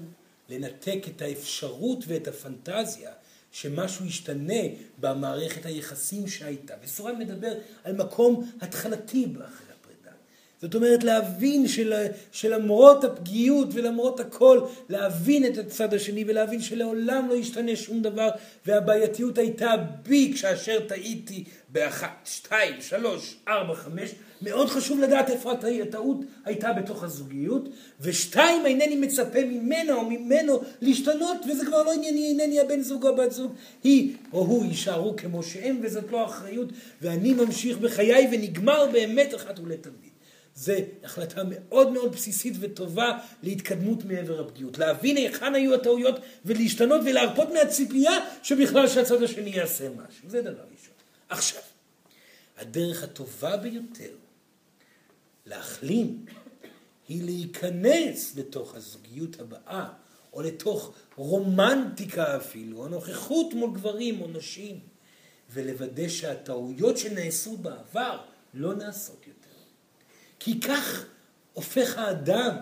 לנתק 0.49 0.99
את 1.07 1.21
האפשרות 1.21 1.99
ואת 2.07 2.27
הפנטזיה 2.27 3.11
שמשהו 3.51 4.05
ישתנה 4.05 4.61
במערכת 4.99 5.65
היחסים 5.65 6.27
שהייתה. 6.27 6.73
וסורן 6.83 7.19
מדבר 7.19 7.53
על 7.83 7.95
מקום 7.95 8.51
התחלתי 8.61 9.25
הפרידה. 9.25 9.62
זאת 10.63 10.75
אומרת 10.75 11.03
להבין 11.03 11.67
של, 11.67 11.93
שלמרות 12.31 13.03
הפגיעות 13.03 13.67
ולמרות 13.73 14.19
הכל, 14.19 14.61
להבין 14.89 15.45
את 15.45 15.57
הצד 15.57 15.93
השני 15.93 16.23
ולהבין 16.27 16.61
שלעולם 16.61 17.27
לא 17.29 17.33
ישתנה 17.33 17.75
שום 17.75 18.01
דבר 18.01 18.29
והבעייתיות 18.65 19.37
הייתה 19.37 19.73
בי 20.03 20.33
כאשר 20.41 20.79
טעיתי 20.79 21.43
באחת, 21.69 22.09
שתיים, 22.25 22.81
שלוש, 22.81 23.35
ארבע, 23.47 23.75
חמש 23.75 24.09
מאוד 24.41 24.69
חשוב 24.69 24.99
לדעת 24.99 25.29
איפה 25.29 25.51
הטעות 25.81 26.17
הייתה 26.45 26.73
בתוך 26.73 27.03
הזוגיות, 27.03 27.69
ושתיים, 28.01 28.65
אינני 28.65 28.95
מצפה 28.95 29.45
ממנה 29.45 29.93
או 29.93 30.09
ממנו 30.09 30.61
להשתנות, 30.81 31.37
וזה 31.49 31.65
כבר 31.65 31.83
לא 31.83 31.93
ענייני, 31.93 32.27
אינני 32.27 32.59
הבן 32.59 32.81
זוג 32.81 33.05
או 33.05 33.15
בת 33.15 33.31
זוג, 33.31 33.53
היא 33.83 34.13
או 34.33 34.39
הוא 34.39 34.65
יישארו 34.65 35.15
כמו 35.17 35.43
שהם, 35.43 35.79
וזאת 35.81 36.11
לא 36.11 36.25
אחריות, 36.25 36.69
ואני 37.01 37.33
ממשיך 37.33 37.77
בחיי 37.77 38.27
ונגמר 38.31 38.85
באמת 38.91 39.35
אחת 39.35 39.59
ולתמיד. 39.59 40.12
זו 40.55 40.73
החלטה 41.03 41.41
מאוד 41.49 41.91
מאוד 41.91 42.11
בסיסית 42.11 42.53
וטובה 42.59 43.19
להתקדמות 43.43 44.05
מעבר 44.05 44.41
הפגיעות. 44.41 44.77
להבין 44.77 45.17
היכן 45.17 45.55
היו 45.55 45.73
הטעויות 45.73 46.15
ולהשתנות 46.45 47.01
ולהרפות 47.05 47.49
מהציפייה 47.53 48.11
שבכלל 48.43 48.87
שהצד 48.87 49.23
השני 49.23 49.49
יעשה 49.49 49.89
משהו. 49.89 50.29
זה 50.29 50.41
דבר 50.41 50.63
ראשון. 50.73 50.93
עכשיו, 51.29 51.61
הדרך 52.57 53.03
הטובה 53.03 53.57
ביותר 53.57 54.15
להחלים 55.45 56.25
היא 57.07 57.23
להיכנס 57.23 58.35
לתוך 58.35 58.75
הזוגיות 58.75 59.39
הבאה, 59.39 59.89
או 60.33 60.41
לתוך 60.41 60.93
רומנטיקה 61.15 62.37
אפילו, 62.37 62.77
או 62.77 62.87
נוכחות 62.87 63.53
מול 63.53 63.73
גברים 63.73 64.21
או 64.21 64.27
נשים, 64.27 64.79
ולוודא 65.49 66.07
שהטעויות 66.07 66.97
שנעשו 66.97 67.57
בעבר 67.57 68.19
לא 68.53 68.73
נעשות. 68.75 69.22
כי 70.43 70.59
כך 70.59 71.05
הופך 71.53 71.97
האדם, 71.97 72.55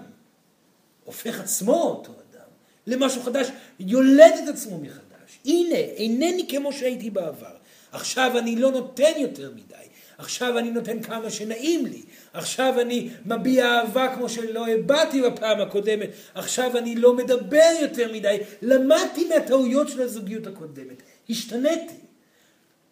הופך 1.04 1.40
עצמו 1.40 1.82
אותו 1.82 2.12
אדם, 2.12 2.48
למשהו 2.88 3.22
חדש, 3.22 3.48
יולד 3.80 4.34
את 4.44 4.50
עצמו 4.50 4.78
מחדש. 4.78 5.40
הנה, 5.46 5.76
אינני 5.76 6.46
כמו 6.50 6.74
שהייתי 6.74 7.10
בעבר. 7.10 7.56
עכשיו 7.92 8.38
אני 8.38 8.56
לא 8.56 8.72
נותן 8.72 9.12
יותר 9.18 9.52
מדי. 9.52 9.76
עכשיו 10.18 10.58
אני 10.58 10.72
נותן 10.72 11.02
כמה 11.02 11.30
שנעים 11.30 11.86
לי, 11.86 12.02
עכשיו 12.34 12.82
אני 12.82 13.10
מביע 13.26 13.66
אהבה 13.66 14.16
כמו 14.16 14.30
שלא 14.30 14.68
הבעתי 14.68 15.22
בפעם 15.22 15.62
הקודמת, 15.62 16.10
עכשיו 16.34 16.78
אני 16.78 16.96
לא 16.96 17.16
מדבר 17.16 17.70
יותר 17.82 18.14
מדי, 18.14 18.38
למדתי 18.62 19.28
מהטעויות 19.28 19.90
של 19.90 20.02
הזוגיות 20.02 20.48
הקודמת, 20.48 21.02
השתניתי. 21.30 22.11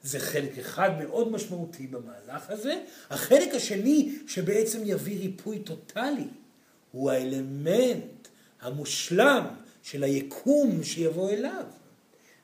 זה 0.04 0.20
חלק 0.20 0.58
אחד 0.60 0.90
מאוד 1.00 1.32
משמעותי 1.32 1.88
במהלך 1.88 2.50
הזה. 2.50 2.82
החלק 3.10 3.56
השני 3.56 4.16
שבעצם 4.28 4.80
יביא 4.86 5.20
ריפוי 5.20 5.60
טוטאלי 5.60 6.28
הוא 6.92 7.12
האלמנט 7.12 8.28
המושלם 8.62 9.46
של 9.84 10.04
היקום 10.04 10.84
שיבוא 10.84 11.30
אליו. 11.30 11.64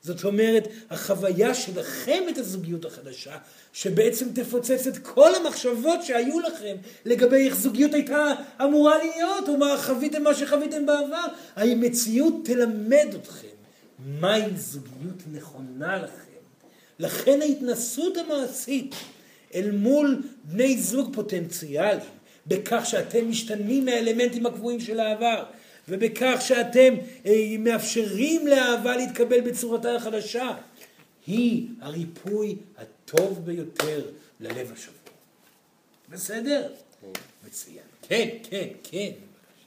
זאת 0.02 0.24
אומרת, 0.24 0.68
החוויה 0.90 1.54
שלכם 1.54 2.22
את 2.30 2.38
הזוגיות 2.38 2.84
החדשה, 2.84 3.38
שבעצם 3.72 4.26
תפוצץ 4.34 4.86
את 4.86 4.98
כל 4.98 5.34
המחשבות 5.34 6.02
שהיו 6.02 6.40
לכם 6.40 6.76
לגבי 7.04 7.46
איך 7.46 7.56
זוגיות 7.56 7.94
הייתה 7.94 8.32
אמורה 8.62 8.98
להיות, 8.98 9.48
או 9.48 9.56
מה 9.56 9.76
חוויתם 9.82 10.22
מה 10.22 10.34
שחוויתם 10.34 10.86
בעבר. 10.86 11.26
המציאות 11.56 12.34
תלמד 12.44 13.06
אתכם 13.14 13.46
מהי 14.06 14.56
זוגיות 14.56 15.22
נכונה 15.32 15.96
לכם. 15.96 16.25
לכן 16.98 17.42
ההתנסות 17.42 18.16
המעשית 18.16 18.94
אל 19.54 19.70
מול 19.70 20.22
בני 20.44 20.78
זוג 20.78 21.14
פוטנציאליים, 21.14 22.10
בכך 22.46 22.82
שאתם 22.86 23.30
משתנים 23.30 23.84
מהאלמנטים 23.84 24.46
הקבועים 24.46 24.80
של 24.80 25.00
העבר, 25.00 25.44
ובכך 25.88 26.36
שאתם 26.40 26.94
אה, 27.26 27.56
מאפשרים 27.58 28.46
לאהבה 28.46 28.96
להתקבל 28.96 29.40
בצורתה 29.40 29.96
החדשה, 29.96 30.54
היא 31.26 31.68
הריפוי 31.80 32.56
הטוב 32.78 33.44
ביותר 33.44 34.02
ללב 34.40 34.72
השבור. 34.72 34.94
בסדר? 36.08 36.72
מצוין. 37.46 37.78
כן, 38.08 38.28
כן, 38.50 38.66
כן. 38.82 39.10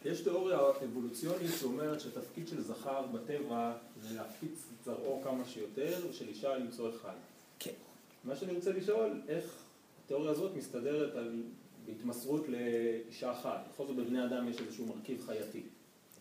יש 0.06 0.22
תיאוריה 0.22 0.60
אבולוציונית 0.84 1.52
שאומרת 1.60 2.00
שתפקיד 2.00 2.48
של 2.48 2.62
זכר 2.62 3.02
בטבע 3.02 3.74
זה 4.02 4.16
להפיץ 4.16 4.60
זרעו 4.86 5.22
כמה 5.24 5.44
שיותר, 5.46 5.98
ושל 6.10 6.28
אישה 6.28 6.58
למצוא 6.58 6.90
אחד. 6.90 7.16
כן. 7.60 7.72
מה 8.24 8.36
שאני 8.36 8.54
רוצה 8.54 8.72
לשאול, 8.72 9.22
איך 9.28 9.46
התיאוריה 10.06 10.32
הזאת 10.32 10.56
מסתדרת 10.56 11.16
על 11.16 11.42
התמסרות 11.92 12.46
לאישה 12.48 13.32
אחת? 13.32 13.68
בכל 13.74 13.88
זאת 13.88 13.96
בבני 13.96 14.26
אדם 14.26 14.50
יש 14.50 14.56
איזשהו 14.60 14.86
מרכיב 14.86 15.24
חייתי. 15.26 15.62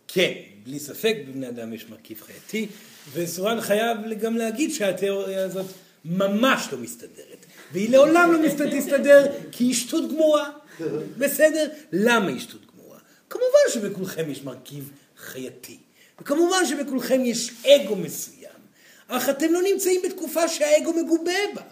כן, 0.08 0.32
בלי 0.62 0.78
ספק 0.78 1.16
בבני 1.28 1.48
אדם 1.48 1.72
יש 1.72 1.88
מרכיב 1.88 2.20
חייתי, 2.20 2.66
וסורן 3.12 3.60
חייב 3.60 3.98
גם 4.20 4.36
להגיד 4.36 4.70
שהתיאוריה 4.70 5.44
הזאת 5.44 5.66
ממש 6.04 6.68
לא 6.72 6.78
מסתדרת. 6.78 7.46
והיא 7.72 7.90
לעולם 7.90 8.32
לא 8.32 8.48
תסתדר 8.78 9.32
כי 9.52 9.64
היא 9.64 9.74
שטות 9.74 10.10
גמורה. 10.12 10.50
בסדר? 11.18 11.68
למה 11.92 12.28
היא 12.28 12.40
שטות? 12.40 12.67
כמובן 13.30 13.58
שבכולכם 13.72 14.30
יש 14.30 14.42
מרכיב 14.42 14.90
חייתי. 15.16 15.78
וכמובן 16.20 16.66
שבכולכם 16.66 17.24
יש 17.24 17.50
אגו 17.66 17.96
מסוים. 17.96 18.48
אך 19.08 19.28
אתם 19.28 19.52
לא 19.52 19.62
נמצאים 19.62 20.00
בתקופה 20.04 20.48
שהאגו 20.48 20.92
מגובה 20.92 21.32
בה. 21.54 21.62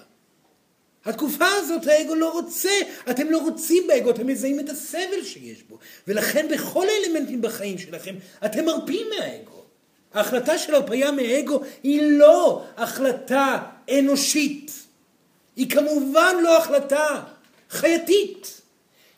התקופה 1.05 1.47
הזאת 1.49 1.87
האגו 1.87 2.15
לא 2.15 2.33
רוצה, 2.33 2.71
אתם 3.11 3.31
לא 3.31 3.39
רוצים 3.39 3.87
באגו, 3.89 4.11
אתם 4.11 4.27
מזהים 4.27 4.61
את 4.61 4.69
הסבל 4.69 5.25
שיש 5.25 5.63
בו. 5.63 5.79
ולכן 6.09 6.49
בכל 6.51 6.87
האלמנטים 6.89 7.43
בחיים 7.43 7.79
שלכם 7.79 8.15
אתם 8.45 8.65
מרפים 8.65 9.07
מהאגו. 9.19 9.63
ההחלטה 10.15 10.59
של 10.59 10.75
הרפאיה 10.75 11.13
מאגו 11.13 11.61
היא 11.83 12.03
לא 12.03 12.65
החלטה 12.77 13.63
אנושית. 13.99 14.73
היא 15.57 15.71
כמובן 15.71 16.35
לא 16.43 16.59
החלטה 16.59 17.23
חייתית. 17.71 18.61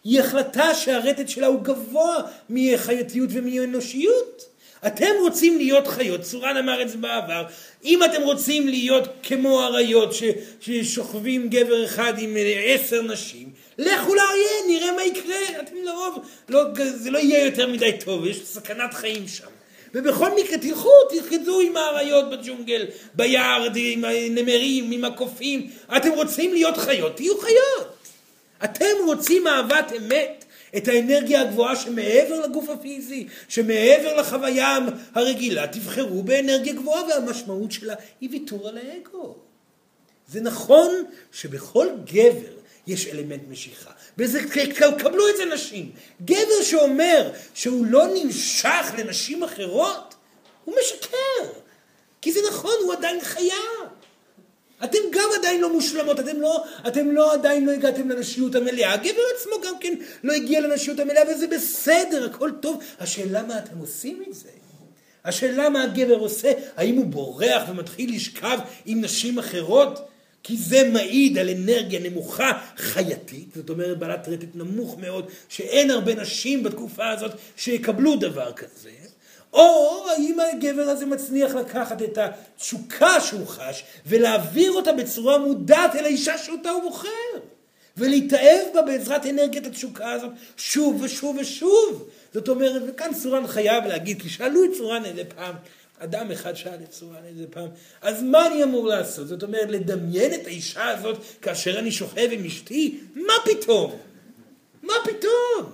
היא 0.08 0.20
החלטה 0.20 0.74
שהרטט 0.74 1.28
שלה 1.28 1.46
הוא 1.46 1.60
גבוה 1.62 2.16
מחייתיות 2.50 3.30
ומאנושיות. 3.32 4.44
אתם 4.86 5.10
רוצים 5.20 5.58
להיות 5.58 5.86
חיות, 5.86 6.20
צורן 6.20 6.56
אמר 6.56 6.82
את 6.82 6.88
זה 6.88 6.96
בעבר, 6.96 7.44
אם 7.84 8.04
אתם 8.04 8.22
רוצים 8.22 8.68
להיות 8.68 9.08
כמו 9.22 9.62
אריות 9.62 10.14
ש, 10.14 10.22
ששוכבים 10.60 11.48
גבר 11.48 11.84
אחד 11.84 12.12
עם 12.18 12.36
עשר 12.64 13.02
נשים, 13.02 13.48
לכו 13.78 14.14
לאריה, 14.14 14.50
נראה 14.68 14.92
מה 14.92 15.04
יקרה, 15.04 15.60
אתם 15.62 15.76
לרוב, 15.84 16.18
לא, 16.48 16.64
זה 16.94 17.10
לא 17.10 17.18
יהיה 17.18 17.44
יותר 17.44 17.68
מדי 17.68 17.92
טוב, 18.04 18.26
יש 18.26 18.44
סכנת 18.44 18.94
חיים 18.94 19.28
שם. 19.28 19.46
ובכל 19.94 20.30
מקרה 20.40 20.58
תלכו, 20.58 20.90
תרקדו 21.10 21.60
עם 21.60 21.76
האריות 21.76 22.30
בג'ונגל, 22.30 22.86
ביער, 23.14 23.68
עם 23.74 24.04
הנמרים, 24.04 24.92
עם 24.92 25.04
הקופים. 25.04 25.70
אתם 25.96 26.10
רוצים 26.10 26.52
להיות 26.52 26.76
חיות, 26.76 27.16
תהיו 27.16 27.38
חיות. 27.38 27.97
אתם 28.64 28.94
רוצים 29.06 29.46
אהבת 29.46 29.92
אמת, 29.96 30.44
את 30.76 30.88
האנרגיה 30.88 31.40
הגבוהה 31.40 31.76
שמעבר 31.76 32.40
לגוף 32.44 32.68
הפיזי, 32.68 33.26
שמעבר 33.48 34.20
לחוויה 34.20 34.78
הרגילה, 35.14 35.66
תבחרו 35.66 36.22
באנרגיה 36.22 36.72
גבוהה 36.72 37.02
והמשמעות 37.08 37.72
שלה 37.72 37.94
היא 38.20 38.28
ויתור 38.32 38.68
על 38.68 38.78
האגו. 38.78 39.36
זה 40.28 40.40
נכון 40.40 41.04
שבכל 41.32 41.88
גבר 42.04 42.52
יש 42.86 43.06
אלמנט 43.06 43.42
משיכה. 43.48 43.90
וזה, 44.18 44.40
קבלו 44.98 45.28
את 45.28 45.36
זה 45.36 45.44
נשים. 45.44 45.92
גבר 46.24 46.62
שאומר 46.62 47.30
שהוא 47.54 47.86
לא 47.86 48.06
נמשך 48.14 48.92
לנשים 48.98 49.42
אחרות, 49.42 50.14
הוא 50.64 50.74
משקר. 50.82 51.60
כי 52.20 52.32
זה 52.32 52.40
נכון, 52.50 52.74
הוא 52.82 52.92
עדיין 52.92 53.20
חיה. 53.20 53.54
אתם 54.84 54.98
גם 55.12 55.28
עדיין 55.38 55.60
לא 55.60 55.72
מושלמות, 55.72 56.20
אתם 56.20 56.40
לא, 56.40 56.64
אתם 56.88 57.10
לא 57.10 57.32
עדיין 57.32 57.66
לא 57.66 57.72
הגעתם 57.72 58.08
לנשיות 58.08 58.54
המלאה. 58.54 58.92
הגבר 58.92 59.22
עצמו 59.36 59.52
גם 59.66 59.74
כן 59.80 59.94
לא 60.24 60.32
הגיע 60.32 60.60
לנשיות 60.60 61.00
המלאה, 61.00 61.22
וזה 61.30 61.46
בסדר, 61.46 62.24
הכל 62.24 62.50
טוב. 62.60 62.82
השאלה 63.00 63.42
מה 63.42 63.58
אתם 63.58 63.78
עושים 63.78 64.22
את 64.28 64.34
זה? 64.34 64.48
השאלה 65.24 65.68
מה 65.68 65.82
הגבר 65.82 66.16
עושה, 66.16 66.52
האם 66.76 66.96
הוא 66.96 67.06
בורח 67.06 67.62
ומתחיל 67.68 68.14
לשכב 68.14 68.58
עם 68.86 69.00
נשים 69.00 69.38
אחרות? 69.38 70.08
כי 70.42 70.56
זה 70.56 70.88
מעיד 70.92 71.38
על 71.38 71.48
אנרגיה 71.48 72.00
נמוכה 72.00 72.52
חייתית, 72.76 73.48
זאת 73.54 73.70
אומרת 73.70 73.98
בעלת 73.98 74.28
רטט 74.28 74.48
נמוך 74.54 74.98
מאוד, 74.98 75.30
שאין 75.48 75.90
הרבה 75.90 76.14
נשים 76.14 76.62
בתקופה 76.62 77.10
הזאת 77.10 77.32
שיקבלו 77.56 78.16
דבר 78.16 78.52
כזה. 78.52 78.90
או 79.52 80.06
האם 80.10 80.36
הגבר 80.40 80.82
הזה 80.82 81.06
מצליח 81.06 81.54
לקחת 81.54 82.02
את 82.02 82.18
התשוקה 82.18 83.20
שהוא 83.20 83.46
חש 83.46 83.84
ולהעביר 84.06 84.72
אותה 84.72 84.92
בצורה 84.92 85.38
מודעת 85.38 85.94
אל 85.94 86.04
האישה 86.04 86.38
שאותה 86.38 86.70
הוא 86.70 86.82
בוחר. 86.82 87.08
ולהתאהב 87.96 88.74
בה 88.74 88.82
בעזרת 88.82 89.26
אנרגיית 89.26 89.66
התשוקה 89.66 90.12
הזאת 90.12 90.30
שוב 90.56 91.02
ושוב 91.02 91.36
ושוב. 91.40 92.08
זאת 92.34 92.48
אומרת, 92.48 92.82
וכאן 92.86 93.14
צורן 93.14 93.46
חייב 93.46 93.84
להגיד, 93.84 94.22
כי 94.22 94.28
שאלו 94.28 94.64
את 94.64 94.70
צורן 94.78 95.04
איזה 95.04 95.24
פעם, 95.24 95.54
אדם 95.98 96.30
אחד 96.30 96.54
שאל 96.54 96.78
את 96.84 96.90
צורן 96.90 97.24
איזה 97.24 97.44
פעם, 97.50 97.68
אז 98.02 98.22
מה 98.22 98.46
אני 98.46 98.62
אמור 98.62 98.86
לעשות? 98.86 99.28
זאת 99.28 99.42
אומרת, 99.42 99.68
לדמיין 99.68 100.34
את 100.34 100.46
האישה 100.46 100.88
הזאת 100.88 101.16
כאשר 101.42 101.78
אני 101.78 101.92
שוכב 101.92 102.28
עם 102.32 102.44
אשתי? 102.44 103.00
מה 103.14 103.34
פתאום? 103.44 103.98
מה 104.82 104.94
פתאום? 105.04 105.72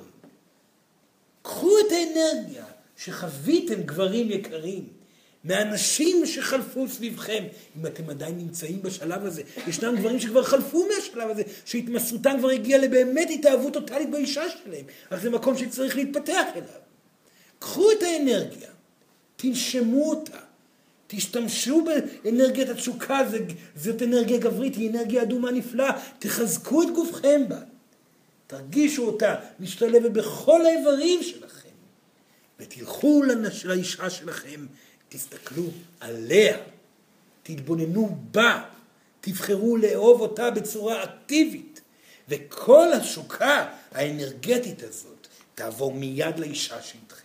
קחו 1.42 1.78
את 1.78 1.92
האנרגיה 1.92 2.64
שחוויתם 2.96 3.82
גברים 3.82 4.30
יקרים, 4.30 4.88
מהאנשים 5.44 6.26
שחלפו 6.26 6.88
סביבכם, 6.88 7.44
אם 7.78 7.86
אתם 7.86 8.10
עדיין 8.10 8.38
נמצאים 8.38 8.82
בשלב 8.82 9.24
הזה, 9.24 9.42
ישנם 9.66 9.96
גברים 9.96 10.20
שכבר 10.20 10.42
חלפו 10.42 10.86
מהשלב 10.88 11.30
הזה, 11.30 11.42
שהתמסרותם 11.64 12.36
כבר 12.38 12.48
הגיעה 12.48 12.80
לבאמת 12.80 13.28
התאהבות 13.30 13.72
טוטאלית 13.72 14.10
באישה 14.10 14.42
שלהם, 14.48 14.84
אך 15.10 15.22
זה 15.22 15.30
מקום 15.30 15.58
שצריך 15.58 15.96
להתפתח 15.96 16.46
אליו. 16.54 16.80
קחו 17.58 17.92
את 17.92 18.02
האנרגיה, 18.02 18.68
תנשמו 19.36 20.10
אותה, 20.10 20.38
תשתמשו 21.06 21.84
באנרגיית 21.84 22.68
התשוקה, 22.68 23.20
זאת 23.76 24.02
אנרגיה 24.02 24.38
גברית, 24.38 24.74
היא 24.74 24.90
אנרגיה 24.90 25.22
אדומה 25.22 25.50
נפלאה, 25.50 26.00
תחזקו 26.18 26.82
את 26.82 26.88
גופכם 26.94 27.48
בה, 27.48 27.60
תרגישו 28.46 29.06
אותה 29.06 29.34
משתלבת 29.60 30.10
בכל 30.10 30.66
האיברים 30.66 31.22
שלכם. 31.22 31.63
ותלכו. 32.64 33.22
לאישה 33.64 34.10
שלכם, 34.10 34.66
תסתכלו 35.08 35.64
עליה, 36.00 36.56
תתבוננו 37.42 38.18
בה, 38.30 38.62
תבחרו 39.20 39.76
לאהוב 39.76 40.20
אותה 40.20 40.50
בצורה 40.50 41.04
אקטיבית, 41.04 41.80
וכל 42.28 42.92
השוקה 42.92 43.66
האנרגטית 43.92 44.82
הזאת 44.82 45.26
תעבור 45.54 45.92
מיד 45.94 46.38
לאישה 46.38 46.82
שאיתכם. 46.82 47.24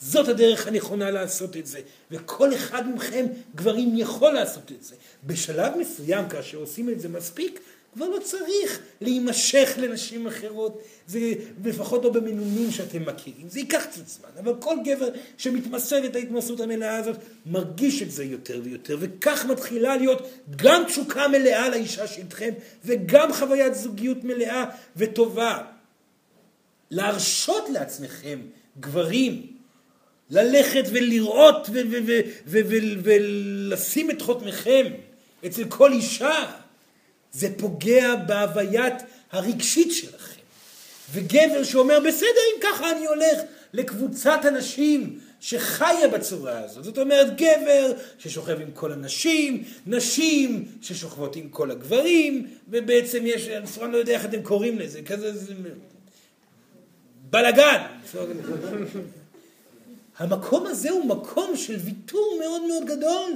זאת 0.00 0.28
הדרך 0.28 0.66
הנכונה 0.66 1.10
לעשות 1.10 1.56
את 1.56 1.66
זה, 1.66 1.80
וכל 2.10 2.54
אחד 2.54 2.94
מכם, 2.94 3.26
גברים, 3.54 3.98
יכול 3.98 4.32
לעשות 4.32 4.72
את 4.72 4.84
זה. 4.84 4.94
בשלב 5.24 5.72
מסוים, 5.76 6.28
כאשר 6.28 6.58
עושים 6.58 6.90
את 6.90 7.00
זה 7.00 7.08
מספיק, 7.08 7.60
כבר 7.94 8.08
לא 8.08 8.18
צריך 8.18 8.80
להימשך 9.00 9.70
לנשים 9.76 10.26
אחרות, 10.26 10.82
זה 11.06 11.18
לפחות 11.64 12.04
לא 12.04 12.10
במינונים 12.10 12.70
שאתם 12.70 13.06
מכירים, 13.06 13.48
זה 13.48 13.58
ייקח 13.58 13.84
קצת 13.84 14.08
זמן, 14.08 14.28
אבל 14.38 14.54
כל 14.60 14.76
גבר 14.84 15.08
שמתמסר 15.36 16.04
את 16.04 16.16
ההתמסרות 16.16 16.60
המלאה 16.60 16.96
הזאת, 16.96 17.16
מרגיש 17.46 18.02
את 18.02 18.10
זה 18.10 18.24
יותר 18.24 18.60
ויותר, 18.64 18.96
וכך 19.00 19.44
מתחילה 19.44 19.96
להיות 19.96 20.28
גם 20.56 20.82
תשוקה 20.86 21.28
מלאה 21.28 21.68
לאישה 21.68 22.06
שאיתכם, 22.06 22.50
וגם 22.84 23.32
חוויית 23.32 23.74
זוגיות 23.74 24.24
מלאה 24.24 24.64
וטובה. 24.96 25.58
להרשות 26.90 27.68
לעצמכם, 27.68 28.40
גברים, 28.80 29.46
ללכת 30.30 30.84
ולראות 30.92 31.70
ולשים 33.02 34.10
את 34.10 34.22
חותמכם 34.22 34.86
אצל 35.46 35.64
כל 35.64 35.92
אישה, 35.92 36.59
זה 37.32 37.48
פוגע 37.58 38.14
בהוויית 38.16 38.94
הרגשית 39.32 39.92
שלכם. 39.92 40.40
וגבר 41.12 41.64
שאומר, 41.64 42.00
בסדר, 42.00 42.26
אם 42.26 42.62
ככה 42.62 42.92
אני 42.92 43.06
הולך 43.06 43.40
לקבוצת 43.72 44.40
אנשים 44.48 45.20
שחיה 45.40 46.08
בצורה 46.08 46.64
הזאת. 46.64 46.84
זאת 46.84 46.98
אומרת, 46.98 47.36
גבר 47.36 47.92
ששוכב 48.18 48.60
עם 48.60 48.70
כל 48.74 48.92
הנשים, 48.92 49.64
נשים 49.86 50.64
ששוכבות 50.82 51.36
עם 51.36 51.48
כל 51.48 51.70
הגברים, 51.70 52.46
ובעצם 52.68 53.22
יש, 53.26 53.48
אני 53.82 53.92
לא 53.92 53.96
יודע 53.96 54.12
איך 54.12 54.24
אתם 54.24 54.42
קוראים 54.42 54.78
לזה, 54.78 55.02
כזה, 55.02 55.36
זה... 55.36 55.54
בלאגן. 57.30 57.82
המקום 60.18 60.66
הזה 60.66 60.90
הוא 60.90 61.04
מקום 61.04 61.56
של 61.56 61.76
ויתור 61.76 62.38
מאוד 62.40 62.62
מאוד 62.62 62.84
גדול, 62.84 63.32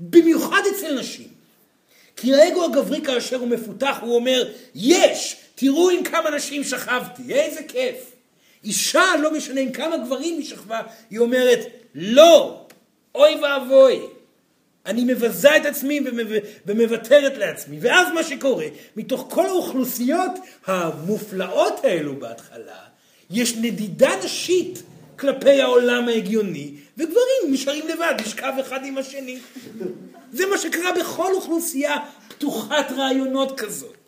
במיוחד 0.00 0.62
אצל 0.76 0.98
נשים. 0.98 1.35
כי 2.16 2.34
האגו 2.34 2.64
הגברי 2.64 3.00
כאשר 3.00 3.36
הוא 3.36 3.48
מפותח, 3.48 3.98
הוא 4.00 4.14
אומר, 4.14 4.48
יש, 4.74 5.36
תראו 5.54 5.90
עם 5.90 6.04
כמה 6.04 6.30
נשים 6.30 6.64
שכבתי, 6.64 7.34
איזה 7.34 7.62
כיף. 7.68 8.12
אישה, 8.64 9.04
לא 9.22 9.32
משנה 9.32 9.60
עם 9.60 9.72
כמה 9.72 9.96
גברים 9.96 10.38
היא 10.38 10.46
שכבה, 10.46 10.80
היא 11.10 11.18
אומרת, 11.18 11.60
לא, 11.94 12.66
אוי 13.14 13.34
ואבוי. 13.42 14.00
אני 14.86 15.04
מבזה 15.04 15.56
את 15.56 15.66
עצמי 15.66 16.00
ומוותרת 16.66 17.38
לעצמי. 17.38 17.78
ואז 17.80 18.08
מה 18.14 18.22
שקורה, 18.22 18.66
מתוך 18.96 19.26
כל 19.30 19.46
האוכלוסיות 19.46 20.32
המופלאות 20.66 21.84
האלו 21.84 22.16
בהתחלה, 22.16 22.78
יש 23.30 23.56
נדידה 23.56 24.10
נשית 24.24 24.82
כלפי 25.18 25.60
העולם 25.60 26.08
ההגיוני, 26.08 26.70
וגברים 26.96 27.50
נשארים 27.50 27.88
לבד, 27.88 28.14
לשכב 28.20 28.52
אחד 28.60 28.84
עם 28.84 28.98
השני. 28.98 29.38
זה 30.32 30.46
מה 30.46 30.58
שקרה 30.58 30.92
בכל 31.00 31.34
אוכלוסייה 31.34 31.96
פתוחת 32.28 32.92
רעיונות 32.96 33.60
כזאת. 33.60 34.05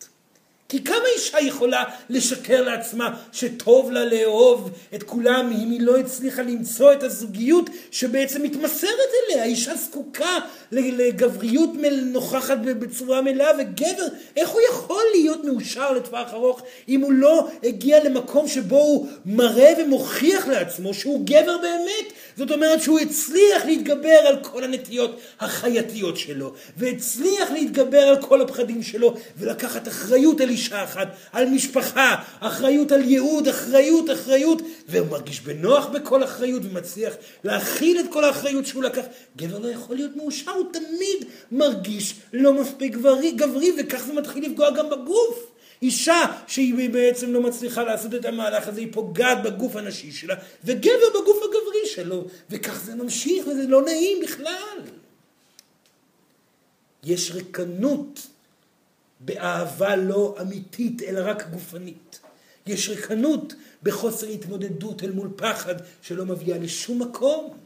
כי 0.69 0.85
כמה 0.85 1.05
אישה 1.16 1.41
יכולה 1.41 1.85
לשקר 2.11 2.62
לעצמה 2.62 3.14
שטוב 3.33 3.93
לה 3.93 4.05
לאהוב 4.05 4.71
את 4.95 5.03
כולם 5.03 5.53
אם 5.62 5.71
היא 5.71 5.81
לא 5.81 5.99
הצליחה 5.99 6.43
למצוא 6.43 6.93
את 6.93 7.03
הזוגיות 7.03 7.71
שבעצם 7.91 8.43
מתמסרת 8.43 8.91
אליה. 9.31 9.45
אישה 9.45 9.77
זקוקה 9.77 10.39
לגבריות 10.73 11.71
נוכחת 12.03 12.59
בצורה 12.59 13.23
מלאה 13.23 13.51
וגבר, 13.59 14.07
איך 14.37 14.49
הוא 14.49 14.61
יכול 14.71 15.03
להיות 15.14 15.45
מאושר 15.45 15.93
לטווח 15.93 16.33
ארוך 16.33 16.62
אם 16.89 17.01
הוא 17.01 17.12
לא 17.12 17.49
הגיע 17.64 18.05
למקום 18.05 18.49
שבו 18.49 18.77
הוא 18.77 19.09
מראה 19.27 19.73
ומוכיח 19.79 20.47
לעצמו 20.49 20.95
שהוא 20.95 21.27
גבר 21.27 21.59
באמת. 21.59 22.12
זאת 22.37 22.51
אומרת 22.51 22.83
שהוא 22.83 22.99
הצליח 22.99 23.64
להתגבר 23.64 24.19
על 24.27 24.37
כל 24.43 24.64
הנטיות 24.64 25.21
החייתיות 25.41 26.16
שלו 26.16 26.53
והצליח 26.77 27.51
להתגבר 27.51 28.03
על 28.03 28.23
כל 28.23 28.43
הפחדים 28.43 28.83
שלו 28.83 29.14
ולקחת 29.39 29.89
אחריות 29.89 30.41
על 30.41 30.51
אישה 30.59 30.84
אחת, 30.84 31.09
על 31.32 31.48
משפחה, 31.48 32.16
אחריות 32.40 32.92
על 32.92 33.02
ייעוד, 33.02 33.48
אחריות, 33.48 34.11
אחריות, 34.11 34.62
והוא 34.88 35.06
מרגיש 35.06 35.40
בנוח 35.40 35.86
בכל 35.86 36.24
אחריות 36.24 36.62
ומצליח 36.64 37.14
להכיל 37.44 38.00
את 38.00 38.04
כל 38.11 38.24
האחריות 38.24 38.66
שהוא 38.66 38.82
לקח. 38.82 39.02
גבר 39.36 39.59
לא 39.59 39.68
יכול 39.68 39.96
להיות 39.96 40.16
מאושר, 40.16 40.50
הוא 40.50 40.72
תמיד 40.72 41.24
מרגיש 41.52 42.14
לא 42.32 42.52
מספיק 42.52 42.92
גברי, 42.92 43.30
גברי 43.30 43.72
וכך 43.78 44.04
זה 44.06 44.12
מתחיל 44.12 44.44
לפגוע 44.44 44.70
גם 44.70 44.90
בגוף. 44.90 45.50
אישה 45.82 46.24
שהיא 46.46 46.90
בעצם 46.90 47.32
לא 47.32 47.40
מצליחה 47.40 47.84
לעשות 47.84 48.14
את 48.14 48.24
המהלך 48.24 48.68
הזה, 48.68 48.80
היא 48.80 48.88
פוגעת 48.92 49.42
בגוף 49.42 49.76
הנשי 49.76 50.12
שלה, 50.12 50.34
וגבר 50.64 51.09
בגוף 51.11 51.36
הגברי 51.42 51.86
שלו, 51.86 52.24
וכך 52.50 52.84
זה 52.84 52.94
ממשיך 52.94 53.46
וזה 53.46 53.66
לא 53.68 53.82
נעים 53.82 54.18
בכלל. 54.22 54.78
יש 57.04 57.30
ריקנות 57.30 58.26
באהבה 59.21 59.97
לא 59.97 60.37
אמיתית, 60.41 61.03
אלא 61.03 61.31
רק 61.31 61.51
גופנית. 61.51 62.21
יש 62.66 62.89
ריקנות 62.89 63.55
בחוסר 63.83 64.27
התמודדות 64.27 65.05
אל 65.05 65.11
מול 65.11 65.31
פחד 65.37 65.75
שלא 66.03 66.27
מביאה 66.27 66.59
לשום 66.59 67.03
מקום. 67.03 67.57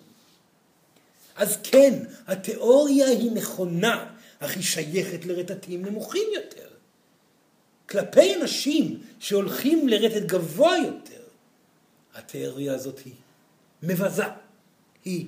אז 1.36 1.58
כן, 1.62 2.04
התיאוריה 2.26 3.08
היא 3.08 3.32
נכונה, 3.32 4.10
אך 4.38 4.54
היא 4.54 4.62
שייכת 4.62 5.26
לרטטים 5.26 5.84
נמוכים 5.84 6.28
יותר. 6.34 6.68
כלפי 7.88 8.34
אנשים 8.34 9.00
שהולכים 9.18 9.88
לרטט 9.88 10.22
גבוה 10.26 10.76
יותר, 10.78 11.22
התיאוריה 12.14 12.74
הזאת 12.74 12.98
היא 13.04 13.14
מבזה, 13.82 14.24
היא 15.04 15.26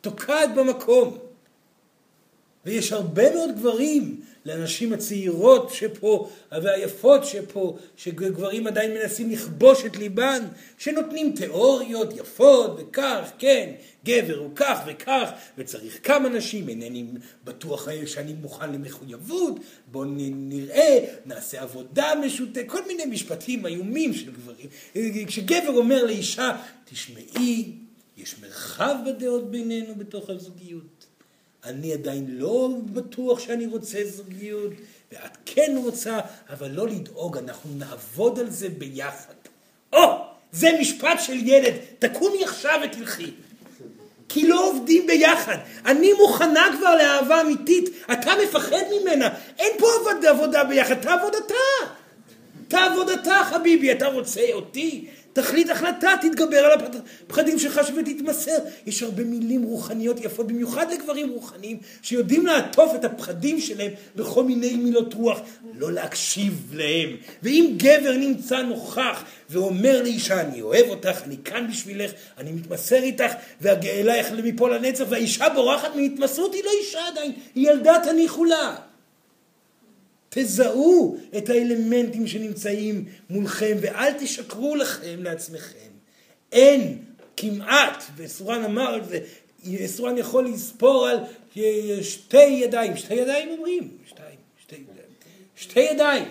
תוקעת 0.00 0.54
במקום. 0.54 1.18
ויש 2.66 2.92
הרבה 2.92 3.34
מאוד 3.34 3.50
גברים 3.56 4.20
לנשים 4.44 4.92
הצעירות 4.92 5.70
שפה 5.70 6.30
והיפות 6.52 7.24
שפה, 7.24 7.76
שגברים 7.96 8.66
עדיין 8.66 8.94
מנסים 8.94 9.30
לכבוש 9.30 9.84
את 9.84 9.96
ליבן, 9.96 10.44
שנותנים 10.78 11.32
תיאוריות 11.36 12.16
יפות 12.16 12.70
וכך, 12.78 13.30
כן, 13.38 13.72
גבר 14.04 14.38
הוא 14.38 14.50
כך 14.54 14.78
וכך, 14.86 15.30
וצריך 15.58 15.98
כמה 16.02 16.28
נשים, 16.28 16.68
אינני 16.68 17.04
בטוח 17.44 17.88
שאני 18.06 18.32
מוכן 18.32 18.72
למחויבות, 18.72 19.60
בואו 19.86 20.04
נראה, 20.08 20.98
נעשה 21.26 21.62
עבודה 21.62 22.12
משותפת, 22.24 22.64
כל 22.66 22.86
מיני 22.86 23.04
משפטים 23.04 23.66
איומים 23.66 24.14
של 24.14 24.30
גברים. 24.32 24.68
כשגבר 25.26 25.76
אומר 25.76 26.04
לאישה, 26.04 26.56
תשמעי, 26.84 27.72
יש 28.16 28.34
מרחב 28.42 28.94
בדעות 29.06 29.50
בינינו 29.50 29.94
בתוך 29.94 30.30
הזוגיות. 30.30 30.99
אני 31.64 31.92
עדיין 31.92 32.26
לא 32.28 32.68
בטוח 32.84 33.40
שאני 33.40 33.66
רוצה 33.66 33.98
זוגיות, 34.04 34.72
ואת 35.12 35.36
כן 35.46 35.74
רוצה, 35.84 36.18
אבל 36.50 36.70
לא 36.70 36.88
לדאוג, 36.88 37.36
אנחנו 37.36 37.70
נעבוד 37.78 38.38
על 38.38 38.50
זה 38.50 38.68
ביחד. 38.68 39.34
או, 39.92 39.98
זה 40.52 40.68
משפט 40.80 41.20
של 41.20 41.48
ילד, 41.48 41.74
תקומי 41.98 42.44
עכשיו 42.44 42.80
ותלכי. 42.84 43.30
כי 44.28 44.48
לא 44.48 44.68
עובדים 44.68 45.06
ביחד. 45.06 45.56
אני 45.86 46.12
מוכנה 46.12 46.66
כבר 46.78 46.96
לאהבה 46.96 47.40
אמיתית, 47.40 47.88
אתה 48.12 48.32
מפחד 48.44 48.82
ממנה. 49.00 49.28
אין 49.58 49.72
פה 49.78 49.86
עבודה 50.28 50.64
ביחד, 50.64 50.94
תעבוד 50.94 51.34
אתה. 51.46 51.94
תעבוד 52.68 53.10
אתה, 53.10 53.42
חביבי, 53.44 53.92
אתה 53.92 54.06
רוצה 54.06 54.40
אותי? 54.52 55.06
תחליט 55.32 55.70
החלטה, 55.70 56.10
תתגבר 56.20 56.58
על 56.58 56.78
הפחדים 57.26 57.58
שלך 57.58 57.80
ותתמסר. 57.96 58.58
יש 58.86 59.02
הרבה 59.02 59.24
מילים 59.24 59.62
רוחניות 59.62 60.24
יפות, 60.24 60.46
במיוחד 60.46 60.86
לגברים 60.92 61.28
רוחניים, 61.28 61.78
שיודעים 62.02 62.46
לעטוף 62.46 62.94
את 62.94 63.04
הפחדים 63.04 63.60
שלהם 63.60 63.90
בכל 64.16 64.44
מיני 64.44 64.76
מילות 64.76 65.14
רוח, 65.14 65.40
לא 65.78 65.92
להקשיב 65.92 66.72
להם. 66.74 67.16
ואם 67.42 67.74
גבר 67.76 68.12
נמצא 68.12 68.62
נוכח 68.62 69.24
ואומר 69.50 70.02
לאישה, 70.02 70.40
אני 70.40 70.62
אוהב 70.62 70.88
אותך, 70.88 71.22
אני 71.24 71.36
כאן 71.44 71.66
בשבילך, 71.70 72.10
אני 72.38 72.52
מתמסר 72.52 73.02
איתך, 73.02 73.32
והגאלה 73.60 74.16
יחלה 74.16 74.42
מפה 74.42 74.68
לנצח, 74.68 75.04
והאישה 75.08 75.48
בורחת 75.48 75.96
מהתמסרות, 75.96 76.54
היא 76.54 76.64
לא 76.64 76.70
אישה 76.80 77.06
עדיין, 77.08 77.32
היא 77.54 77.70
ילדה 77.70 77.94
תניחו 78.04 78.44
לה. 78.44 78.89
תזהו 80.30 81.16
את 81.38 81.48
האלמנטים 81.48 82.26
שנמצאים 82.26 83.04
מולכם 83.30 83.76
ואל 83.80 84.12
תשקרו 84.12 84.76
לכם 84.76 85.22
לעצמכם. 85.22 85.90
אין 86.52 86.98
כמעט, 87.36 88.04
וסורן 88.16 88.64
אמר 88.64 88.96
את 88.96 89.02
זה, 89.08 89.18
סורן 89.86 90.18
יכול 90.18 90.48
לספור 90.48 91.08
על 91.08 91.18
שתי 92.02 92.42
ידיים, 92.42 92.96
שתי 92.96 93.14
ידיים 93.14 93.48
אומרים, 93.48 93.88
שתיים, 94.06 94.36
שתי, 94.62 94.76
שתי 95.56 95.80
ידיים, 95.80 96.24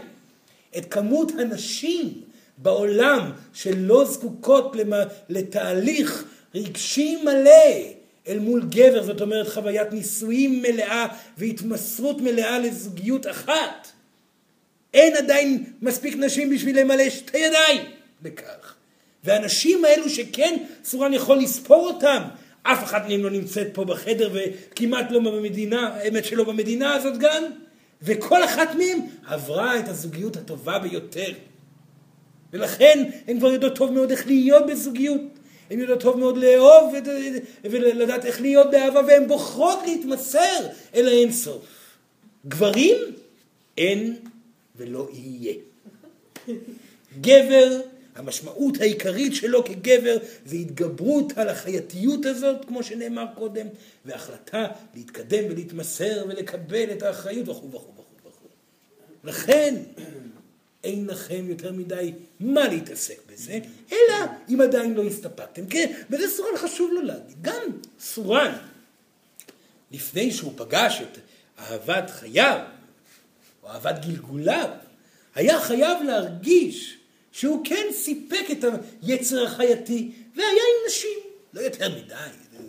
את 0.77 0.85
כמות 0.85 1.31
הנשים 1.39 2.21
בעולם 2.57 3.31
שלא 3.53 4.05
זקוקות 4.05 4.75
לתהליך 5.29 6.23
רגשי 6.55 7.15
מלא 7.23 7.98
אל 8.29 8.39
מול 8.39 8.63
גבר, 8.69 9.03
זאת 9.03 9.21
אומרת 9.21 9.47
חוויית 9.47 9.93
נישואים 9.93 10.61
מלאה 10.61 11.07
והתמסרות 11.37 12.21
מלאה 12.21 12.59
לזוגיות 12.59 13.27
אחת. 13.27 13.87
אין 14.93 15.15
עדיין 15.17 15.63
מספיק 15.81 16.15
נשים 16.15 16.49
בשביל 16.49 16.79
למלא 16.79 17.09
שתי 17.09 17.37
ידיים 17.37 17.81
בכך. 18.21 18.75
והנשים 19.23 19.85
האלו 19.85 20.09
שכן 20.09 20.57
סורן 20.83 21.13
יכול 21.13 21.37
לספור 21.37 21.87
אותם, 21.87 22.21
אף 22.63 22.83
אחת 22.83 23.07
מהם 23.09 23.23
לא 23.23 23.29
נמצאת 23.29 23.67
פה 23.73 23.85
בחדר 23.85 24.29
וכמעט 24.33 25.11
לא 25.11 25.19
במדינה, 25.19 25.87
האמת 25.87 26.25
שלא 26.25 26.43
במדינה 26.43 26.93
הזאת 26.93 27.17
גם, 27.17 27.43
וכל 28.01 28.43
אחת 28.43 28.75
מהם 28.75 28.99
עברה 29.27 29.79
את 29.79 29.87
הזוגיות 29.87 30.37
הטובה 30.37 30.79
ביותר. 30.79 31.33
ולכן 32.53 33.09
הן 33.27 33.39
כבר 33.39 33.51
יודעות 33.51 33.75
טוב 33.75 33.91
מאוד 33.91 34.11
איך 34.11 34.27
להיות 34.27 34.65
בזוגיות. 34.67 35.21
הן 35.69 35.79
יודעות 35.79 36.01
טוב 36.01 36.17
מאוד 36.17 36.37
לאהוב 36.37 36.93
ולדעת 37.63 38.25
איך 38.25 38.41
להיות 38.41 38.71
באהבה, 38.71 39.01
והן 39.07 39.27
בוחרות 39.27 39.79
להתמסר 39.85 40.67
אל 40.95 41.07
האינסוף. 41.07 41.65
גברים, 42.47 42.97
אין 43.77 44.15
ולא 44.75 45.07
יהיה. 45.13 45.53
גבר, 47.21 47.79
המשמעות 48.15 48.81
העיקרית 48.81 49.35
שלו 49.35 49.63
כגבר 49.63 50.17
זה 50.45 50.55
התגברות 50.55 51.37
על 51.37 51.49
החייתיות 51.49 52.25
הזאת, 52.25 52.65
כמו 52.65 52.83
שנאמר 52.83 53.25
קודם, 53.35 53.67
והחלטה 54.05 54.67
להתקדם 54.95 55.43
ולהתמסר 55.49 56.25
ולקבל 56.27 56.91
את 56.91 57.03
האחריות 57.03 57.49
וכו' 57.49 57.71
וכו' 57.71 57.91
וכו'. 58.25 58.47
לכן, 59.23 59.75
אין 60.83 61.07
לכם 61.07 61.45
יותר 61.49 61.71
מדי 61.71 62.13
מה 62.39 62.67
להתעסק 62.67 63.17
בזה, 63.31 63.59
אלא 63.91 64.15
אם 64.49 64.61
עדיין 64.61 64.93
לא 64.93 65.03
הסתפקתם. 65.03 65.67
כן, 65.67 65.93
וזה 66.09 66.27
סורן 66.27 66.57
חשוב 66.57 66.91
לו 66.93 67.01
להגיד. 67.01 67.37
גם 67.41 67.61
סורן, 67.99 68.53
לפני 69.91 70.31
שהוא 70.31 70.53
פגש 70.55 71.01
את 71.01 71.17
אהבת 71.59 72.09
חייו, 72.09 72.59
או 73.63 73.69
אהבת 73.69 74.05
גלגוליו, 74.05 74.69
היה 75.35 75.61
חייב 75.61 76.03
להרגיש 76.03 76.97
שהוא 77.31 77.65
כן 77.65 77.85
סיפק 77.93 78.45
את 78.51 78.65
היצר 79.01 79.45
החייתי, 79.45 80.11
והיה 80.35 80.49
עם 80.49 80.87
נשים, 80.87 81.19
לא 81.53 81.61
יותר 81.61 81.89
מדי. 81.89 82.15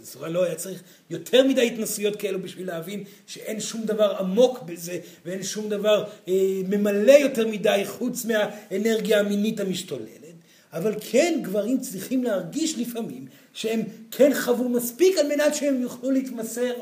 סורן 0.04 0.32
לא 0.32 0.44
היה 0.44 0.54
צריך 0.54 0.82
יותר 1.10 1.46
מדי 1.46 1.66
התנסויות 1.66 2.16
כאלו 2.16 2.42
בשביל 2.42 2.66
להבין 2.66 3.04
שאין 3.26 3.60
שום 3.60 3.82
דבר 3.84 4.16
עמוק 4.18 4.62
בזה 4.62 4.98
ואין 5.24 5.42
שום 5.42 5.68
דבר 5.68 6.04
אה, 6.28 6.34
ממלא 6.68 7.12
יותר 7.12 7.48
מדי 7.48 7.82
חוץ 7.86 8.24
מהאנרגיה 8.24 9.20
המינית 9.20 9.60
המשתוללת. 9.60 10.20
אבל 10.72 10.94
כן 11.10 11.40
גברים 11.42 11.80
צריכים 11.80 12.24
להרגיש 12.24 12.78
לפעמים 12.78 13.26
שהם 13.52 13.82
כן 14.10 14.30
חוו 14.34 14.68
מספיק 14.68 15.18
על 15.18 15.28
מנת 15.28 15.54
שהם 15.54 15.82
יוכלו 15.82 16.10
להתמסר 16.10 16.72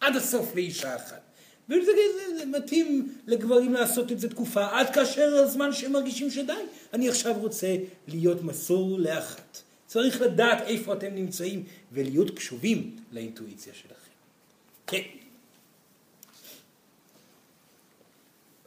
עד 0.00 0.16
הסוף 0.16 0.54
לאישה 0.54 0.96
אחת. 0.96 1.20
וזה 1.68 1.90
זה, 1.94 2.38
זה 2.38 2.46
מתאים 2.46 3.14
לגברים 3.26 3.72
לעשות 3.72 4.12
את 4.12 4.20
זה 4.20 4.28
תקופה, 4.28 4.66
עד 4.70 4.94
כאשר 4.94 5.36
הזמן 5.36 5.72
שהם 5.72 5.92
מרגישים 5.92 6.30
שדי, 6.30 6.52
אני 6.92 7.08
עכשיו 7.08 7.34
רוצה 7.38 7.76
להיות 8.08 8.42
מסור 8.42 8.98
לאחת. 8.98 9.63
צריך 9.94 10.20
לדעת 10.20 10.60
איפה 10.60 10.92
אתם 10.92 11.14
נמצאים 11.14 11.64
ולהיות 11.92 12.30
קשובים 12.30 12.96
לאינטואיציה 13.12 13.74
שלכם. 13.74 14.10
כן. 14.86 15.02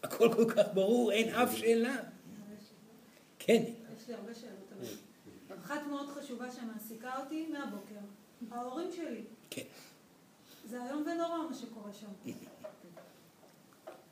הכל 0.03 0.29
כל 0.33 0.51
כך 0.51 0.65
ברור, 0.73 1.11
אין 1.11 1.29
אף 1.29 1.55
שאלה. 1.57 1.95
כן. 3.39 3.63
יש 3.97 4.07
לי 4.07 4.13
הרבה 4.13 4.33
שאלות. 4.35 4.93
אחת 5.65 5.81
מאוד 5.89 6.09
חשובה 6.09 6.51
שמעסיקה 6.51 7.19
אותי 7.19 7.47
מהבוקר, 7.47 7.99
ההורים 8.51 8.91
שלי. 8.95 9.21
כן. 9.49 9.61
זה 10.69 10.83
איום 10.85 11.05
ונורא 11.07 11.37
מה 11.49 11.55
שקורה 11.55 11.93
שם. 11.93 12.31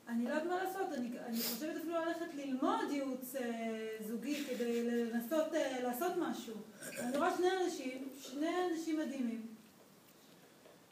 אני 0.08 0.24
לא 0.24 0.28
יודעת 0.30 0.46
מה 0.46 0.64
לעשות, 0.64 0.92
אני, 0.98 1.08
אני 1.26 1.36
חושבת 1.36 1.76
אפילו 1.76 1.94
ללכת 1.94 2.34
ללמוד 2.34 2.90
ייעוץ 2.90 3.36
אה, 3.36 3.88
זוגי 4.08 4.44
כדי 4.44 4.84
לנסות 4.84 5.54
אה, 5.54 5.80
לעשות 5.82 6.12
משהו. 6.18 6.54
אני 6.98 7.16
רואה 7.16 7.36
שני 7.36 7.46
אנשים, 7.64 8.08
שני 8.20 8.48
אנשים 8.72 8.98
מדהימים. 8.98 9.46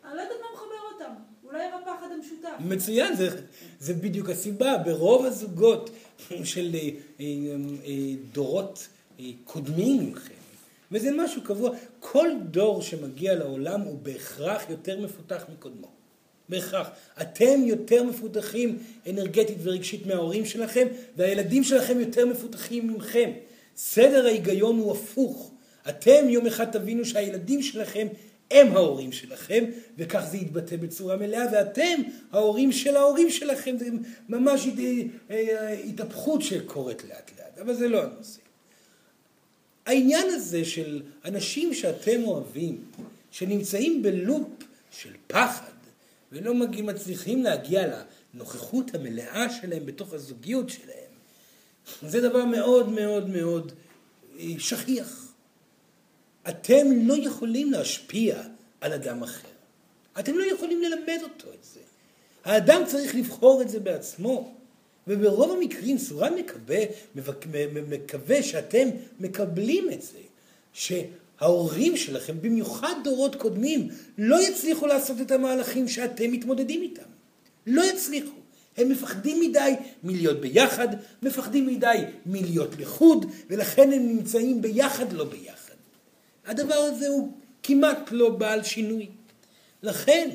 אני 0.05 0.17
לא 0.17 0.21
יודעת 0.21 0.39
מה 0.41 0.47
מחבר 0.55 0.93
אותם, 0.95 1.15
אולי 1.45 1.65
הפחד 1.65 2.07
המשותף. 2.13 2.49
מצוין, 2.61 3.17
זה, 3.17 3.29
זה 3.81 3.95
בדיוק 3.95 4.31
הסיבה. 4.31 4.79
ברוב 4.79 5.25
הזוגות 5.25 5.91
של 6.45 6.71
אה, 6.75 6.81
אה, 6.81 7.27
אה, 7.85 7.93
דורות 8.33 8.89
אה, 9.21 9.25
קודמים 9.45 10.13
מכם, 10.13 10.35
וזה 10.93 11.11
משהו 11.17 11.43
קבוע, 11.43 11.71
כל 12.01 12.29
דור 12.51 12.83
שמגיע 12.83 13.35
לעולם 13.35 13.81
הוא 13.81 13.99
בהכרח 13.99 14.71
יותר 14.71 15.01
מפותח 15.01 15.45
מקודמו. 15.53 16.04
בהכרח. 16.49 16.89
אתם 17.21 17.61
יותר 17.65 18.03
מפותחים 18.03 18.79
אנרגטית 19.11 19.59
ורגשית 19.63 20.07
מההורים 20.07 20.45
שלכם, 20.45 20.87
והילדים 21.17 21.65
שלכם 21.65 22.01
יותר 22.01 22.27
מפותחים 22.27 22.87
ממכם. 22.87 23.31
סדר 23.77 24.27
ההיגיון 24.27 24.79
הוא 24.79 24.93
הפוך. 24.93 25.51
אתם 25.89 26.29
יום 26.29 26.47
אחד 26.47 26.71
תבינו 26.71 27.05
שהילדים 27.05 27.63
שלכם 27.63 28.07
הם 28.51 28.77
ההורים 28.77 29.13
שלכם, 29.13 29.65
וכך 29.99 30.25
זה 30.31 30.37
יתבטא 30.37 30.77
בצורה 30.77 31.17
מלאה, 31.17 31.45
ואתם 31.53 32.03
ההורים 32.33 32.73
של 32.73 32.97
ההורים 32.97 33.31
שלכם, 33.31 33.77
זה 33.79 33.87
ממש 34.29 34.69
התהפכות 35.85 36.43
שקורית 36.43 37.05
לאט 37.05 37.31
לאט, 37.39 37.59
אבל 37.59 37.75
זה 37.75 37.89
לא 37.89 38.03
הנושא. 38.03 38.41
העניין 39.87 40.27
הזה 40.29 40.65
של 40.65 41.03
אנשים 41.25 41.75
שאתם 41.75 42.25
אוהבים, 42.25 42.85
שנמצאים 43.31 44.03
בלופ 44.03 44.49
של 44.91 45.11
פחד, 45.27 45.74
ולא 46.33 46.55
מגיעים, 46.55 46.87
מצליחים 46.87 47.43
להגיע 47.43 48.05
לנוכחות 48.35 48.95
המלאה 48.95 49.47
שלהם 49.51 49.87
בתוך 49.87 50.13
הזוגיות 50.13 50.71
שלהם, 50.71 51.15
זה 52.03 52.21
דבר 52.21 52.45
מאוד 52.45 52.89
מאוד 52.89 53.29
מאוד 53.29 53.73
אה, 54.39 54.45
שכיח. 54.59 55.33
אתם 56.49 56.87
לא 57.07 57.15
יכולים 57.15 57.73
להשפיע 57.73 58.43
על 58.81 58.93
אדם 58.93 59.23
אחר. 59.23 59.49
אתם 60.19 60.39
לא 60.39 60.45
יכולים 60.45 60.83
ללמד 60.83 61.19
אותו 61.23 61.47
את 61.59 61.65
זה. 61.65 61.81
האדם 62.45 62.83
צריך 62.87 63.15
לבחור 63.15 63.63
את 63.63 63.69
זה 63.69 63.81
בעצמו. 63.81 64.55
וברוב 65.07 65.51
המקרים 65.51 65.99
סורן 65.99 66.35
מקווה, 66.35 66.79
מקווה 67.89 68.43
שאתם 68.43 68.89
מקבלים 69.21 69.91
את 69.93 70.03
זה, 70.03 70.19
שההורים 71.39 71.97
שלכם, 71.97 72.37
במיוחד 72.41 72.95
דורות 73.05 73.35
קודמים, 73.35 73.89
לא 74.19 74.49
יצליחו 74.49 74.87
לעשות 74.87 75.21
את 75.21 75.31
המהלכים 75.31 75.89
שאתם 75.89 76.33
מתמודדים 76.33 76.83
איתם. 76.83 77.09
לא 77.67 77.83
יצליחו. 77.83 78.37
הם 78.77 78.89
מפחדים 78.89 79.41
מדי 79.41 79.75
מלהיות 80.05 80.41
ביחד, 80.41 80.89
מפחדים 81.23 81.67
מדי 81.67 81.97
מלהיות 82.27 82.71
לחוד, 82.79 83.27
ולכן 83.51 83.93
הם 83.93 84.09
נמצאים 84.09 84.63
ביחד 84.63 85.13
לא 85.13 85.25
ביחד. 85.25 85.75
הדבר 86.47 86.75
הזה 86.75 87.09
הוא 87.09 87.33
כמעט 87.63 88.09
לא 88.11 88.31
בעל 88.31 88.63
שינוי. 88.63 89.09
לכן, 89.83 90.31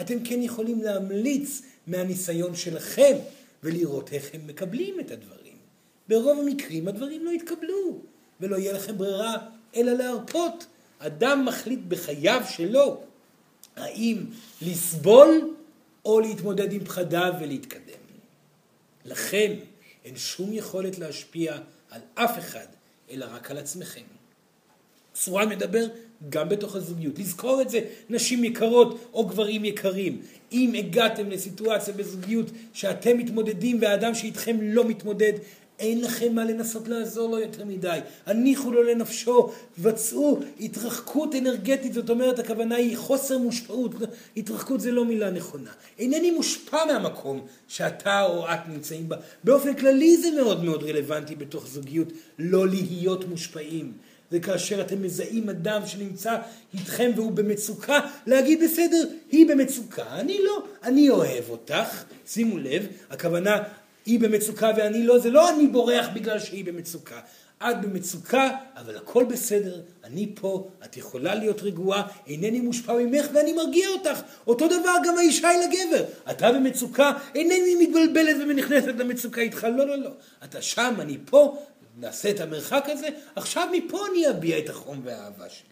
אתם 0.00 0.24
כן 0.24 0.42
יכולים 0.42 0.82
להמליץ 0.82 1.62
מהניסיון 1.86 2.54
שלכם 2.54 3.16
ולראות 3.62 4.12
איך 4.12 4.30
הם 4.34 4.40
מקבלים 4.46 5.00
את 5.00 5.10
הדברים. 5.10 5.56
ברוב 6.08 6.38
המקרים 6.38 6.88
הדברים 6.88 7.24
לא 7.24 7.30
יתקבלו, 7.30 8.00
ולא 8.40 8.56
יהיה 8.56 8.72
לכם 8.72 8.98
ברירה 8.98 9.36
אלא 9.76 9.92
להרפות. 9.92 10.66
אדם 10.98 11.44
מחליט 11.44 11.80
בחייו 11.88 12.42
שלו 12.48 13.00
האם 13.76 14.16
לסבול 14.62 15.54
או 16.04 16.20
להתמודד 16.20 16.72
עם 16.72 16.84
פחדיו 16.84 17.32
ולהתקדם. 17.40 18.00
לכן 19.04 19.52
אין 20.04 20.16
שום 20.16 20.52
יכולת 20.52 20.98
להשפיע 20.98 21.58
על 21.90 22.00
אף 22.14 22.38
אחד, 22.38 22.66
אלא 23.10 23.26
רק 23.32 23.50
על 23.50 23.58
עצמכם. 23.58 24.02
סורן 25.14 25.48
מדבר 25.48 25.86
גם 26.30 26.48
בתוך 26.48 26.76
הזוגיות. 26.76 27.18
לזכור 27.18 27.62
את 27.62 27.70
זה, 27.70 27.80
נשים 28.10 28.44
יקרות 28.44 29.08
או 29.12 29.26
גברים 29.26 29.64
יקרים. 29.64 30.22
אם 30.52 30.72
הגעתם 30.78 31.30
לסיטואציה 31.30 31.94
בזוגיות 31.94 32.46
שאתם 32.72 33.18
מתמודדים 33.18 33.78
והאדם 33.80 34.14
שאיתכם 34.14 34.56
לא 34.62 34.84
מתמודד, 34.84 35.32
אין 35.78 36.00
לכם 36.00 36.34
מה 36.34 36.44
לנסות 36.44 36.88
לעזור 36.88 37.30
לו 37.30 37.38
יותר 37.38 37.64
מדי. 37.64 37.98
הניחו 38.26 38.70
לו 38.70 38.82
לנפשו, 38.82 39.50
בצעו 39.78 40.40
התרחקות 40.60 41.34
אנרגטית, 41.34 41.92
זאת 41.92 42.10
אומרת 42.10 42.38
הכוונה 42.38 42.76
היא 42.76 42.96
חוסר 42.96 43.38
מושפעות. 43.38 43.94
התרחקות 44.36 44.80
זה 44.80 44.92
לא 44.92 45.04
מילה 45.04 45.30
נכונה. 45.30 45.70
אינני 45.98 46.30
מושפע 46.30 46.84
מהמקום 46.84 47.46
שאתה 47.68 48.22
או 48.22 48.46
את 48.46 48.68
נמצאים 48.68 49.08
בה. 49.08 49.16
באופן 49.44 49.74
כללי 49.74 50.16
זה 50.16 50.28
מאוד 50.30 50.64
מאוד 50.64 50.82
רלוונטי 50.82 51.34
בתוך 51.34 51.66
זוגיות, 51.66 52.08
לא 52.38 52.68
להיות 52.68 53.28
מושפעים. 53.28 53.92
זה 54.30 54.40
כאשר 54.40 54.80
אתם 54.80 55.02
מזהים 55.02 55.48
אדם 55.48 55.86
שנמצא 55.86 56.36
איתכם 56.74 57.10
והוא 57.16 57.32
במצוקה, 57.32 58.00
להגיד 58.26 58.62
בסדר, 58.64 59.08
היא 59.30 59.48
במצוקה, 59.48 60.04
אני 60.20 60.38
לא, 60.44 60.64
אני 60.82 61.10
אוהב 61.10 61.50
אותך, 61.50 62.04
שימו 62.26 62.58
לב, 62.58 62.86
הכוונה 63.10 63.62
היא 64.06 64.20
במצוקה 64.20 64.70
ואני 64.76 65.06
לא, 65.06 65.18
זה 65.18 65.30
לא 65.30 65.50
אני 65.50 65.66
בורח 65.66 66.06
בגלל 66.14 66.38
שהיא 66.40 66.64
במצוקה. 66.64 67.20
את 67.62 67.80
במצוקה, 67.80 68.50
אבל 68.76 68.96
הכל 68.96 69.24
בסדר, 69.24 69.80
אני 70.04 70.32
פה, 70.34 70.68
את 70.84 70.96
יכולה 70.96 71.34
להיות 71.34 71.62
רגועה, 71.62 72.08
אינני 72.26 72.60
מושפע 72.60 72.92
ממך 72.92 73.26
ואני 73.34 73.52
מרגיע 73.52 73.88
אותך. 73.88 74.20
אותו 74.46 74.66
דבר 74.66 74.92
גם 75.04 75.18
האישה 75.18 75.48
היא 75.48 75.60
לגבר. 75.68 76.04
אתה 76.30 76.52
במצוקה, 76.52 77.12
אינני 77.34 77.74
מתבלבלת 77.80 78.36
ונכנסת 78.48 78.94
למצוקה 78.98 79.40
איתך, 79.40 79.64
לא, 79.64 79.86
לא, 79.86 79.96
לא. 79.96 80.10
אתה 80.44 80.62
שם, 80.62 80.94
אני 81.00 81.18
פה, 81.24 81.58
נעשה 81.98 82.30
את 82.30 82.40
המרחק 82.40 82.84
הזה, 82.88 83.08
עכשיו 83.36 83.68
מפה 83.72 84.06
אני 84.10 84.28
אביע 84.28 84.58
את 84.58 84.68
החום 84.68 85.00
והאהבה 85.04 85.48
שלי. 85.48 85.66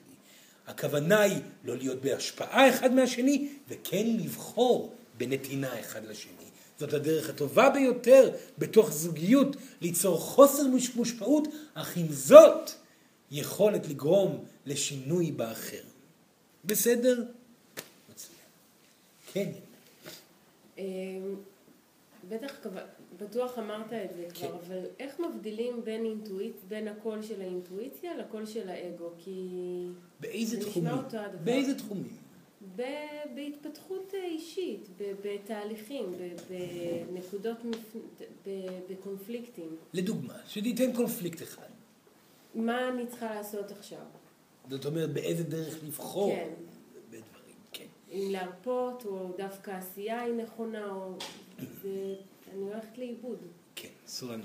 הכוונה 0.66 1.20
היא 1.20 1.39
לא 1.64 1.76
להיות 1.76 2.01
בהשפעה 2.01 2.68
אחד 2.68 2.95
מהשני, 2.95 3.49
וכן 3.68 4.07
לבחור 4.07 4.95
בנתינה 5.16 5.80
אחד 5.80 6.01
לשני. 6.05 6.43
זאת 6.79 6.93
הדרך 6.93 7.31
הטובה 7.31 7.70
ביותר 7.70 8.31
בתוך 8.59 8.93
זוגיות 8.93 9.57
ליצור 9.81 10.18
חוסר 10.18 10.62
מושפעות, 10.97 11.49
אך 11.75 11.97
עם 11.97 12.07
זאת 12.09 12.70
יכולת 13.31 13.89
לגרום 13.89 14.45
לשינוי 14.66 15.33
באחר. 15.33 15.83
בסדר? 16.64 17.25
כן. 19.33 19.51
אמ, 20.79 20.85
בטח 22.29 22.53
בטוח 23.20 23.59
אמרת 23.59 23.93
את 23.93 24.16
זה 24.16 24.27
כבר, 24.35 24.49
כן. 24.49 24.55
אבל 24.66 24.81
איך 24.99 25.20
מבדילים 25.20 25.85
בין 25.85 26.05
אינטואיט, 26.05 26.57
בין 26.68 26.89
הקול 26.89 27.22
של 27.22 27.41
האינטואיציה 27.41 28.16
לקול 28.16 28.47
של 28.47 28.68
האגו? 28.68 29.11
כי... 29.18 29.49
באיזה 30.20 30.61
תחומים? 30.61 30.93
באיזה 31.45 31.79
תחומים? 31.79 32.24
בהתפתחות 33.35 34.15
אישית, 34.15 34.89
בתהליכים, 35.25 36.15
בנקודות, 37.12 37.57
בקונפליקטים. 38.91 39.77
לדוגמה, 39.95 40.35
שניתן 40.47 40.93
קונפליקט 40.93 41.43
אחד. 41.43 41.69
מה 42.55 42.89
אני 42.89 43.07
צריכה 43.07 43.35
לעשות 43.35 43.71
עכשיו? 43.71 44.05
זאת 44.71 44.87
אומרת, 44.87 45.12
באיזה 45.12 45.45
דרך 45.45 45.85
לבחור 45.85 46.35
כן. 46.35 46.51
בדברים, 47.11 47.57
כן. 47.73 47.87
אם 48.12 48.29
להרפות, 48.31 49.05
או 49.05 49.33
דווקא 49.39 49.71
עשייה 49.71 50.21
היא 50.21 50.35
נכונה, 50.35 50.91
או... 50.91 51.15
זה... 51.83 52.15
אני 52.53 52.62
הולכת 52.62 52.99
לאיבוד. 52.99 53.39
כן, 53.75 53.89
אסור 54.07 54.31
לנו. 54.33 54.45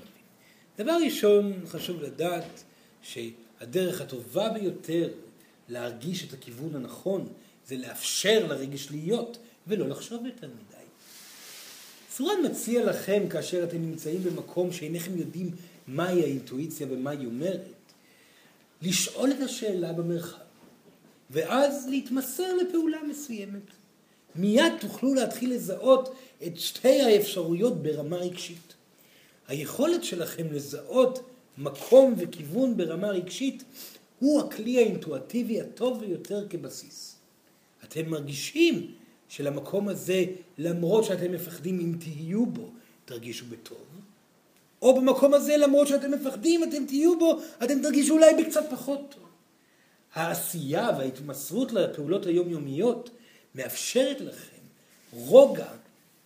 דבר 0.78 0.98
ראשון, 1.06 1.54
חשוב 1.66 2.02
לדעת 2.02 2.64
שהדרך 3.02 4.02
הטובה 4.02 4.50
ביותר 4.50 5.10
להרגיש 5.70 6.28
את 6.28 6.34
הכיוון 6.34 6.76
הנכון 6.76 7.28
זה 7.70 7.78
לאפשר 7.78 8.48
לרגש 8.50 8.88
להיות 8.92 9.38
ולא 9.68 9.90
לחשוב 9.90 10.26
יותר 10.26 10.48
מדי. 10.48 10.86
סורן 12.12 12.46
מציע 12.46 12.86
לכם 12.86 13.30
כאשר 13.30 13.64
אתם 13.64 13.82
נמצאים 13.82 14.24
במקום 14.24 14.72
שאינכם 14.72 15.18
יודעים 15.18 15.52
מהי 15.88 16.22
האינטואיציה 16.24 16.88
ומה 16.90 17.12
היא 17.12 17.28
אומרת, 17.28 17.62
לשאול 18.82 19.32
את 19.32 19.40
השאלה 19.40 19.94
במרחב, 19.94 20.38
ואז 21.30 21.88
להתמסר 21.90 22.56
לפעולה 22.56 22.98
מסוימת. 23.04 23.62
מיד 24.36 24.74
תוכלו 24.80 25.14
להתחיל 25.14 25.54
לזהות 25.54 26.16
את 26.48 26.60
שתי 26.60 27.02
האפשרויות 27.02 27.84
ברמה 27.84 28.18
רגשית. 28.18 28.74
היכולת 29.48 30.04
שלכם 30.04 30.48
לזהות 30.52 31.20
מקום 31.58 32.16
וכיוון 32.18 32.78
ברמה 32.78 33.08
רגשית 33.10 33.64
הוא 34.20 34.42
הכלי 34.42 34.78
האינטואטיבי 34.78 35.62
הטוב 35.62 36.00
ביותר 36.00 36.48
כבסיס. 36.50 37.19
אתם 37.90 38.10
מרגישים 38.10 38.92
שלמקום 39.30 39.88
הזה, 39.88 40.26
למרות 40.58 41.04
שאתם 41.04 41.32
מפחדים 41.32 41.80
אם 41.80 41.96
תהיו 42.00 42.46
בו, 42.46 42.70
תרגישו 43.06 43.46
בטוב. 43.46 43.78
או 44.82 44.96
במקום 44.96 45.34
הזה, 45.34 45.58
למרות 45.58 45.88
שאתם 45.88 46.12
מפחדים, 46.12 46.64
אתם 46.64 46.86
תהיו 46.86 47.20
בו, 47.20 47.40
אתם 47.64 47.82
תרגישו 47.82 48.14
אולי 48.14 48.44
בקצת 48.44 48.64
פחות 48.72 49.00
טוב. 49.10 49.24
העשייה 50.14 50.90
וההתמסרות 50.98 51.72
לפעולות 51.72 52.26
היומיומיות 52.26 53.10
מאפשרת 53.56 54.22
לכם 54.22 54.62
רוגע 55.14 55.72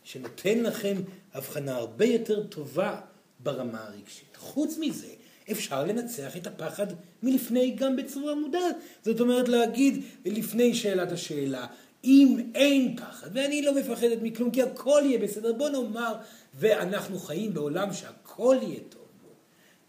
שנותן 0.03 0.59
לכם 0.59 0.97
הבחנה 1.34 1.76
הרבה 1.76 2.05
יותר 2.05 2.43
טובה 2.43 3.01
ברמה 3.39 3.84
הרגשית. 3.84 4.38
חוץ 4.38 4.78
מזה, 4.80 5.07
אפשר 5.52 5.86
לנצח 5.86 6.38
את 6.38 6.48
הפחד 6.48 6.88
מלפני 7.24 7.72
גם 7.72 7.96
בצורה 7.96 8.36
מודעת. 8.36 8.76
זאת 9.06 9.20
אומרת 9.20 9.50
להגיד 9.50 10.04
לפני 10.26 10.76
שאלת 10.76 11.12
השאלה, 11.12 11.68
אם 12.04 12.52
אין 12.56 12.96
פחד, 12.98 13.28
ואני 13.34 13.62
לא 13.62 13.76
מפחדת 13.76 14.18
מכלום 14.22 14.52
כי 14.52 14.62
הכל 14.62 15.02
יהיה 15.06 15.20
בסדר, 15.20 15.54
בוא 15.54 15.70
נאמר, 15.70 16.16
ואנחנו 16.54 17.20
חיים 17.20 17.54
בעולם 17.54 17.94
שהכל 17.94 18.58
יהיה 18.62 18.80
טוב 18.89 19.08
בו, 19.24 19.30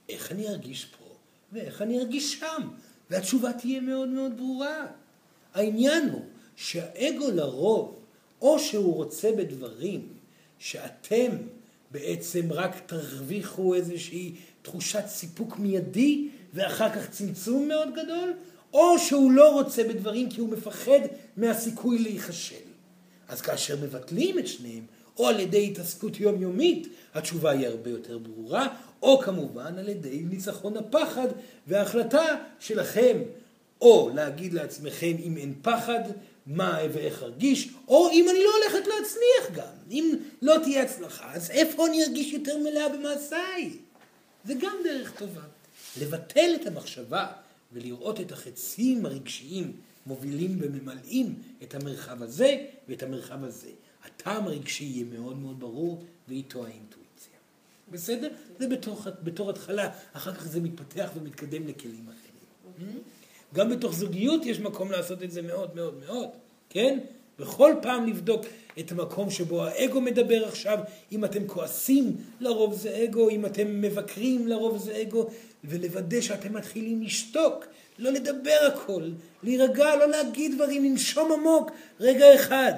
איך 0.09 0.33
אני 0.33 0.49
ארגיש 0.49 0.85
פה 0.85 1.05
ואיך 1.55 1.83
אני 1.83 1.99
ארגיש 1.99 2.33
שם? 2.33 2.69
והתשובה 3.11 3.53
תהיה 3.53 3.81
מאוד 3.81 4.09
מאוד 4.09 4.37
ברורה. 4.37 4.87
העניין 5.55 6.09
הוא 6.09 6.23
שהאגו 6.57 7.31
לרוב 7.31 7.99
או 8.41 8.59
שהוא 8.59 8.95
רוצה 8.95 9.33
בדברים 9.33 10.09
שאתם 10.59 11.31
בעצם 11.91 12.53
רק 12.53 12.81
תרוויחו 12.87 13.75
איזושהי 13.75 14.35
תחושת 14.65 15.05
סיפוק 15.07 15.59
מיידי 15.59 16.29
ואחר 16.55 16.91
כך 16.91 17.11
צמצום 17.11 17.69
מאוד 17.69 17.89
גדול, 17.93 18.33
או 18.73 18.99
שהוא 18.99 19.33
לא 19.33 19.53
רוצה 19.53 19.85
בדברים 19.85 20.31
כי 20.31 20.41
הוא 20.41 20.49
מפחד 20.49 21.01
מהסיכוי 21.37 21.99
להיכשל. 21.99 22.65
אז 23.29 23.41
כאשר 23.41 23.77
מבטלים 23.83 24.39
את 24.39 24.47
שניהם, 24.47 24.85
או 25.19 25.29
על 25.29 25.41
ידי 25.41 25.67
התעסקות 25.67 26.21
יומיומית, 26.21 26.89
התשובה 27.15 27.51
היא 27.51 27.67
הרבה 27.67 27.91
יותר 27.91 28.19
ברורה, 28.19 28.69
או 29.03 29.19
כמובן 29.19 29.79
על 29.79 29.89
ידי 29.89 30.23
ניצחון 30.31 30.77
הפחד 30.77 31.29
וההחלטה 31.67 32.37
שלכם, 32.61 33.19
או 33.81 34.11
להגיד 34.15 34.53
לעצמכם 34.53 35.13
אם 35.25 35.37
אין 35.37 35.55
פחד, 35.63 36.01
מה 36.47 36.79
ואיך 36.93 37.23
ארגיש, 37.23 37.69
או 37.89 38.11
אם 38.11 38.27
אני 38.31 38.39
לא 38.45 38.51
הולכת 38.57 38.87
להצליח 38.87 39.57
גם, 39.65 39.75
אם 39.91 40.15
לא 40.43 40.55
תהיה 40.63 40.83
הצלחה, 40.83 41.35
אז 41.35 41.51
איפה 41.51 41.87
אני 41.87 42.05
ארגיש 42.05 42.33
יותר 42.33 42.59
מלאה 42.59 42.89
במעשיי? 42.89 43.71
זה 44.45 44.55
גם 44.55 44.77
דרך 44.85 45.19
טובה. 45.19 45.43
לבטל 46.01 46.51
את 46.61 46.67
המחשבה 46.67 47.27
ולראות 47.73 48.21
את 48.21 48.33
החצים 48.33 49.07
הרגשיים 49.07 49.73
מובילים 50.07 50.59
וממלאים 50.61 51.43
את 51.63 51.75
המרחב 51.75 52.23
הזה 52.23 52.67
ואת 52.89 53.03
המרחב 53.03 53.45
הזה. 53.45 53.71
הטעם 54.05 54.45
הרגשי 54.45 54.85
יהיה 54.85 55.05
מאוד 55.05 55.39
מאוד 55.39 55.61
ברור 55.61 56.05
ואיתו 56.29 56.67
האינטואיציה. 56.67 57.39
בסדר? 57.91 58.29
זה 58.59 58.69
בתור, 58.69 59.03
בתור 59.23 59.51
התחלה, 59.51 59.91
אחר 60.13 60.35
כך 60.35 60.47
זה 60.47 60.61
מתפתח 60.61 61.11
ומתקדם 61.15 61.69
לכלים 61.69 62.07
אחרים. 62.09 62.35
גם 63.55 63.71
בתוך 63.71 63.95
זוגיות 63.95 64.47
יש 64.47 64.61
מקום 64.61 64.91
לעשות 64.91 65.23
את 65.23 65.31
זה 65.31 65.43
מאוד 65.43 65.75
מאוד 65.75 66.03
מאוד, 66.07 66.29
כן? 66.69 66.99
בכל 67.39 67.75
פעם 67.83 68.07
לבדוק 68.07 68.45
את 68.79 68.93
המקום 68.93 69.31
שבו 69.31 69.65
האגו 69.65 70.01
מדבר 70.01 70.49
עכשיו, 70.49 70.79
אם 71.13 71.25
אתם 71.25 71.47
כועסים, 71.47 72.17
לרוב 72.41 72.75
זה 72.75 73.05
אגו, 73.05 73.31
אם 73.31 73.47
אתם 73.47 73.83
מבקרים, 73.83 74.47
לרוב 74.47 74.79
זה 74.79 75.03
אגו, 75.03 75.27
ולוודא 75.65 76.21
שאתם 76.21 76.53
מתחילים 76.53 77.03
לשתוק, 77.03 77.67
לא 77.99 78.11
לדבר 78.11 78.73
הכל, 78.73 79.11
להירגע, 79.43 79.97
לא 79.97 80.09
להגיד 80.09 80.55
דברים, 80.55 80.85
לנשום 80.85 81.33
עמוק, 81.33 81.71
רגע 82.01 82.35
אחד. 82.35 82.73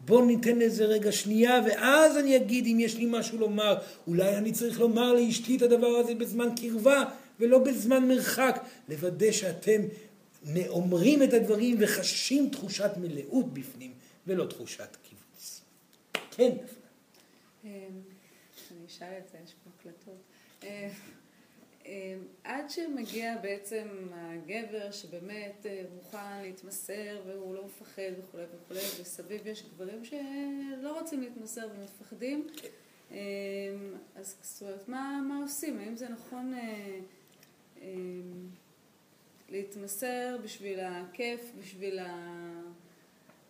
בואו 0.00 0.24
ניתן 0.24 0.58
לזה 0.58 0.84
רגע 0.84 1.12
שנייה, 1.12 1.60
ואז 1.66 2.16
אני 2.16 2.36
אגיד 2.36 2.66
אם 2.66 2.80
יש 2.80 2.96
לי 2.96 3.06
משהו 3.08 3.38
לומר. 3.38 3.78
אולי 4.06 4.36
אני 4.36 4.52
צריך 4.52 4.80
לומר 4.80 5.12
לאשתי 5.12 5.56
את 5.56 5.62
הדבר 5.62 5.86
הזה 5.86 6.14
בזמן 6.14 6.48
קרבה, 6.60 7.04
ולא 7.40 7.58
בזמן 7.58 8.08
מרחק. 8.08 8.64
לוודא 8.88 9.32
שאתם 9.32 9.80
אומרים 10.68 11.22
את 11.22 11.32
הדברים 11.32 11.76
וחשים 11.80 12.48
תחושת 12.48 12.90
מלאות 12.96 13.54
בפנים, 13.54 13.92
ולא 14.26 14.44
תחושת 14.44 14.96
קיבוץ. 15.02 15.19
כן. 16.40 16.56
אמ, 17.64 17.70
אני 18.70 18.86
אשאל 18.86 19.18
את 19.18 19.28
זה, 19.28 19.38
יש 19.44 19.54
פה 19.64 19.70
הקלטות. 19.78 20.20
אה, 20.64 20.90
אמ, 21.86 22.24
עד 22.44 22.70
שמגיע 22.70 23.36
בעצם 23.42 23.88
הגבר 24.12 24.90
שבאמת 24.90 25.66
אה, 25.66 25.82
מוכן 25.94 26.42
להתמסר 26.42 27.20
והוא 27.26 27.54
לא 27.54 27.64
מפחד 27.64 28.12
וכולי 28.18 28.44
וכולי, 28.44 28.80
וסביב 29.00 29.46
יש 29.46 29.62
גברים 29.62 30.04
שלא 30.04 31.00
רוצים 31.00 31.20
להתמסר 31.20 31.68
ומפחדים, 31.74 32.46
כן. 32.56 32.68
אמ, 33.10 33.16
אז 34.16 34.36
זאת 34.42 34.62
אומרת, 34.62 34.88
מה, 34.88 35.20
מה 35.28 35.38
עושים? 35.42 35.78
האם 35.78 35.96
זה 35.96 36.08
נכון 36.08 36.54
אה, 36.54 36.98
אמ, 37.82 38.48
להתמסר 39.48 40.36
בשביל 40.44 40.80
הכיף, 40.80 41.52
בשביל 41.58 41.98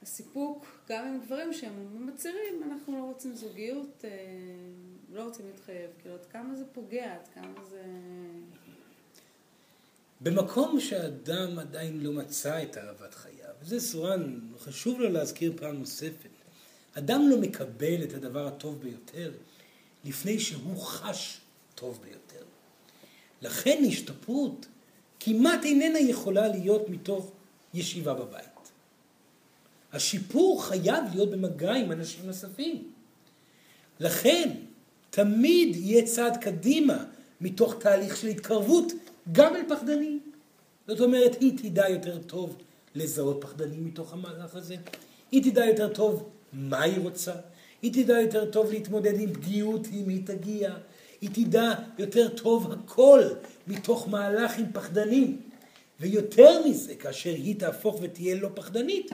הסיפוק, 0.03 0.67
גם 0.89 1.07
עם 1.07 1.21
גברים 1.21 1.53
שהם 1.53 2.07
מצהירים, 2.07 2.63
אנחנו 2.71 2.99
לא 2.99 3.05
רוצים 3.05 3.35
זוגיות, 3.35 4.05
אה, 4.05 4.11
לא 5.13 5.25
רוצים 5.25 5.47
להתחייב, 5.47 5.91
כאילו 5.99 6.15
עד 6.15 6.27
כמה 6.27 6.57
זה 6.57 6.65
פוגע, 6.73 7.15
עד 7.15 7.29
כמה 7.35 7.65
זה... 7.71 7.83
במקום 10.21 10.81
שאדם 10.81 11.59
עדיין 11.59 12.01
לא 12.01 12.13
מצא 12.13 12.63
את 12.63 12.79
אהבת 12.79 13.15
חייו, 13.15 13.55
וזה 13.63 13.81
סורן, 13.81 14.41
חשוב 14.59 15.01
לו 15.01 15.09
להזכיר 15.09 15.53
פעם 15.57 15.79
נוספת, 15.79 16.31
אדם 16.95 17.29
לא 17.31 17.39
מקבל 17.39 18.05
את 18.05 18.15
הדבר 18.15 18.47
הטוב 18.47 18.81
ביותר 18.83 19.33
לפני 20.05 20.39
שהוא 20.39 20.77
חש 20.79 21.41
טוב 21.75 22.01
ביותר. 22.03 22.45
לכן 23.43 23.83
השתפרות 23.89 24.67
כמעט 25.21 25.65
איננה 25.65 25.99
יכולה 25.99 26.49
להיות 26.49 26.89
מתוך 26.89 27.33
ישיבה 27.75 28.15
בבית. 28.15 28.50
השיפור 29.93 30.65
חייב 30.65 31.05
להיות 31.15 31.31
במגע 31.31 31.73
עם 31.73 31.93
אנשים 31.93 32.27
נוספים. 32.27 32.83
לכן, 34.01 34.51
תמיד 35.11 35.77
יהיה 35.77 36.07
צעד 36.07 36.37
קדימה 36.37 37.05
מתוך 37.41 37.75
תהליך 37.79 38.17
של 38.17 38.27
התקרבות 38.27 38.93
גם 39.33 39.57
אל 39.57 39.63
פחדנים. 39.69 40.21
זאת 40.89 41.01
אומרת, 41.01 41.41
היא 41.41 41.59
תדע 41.59 41.89
יותר 41.89 42.19
טוב 42.19 42.57
לזהות 42.95 43.39
פחדנים 43.41 43.85
מתוך 43.85 44.13
המהלך 44.13 44.55
הזה, 44.55 44.77
היא 45.33 45.51
תדע 45.51 45.67
יותר 45.67 45.95
טוב 45.95 46.29
מה 46.53 46.83
היא 46.83 46.99
רוצה, 46.99 47.33
היא 47.83 47.93
תדע 47.93 48.21
יותר 48.21 48.51
טוב 48.51 48.71
להתמודד 48.71 49.21
עם 49.21 49.35
פגיעות 49.35 49.87
אם 49.93 50.09
היא 50.09 50.27
תגיע, 50.27 50.75
היא 51.21 51.31
תדע 51.33 51.73
יותר 51.99 52.29
טוב 52.29 52.73
הכל 52.73 53.23
מתוך 53.67 54.09
מהלך 54.09 54.59
עם 54.59 54.67
פחדנים. 54.73 55.41
ויותר 56.01 56.67
מזה, 56.67 56.95
כאשר 56.95 57.31
היא 57.31 57.61
תהפוך 57.61 57.99
ותהיה 58.03 58.35
לא 58.35 58.49
פחדנית, 58.55 59.11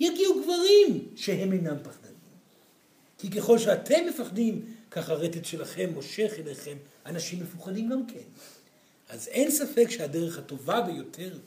יגיעו 0.00 0.42
גברים 0.42 1.08
שהם 1.16 1.52
אינם 1.52 1.76
פחדנים. 1.82 2.10
כי 3.18 3.30
ככל 3.30 3.58
שאתם 3.58 4.06
מפחדים, 4.08 4.74
כך 4.90 5.08
הרטט 5.08 5.44
שלכם 5.44 5.90
מושך 5.94 6.32
אליכם 6.38 6.76
אנשים 7.06 7.42
מפוחדים 7.42 7.88
גם 7.88 8.06
כן. 8.06 8.28
אז 9.08 9.28
אין 9.28 9.50
ספק 9.50 9.86
שהדרך 9.90 10.38
הטובה 10.38 10.80
ביותר 10.80 11.38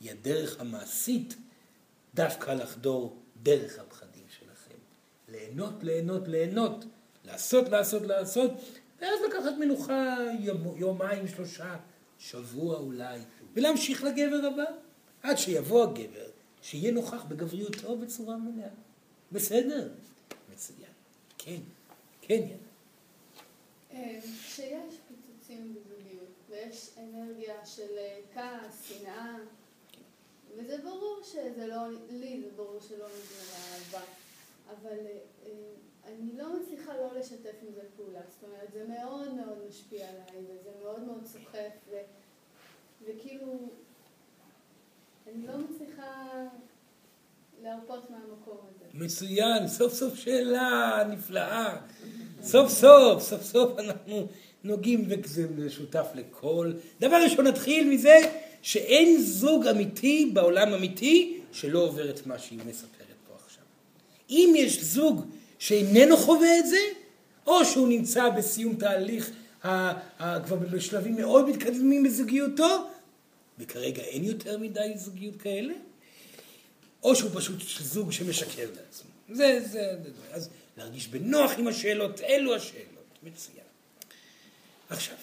היא 0.00 0.10
הדרך 0.10 0.60
המעשית, 0.60 1.36
דווקא 2.14 2.50
לחדור 2.50 3.16
דרך 3.42 3.78
הפחדים 3.78 4.24
שלכם. 4.38 4.78
ליהנות, 5.28 5.74
ליהנות, 5.82 6.28
ליהנות, 6.28 6.84
לעשות, 7.24 7.68
לעשות, 7.68 8.02
לעשות, 8.02 8.50
ואז 9.00 9.18
לקחת 9.28 9.52
מנוחה 9.58 10.16
יום, 10.40 10.74
יומיים, 10.76 11.28
שלושה, 11.28 11.76
שבוע 12.18 12.76
אולי, 12.76 13.20
ולהמשיך 13.54 14.04
לגבר 14.04 14.46
הבא, 14.52 14.64
עד 15.22 15.38
שיבוא 15.38 15.82
הגבר, 15.82 16.29
שיהיה 16.62 16.92
נוכח 16.92 17.24
בגבריותו 17.24 17.96
בצורה 17.96 18.36
מלאה. 18.36 18.68
בסדר? 19.32 19.88
מצוין. 20.52 20.90
כן, 21.38 21.60
כן, 22.20 22.34
יאללה. 22.34 22.70
אה, 23.92 24.20
כשיש 24.46 24.94
פיצוצים 25.08 25.74
בזוגיות 25.74 26.28
ויש 26.50 26.90
אנרגיה 26.98 27.66
של 27.66 27.98
אה, 27.98 28.20
כעס, 28.34 28.84
שנאה, 28.88 29.36
וזה 30.56 30.78
ברור 30.78 31.20
שזה 31.22 31.66
לא, 31.66 31.88
לי 32.10 32.40
זה 32.40 32.50
ברור 32.56 32.80
שלא 32.80 33.06
נגמרה 33.06 33.74
אהבה, 33.74 34.04
אבל 34.70 34.98
אה, 35.46 35.50
אני 36.04 36.32
לא 36.36 36.60
מצליחה 36.60 36.96
לא 36.96 37.18
לשתף 37.18 37.54
עם 37.62 37.74
זה 37.74 37.82
פעולה, 37.96 38.20
זאת 38.30 38.44
אומרת 38.44 38.72
זה 38.72 38.84
מאוד 38.88 39.34
מאוד 39.34 39.58
משפיע 39.68 40.08
עליי 40.08 40.44
וזה 40.44 40.70
מאוד 40.82 41.02
מאוד 41.02 41.26
סוחף 41.26 41.72
וכאילו 43.06 43.68
לא 45.34 45.52
להרפות 47.62 48.10
מהמקום 48.10 48.56
הזה. 48.68 49.04
מצוין, 49.04 49.68
סוף 49.68 49.94
סוף 49.94 50.14
שאלה 50.14 51.02
נפלאה. 51.10 51.76
סוף 52.42 52.68
סוף, 52.68 53.22
סוף 53.22 53.42
סוף 53.42 53.78
אנחנו 53.78 54.26
נוגעים 54.64 55.04
וזה 55.08 55.46
משותף 55.56 56.06
לכל. 56.14 56.72
דבר 57.00 57.16
ראשון 57.24 57.46
נתחיל 57.46 57.88
מזה 57.88 58.16
שאין 58.62 59.20
זוג 59.20 59.66
אמיתי 59.66 60.30
בעולם 60.34 60.72
אמיתי 60.72 61.40
שלא 61.52 61.78
עובר 61.78 62.10
את 62.10 62.26
מה 62.26 62.38
שהיא 62.38 62.58
מספרת 62.66 63.16
פה 63.28 63.34
עכשיו. 63.44 63.64
אם 64.30 64.54
יש 64.56 64.82
זוג 64.84 65.26
שאיננו 65.58 66.16
חווה 66.16 66.58
את 66.58 66.66
זה, 66.66 66.80
או 67.46 67.64
שהוא 67.64 67.88
נמצא 67.88 68.28
בסיום 68.28 68.74
תהליך 68.74 69.30
כבר 70.18 70.56
בשלבים 70.70 71.16
מאוד 71.16 71.48
מתקדמים 71.48 72.02
בזוגיותו, 72.02 72.89
וכרגע 73.60 74.02
אין 74.02 74.24
יותר 74.24 74.58
מדי 74.58 74.92
זוגיות 74.96 75.36
כאלה, 75.42 75.74
או 77.02 77.16
שהוא 77.16 77.30
פשוט 77.34 77.62
זוג 77.80 78.12
שמשקר 78.12 78.70
לעצמו. 78.76 79.10
זה, 79.28 79.60
זה, 79.60 79.96
זה, 80.02 80.10
אז 80.32 80.48
להרגיש 80.76 81.08
בנוח 81.08 81.50
עם 81.58 81.66
השאלות, 81.66 82.20
אלו 82.20 82.54
השאלות. 82.54 83.00
מצוין. 83.22 83.64
עכשיו, 84.90 85.16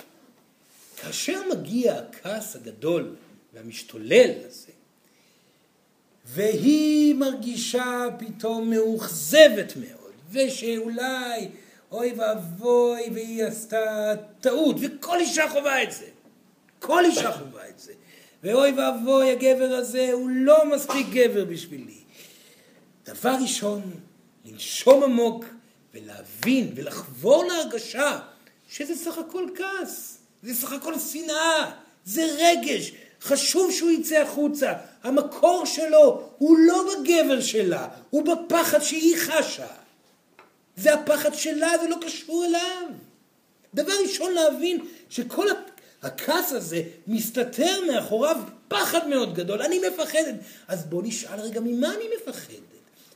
כאשר 0.98 1.42
מגיע 1.52 1.96
הכעס 1.96 2.56
הגדול 2.56 3.16
והמשתולל 3.54 4.32
הזה, 4.46 4.72
והיא 6.26 7.16
מרגישה 7.16 8.06
פתאום 8.20 8.70
מאוכזבת 8.70 9.74
מאוד, 9.76 10.12
ושאולי 10.32 11.50
אוי 11.92 12.14
ואבוי 12.18 13.10
והיא 13.14 13.44
עשתה 13.44 14.14
טעות, 14.42 14.76
וכל 14.82 15.20
אישה 15.20 15.50
חווה 15.50 15.84
את 15.84 15.92
זה. 15.92 16.06
כל 16.80 17.06
אישה 17.06 17.32
חווה 17.32 17.70
את 17.70 17.80
זה. 17.80 17.94
ואוי 18.44 18.72
ואבוי 18.72 19.32
הגבר 19.32 19.76
הזה 19.76 20.10
הוא 20.12 20.30
לא 20.30 20.76
מספיק 20.76 21.08
גבר 21.10 21.46
בשבילי. 21.46 21.98
דבר 23.06 23.36
ראשון, 23.42 23.82
לנשום 24.46 25.04
עמוק 25.04 25.46
ולהבין 25.94 26.72
ולחבור 26.76 27.46
להרגשה 27.46 28.20
שזה 28.70 28.96
סך 28.96 29.18
הכל 29.18 29.48
כעס, 29.56 30.18
זה 30.44 30.54
סך 30.54 30.72
הכל 30.72 31.00
שנאה, 31.00 31.72
זה 32.06 32.26
רגש, 32.38 32.92
חשוב 33.22 33.72
שהוא 33.72 33.92
יצא 33.92 34.18
החוצה. 34.18 34.74
המקור 35.04 35.66
שלו 35.66 36.30
הוא 36.38 36.58
לא 36.58 36.84
בגבר 36.84 37.42
שלה, 37.42 37.88
הוא 38.10 38.24
בפחד 38.26 38.80
שהיא 38.80 39.18
חשה. 39.18 39.68
זה 40.78 40.94
הפחד 40.94 41.34
שלה, 41.34 41.72
זה 41.82 41.90
לא 41.90 41.96
קשור 42.02 42.46
אליו. 42.46 42.88
דבר 43.74 43.94
ראשון 44.04 44.34
להבין 44.34 44.86
שכל 45.10 45.48
הכעס 46.08 46.52
הזה 46.52 46.82
מסתתר 47.08 47.80
מאחוריו 47.88 48.38
פחד 48.68 49.08
מאוד 49.08 49.36
גדול, 49.36 49.62
אני 49.62 49.80
מפחדת. 49.90 50.36
אז 50.68 50.86
בוא 50.86 51.04
נשאל 51.06 51.40
רגע, 51.40 51.60
ממה 51.60 51.88
אני 51.96 52.04
מפחדת? 52.18 52.68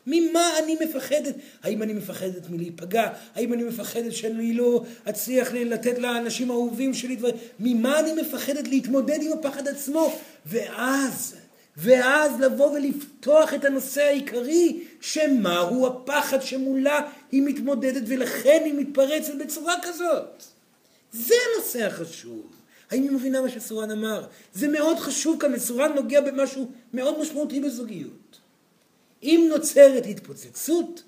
ממה 0.07 0.59
אני 0.59 0.77
מפחדת? 0.81 1.35
האם 1.63 1.83
אני 1.83 1.93
מפחדת 1.93 2.49
מלהיפגע? 2.49 3.07
האם 3.35 3.53
אני 3.53 3.63
מפחדת 3.63 4.13
שאני 4.13 4.53
לא 4.53 4.83
אצליח 5.09 5.51
לתת 5.53 5.99
לאנשים 5.99 6.51
האהובים 6.51 6.93
שלי 6.93 7.15
דברים? 7.15 7.35
ממה 7.59 7.99
אני 7.99 8.13
מפחדת 8.13 8.67
להתמודד 8.67 9.19
עם 9.21 9.31
הפחד 9.31 9.67
עצמו? 9.67 10.19
ואז, 10.45 11.35
ואז 11.77 12.31
לבוא 12.39 12.71
ולפתוח 12.71 13.53
את 13.53 13.65
הנושא 13.65 14.01
העיקרי, 14.01 14.79
שמהו 15.01 15.87
הפחד 15.87 16.41
שמולה 16.41 17.01
היא 17.31 17.41
מתמודדת 17.41 18.03
ולכן 18.07 18.61
היא 18.65 18.73
מתפרצת 18.73 19.33
בצורה 19.35 19.75
כזאת. 19.81 20.43
זה 21.13 21.35
הנושא 21.55 21.85
החשוב. 21.85 22.60
האם 22.91 23.03
היא 23.03 23.11
מבינה 23.11 23.41
מה 23.41 23.49
שסורן 23.49 23.91
אמר? 23.91 24.27
זה 24.53 24.67
מאוד 24.67 24.99
חשוב 24.99 25.37
כאן, 25.39 25.53
וסורן 25.53 25.91
נוגע 25.95 26.21
במשהו 26.21 26.71
מאוד 26.93 27.19
משמעותי 27.21 27.59
בזוגיות. 27.59 28.39
אם 29.23 29.47
נוצרת 29.49 30.05
התפוצצות, 30.09 31.03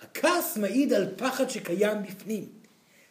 הכעס 0.00 0.56
מעיד 0.56 0.92
על 0.92 1.06
פחד 1.16 1.50
שקיים 1.50 2.02
בפנים. 2.02 2.48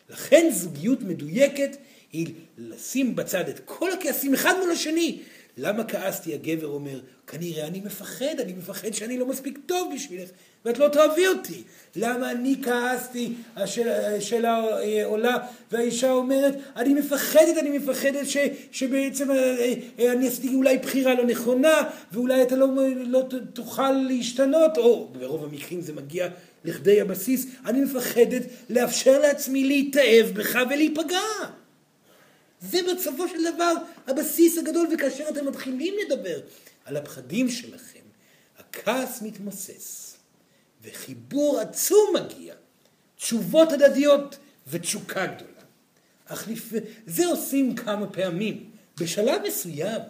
לכן 0.10 0.50
זוגיות 0.52 1.02
מדויקת 1.02 1.78
היא 2.12 2.34
לשים 2.58 3.16
בצד 3.16 3.50
את 3.50 3.60
כל 3.66 3.92
הכעסים 3.92 4.34
אחד 4.34 4.54
מול 4.60 4.72
השני. 4.72 5.22
למה 5.58 5.84
כעסתי? 5.84 6.34
הגבר 6.34 6.68
אומר, 6.68 7.00
כנראה 7.28 7.68
אני 7.68 7.80
מפחד, 7.80 8.40
אני 8.40 8.54
מפחד 8.54 8.94
שאני 8.94 9.18
לא 9.18 9.26
מספיק 9.26 9.60
טוב 9.66 9.92
בשבילך, 9.96 10.30
ואת 10.66 10.80
לא 10.80 10.88
תאהבי 10.88 11.28
אותי. 11.28 11.64
למה 11.96 12.32
אני 12.32 12.56
כעסתי? 12.64 13.34
השאלה 13.56 14.66
עולה, 15.04 15.38
והאישה 15.72 16.12
אומרת, 16.12 16.56
אני 16.76 16.94
מפחדת, 16.94 17.58
אני 17.60 17.78
מפחדת 17.78 18.28
ש, 18.28 18.38
שבעצם 18.72 19.32
אה, 19.32 19.74
אה, 20.00 20.12
אני 20.12 20.28
עשיתי 20.28 20.56
אולי 20.56 20.78
בחירה 20.78 21.14
לא 21.14 21.26
נכונה, 21.26 21.84
ואולי 22.12 22.42
אתה 22.42 22.56
לא, 22.56 22.68
לא 23.06 23.24
תוכל 23.54 23.92
להשתנות, 23.92 24.78
או 24.78 25.08
ברוב 25.20 25.44
המקרים 25.44 25.82
זה 25.82 25.94
מגיע 25.94 26.28
לכדי 26.66 27.02
הבסיס, 27.02 27.48
אני 27.66 27.82
מפחדת 27.82 28.42
לאפשר 28.70 29.20
לעצמי 29.20 29.64
להתאהב 29.64 30.26
בך 30.26 30.60
ולהיפגע. 30.70 31.20
זה 32.62 32.78
בסופו 32.96 33.28
של 33.28 33.54
דבר 33.54 33.74
הבסיס 34.08 34.58
הגדול, 34.58 34.88
וכאשר 34.94 35.24
אתם 35.30 35.48
מתחילים 35.48 35.94
לדבר 36.06 36.40
על 36.86 36.98
הפחדים 36.98 37.50
שלכם, 37.50 38.00
הכעס 38.58 39.22
מתמוסס, 39.22 40.18
וחיבור 40.84 41.60
עצום 41.60 42.16
מגיע, 42.16 42.56
תשובות 43.16 43.72
הדדיות 43.72 44.38
ותשוקה 44.68 45.26
גדולה. 45.26 45.52
אך 46.26 46.48
לפ... 46.48 46.72
זה 47.06 47.26
עושים 47.26 47.76
כמה 47.76 48.08
פעמים. 48.08 48.72
בשלב 49.00 49.42
מסוים, 49.48 50.02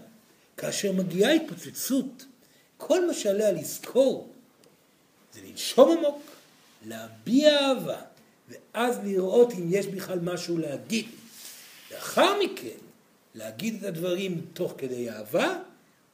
כאשר 0.58 0.92
מגיעה 0.92 1.32
התפוצצות, 1.32 2.26
כל 2.78 3.08
מה 3.08 3.14
שעליה 3.14 3.52
לזכור 3.52 4.30
זה 5.34 5.40
לנשום 5.50 5.98
עמוק, 5.98 6.22
להביע 6.86 7.60
אהבה, 7.60 8.02
ואז 8.50 9.00
לראות 9.04 9.54
אם 9.54 9.68
יש 9.70 9.88
בכלל 9.88 10.20
משהו 10.20 10.58
להגיד. 10.58 11.06
לאחר 11.92 12.34
מכן, 12.44 12.78
להגיד 13.36 13.76
את 13.76 13.84
הדברים 13.84 14.46
תוך 14.54 14.74
כדי 14.78 15.10
אהבה, 15.10 15.60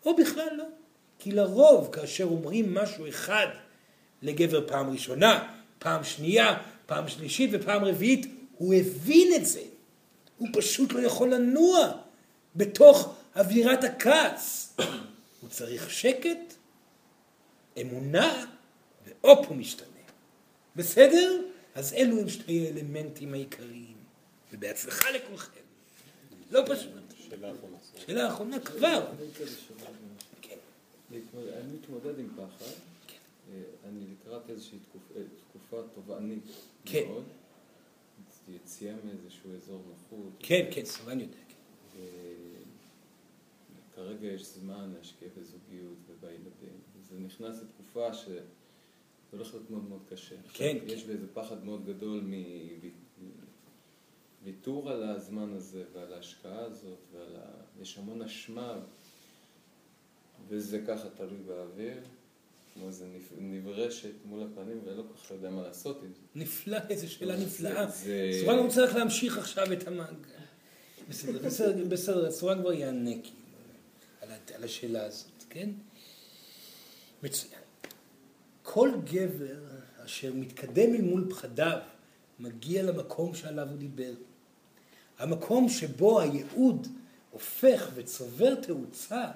או 0.05 0.15
בכלל 0.15 0.49
לא. 0.57 0.65
כי 1.19 1.31
לרוב, 1.31 1.89
כאשר 1.93 2.23
אומרים 2.23 2.73
משהו 2.73 3.09
אחד 3.09 3.47
לגבר 4.21 4.67
פעם 4.67 4.89
ראשונה, 4.89 5.53
פעם 5.79 6.03
שנייה, 6.03 6.61
פעם 6.85 7.07
שלישית 7.07 7.49
ופעם 7.53 7.83
רביעית, 7.83 8.25
הוא 8.57 8.73
הבין 8.73 9.33
את 9.35 9.45
זה. 9.45 9.61
הוא 10.37 10.47
פשוט 10.53 10.93
לא 10.93 10.99
יכול 10.99 11.33
לנוע 11.33 11.91
בתוך 12.55 13.15
אווירת 13.35 13.83
הכעס. 13.83 14.77
הוא 15.41 15.49
צריך 15.49 15.89
שקט, 15.89 16.53
אמונה, 17.81 18.45
והופ 19.05 19.47
הוא 19.47 19.57
משתנה. 19.57 19.87
בסדר? 20.75 21.41
אז 21.75 21.93
אלו 21.93 22.19
הם 22.19 22.29
שתי 22.29 22.65
האלמנטים 22.67 23.33
העיקריים. 23.33 24.01
ובהצלחה 24.53 25.11
לכולכם. 25.11 25.61
לא 26.51 26.61
פשוט. 26.65 26.91
שאלה 27.29 27.51
אחרונה. 27.51 27.77
שאלה 28.05 28.27
אחרונה 28.27 28.59
כבר. 28.59 29.05
כן. 31.11 31.37
אני 31.37 31.73
מתמודד 31.73 32.19
עם 32.19 32.29
פחד. 32.35 32.65
אה, 33.51 33.61
אני 33.89 33.99
לקראת 34.11 34.49
איזושהי 34.49 34.79
אה, 35.15 35.21
תקופה 35.49 35.81
תובענית 35.95 36.43
כן. 36.85 37.07
מאוד. 37.07 37.23
יציאה 38.55 38.95
מאיזשהו 39.05 39.55
אזור 39.55 39.81
נוחות. 39.87 40.33
כן, 40.39 40.69
כן, 40.71 40.85
סבן 40.85 41.19
יודע. 41.19 41.33
כן. 41.33 42.01
כרגע 43.95 44.27
יש 44.27 44.45
זמן 44.45 44.93
להשקיע 44.97 45.27
בזוגיות 45.37 45.97
ובילדים. 46.07 46.79
זה 47.09 47.19
נכנס 47.19 47.61
לתקופה 47.61 48.13
ש... 48.13 48.25
זה 48.25 49.37
הולך 49.37 49.53
להיות 49.53 49.69
מאוד 49.69 49.83
מאוד 49.83 50.01
קשה. 50.09 50.35
כן. 50.53 50.77
יש 50.85 51.03
באיזה 51.03 51.27
פחד 51.33 51.65
מאוד 51.65 51.85
גדול 51.85 52.23
מוויתור 54.41 54.91
על 54.91 55.03
הזמן 55.03 55.53
הזה 55.53 55.83
ועל 55.93 56.13
ההשקעה 56.13 56.59
הזאת, 56.59 56.99
ועל 57.11 57.35
ה... 57.35 57.45
יש 57.81 57.97
המון 57.97 58.21
אשמה, 58.21 58.79
וזה 60.49 60.79
ככה 60.87 61.09
תלוי 61.09 61.37
באוויר, 61.47 61.97
כמו 62.73 62.87
איזה 62.87 63.05
נברשת 63.37 64.13
מול 64.25 64.43
הפנים, 64.43 64.79
ולא 64.85 65.01
כל 65.01 65.23
כך 65.23 65.31
יודע 65.31 65.49
מה 65.49 65.61
לעשות 65.61 66.03
עם 66.03 66.09
זה. 66.13 66.21
נפלא, 66.35 66.77
איזו 66.89 67.11
שאלה 67.11 67.37
נפלאה. 67.37 67.91
סורן 68.41 68.59
רוצה 68.59 68.85
רק 68.85 68.93
להמשיך 68.95 69.37
עכשיו 69.37 69.73
את 69.73 69.87
המאג. 69.87 70.15
בסדר, 71.09 71.39
בסדר, 71.45 71.85
בסדר, 71.85 72.31
סורן 72.31 72.61
כבר 72.61 72.73
יענה 72.73 73.11
כאילו 73.23 73.41
על 74.55 74.63
השאלה 74.63 75.05
הזאת, 75.05 75.43
כן? 75.49 75.69
מצוין. 77.23 77.61
כל 78.63 78.91
גבר 79.03 79.59
אשר 80.05 80.33
מתקדם 80.33 80.95
אל 80.95 81.01
מול 81.01 81.27
פחדיו 81.29 81.77
מגיע 82.39 82.83
למקום 82.83 83.35
שעליו 83.35 83.67
הוא 83.69 83.77
דיבר. 83.77 84.13
המקום 85.19 85.69
שבו 85.69 86.21
הייעוד 86.21 86.87
הופך 87.31 87.89
וצובר 87.95 88.55
תאוצה, 88.55 89.31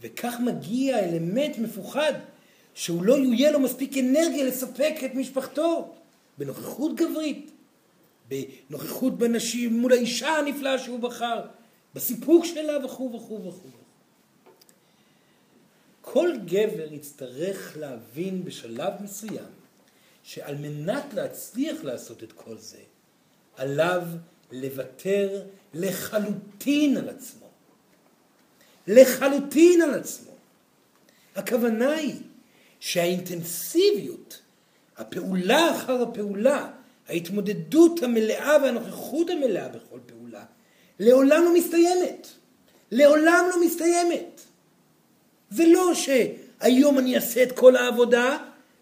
וכך 0.00 0.34
מגיע 0.40 0.98
אלמנט 0.98 1.58
מפוחד, 1.58 2.12
שהוא 2.74 3.02
לא 3.02 3.18
יהיה 3.18 3.52
לו 3.52 3.60
מספיק 3.60 3.98
אנרגיה 3.98 4.44
לספק 4.44 4.94
את 5.04 5.14
משפחתו, 5.14 5.94
בנוכחות 6.38 6.96
גברית, 6.96 7.50
בנוכחות 8.28 9.18
בנשים, 9.18 9.80
מול 9.80 9.92
האישה 9.92 10.28
הנפלאה 10.28 10.78
שהוא 10.78 11.00
בחר, 11.00 11.40
בסיפוק 11.94 12.44
שלה 12.44 12.86
וכו' 12.86 13.12
וכו' 13.14 13.44
וכו'. 13.48 13.68
כל 16.00 16.30
גבר 16.44 16.92
יצטרך 16.92 17.76
להבין 17.80 18.44
בשלב 18.44 18.92
מסוים 19.00 19.52
שעל 20.22 20.56
מנת 20.56 21.14
להצליח 21.14 21.84
לעשות 21.84 22.22
את 22.22 22.32
כל 22.32 22.58
זה, 22.58 22.78
עליו 23.56 24.02
לוותר 24.52 25.42
לחלוטין 25.74 26.96
על 26.96 27.08
עצמו. 27.08 27.43
לחלוטין 28.86 29.82
על 29.82 29.94
עצמו. 29.94 30.30
הכוונה 31.36 31.90
היא 31.92 32.14
שהאינטנסיביות, 32.80 34.40
הפעולה 34.96 35.76
אחר 35.76 36.02
הפעולה, 36.02 36.70
ההתמודדות 37.08 38.02
המלאה 38.02 38.56
והנוכחות 38.62 39.30
המלאה 39.30 39.68
בכל 39.68 39.98
פעולה, 40.06 40.44
לעולם 40.98 41.44
לא 41.44 41.54
מסתיימת. 41.54 42.28
לעולם 42.90 43.44
לא 43.50 43.66
מסתיימת. 43.66 44.40
זה 45.50 45.66
לא 45.66 45.92
שהיום 45.94 46.98
אני 46.98 47.16
אעשה 47.16 47.42
את 47.42 47.52
כל 47.52 47.76
העבודה 47.76 48.38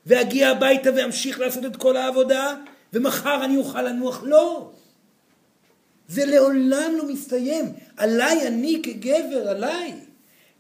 ואגיע 0.06 0.48
הביתה 0.48 0.90
ואמשיך 0.96 1.40
לעשות 1.40 1.64
את 1.64 1.76
כל 1.76 1.96
העבודה 1.96 2.54
ומחר 2.92 3.44
אני 3.44 3.56
אוכל 3.56 3.82
לנוח. 3.82 4.22
לא. 4.22 4.70
זה 6.12 6.26
לעולם 6.26 6.92
לא 6.98 7.08
מסתיים. 7.08 7.64
עליי 7.96 8.46
אני 8.46 8.80
כגבר, 8.82 9.48
עליי, 9.48 9.94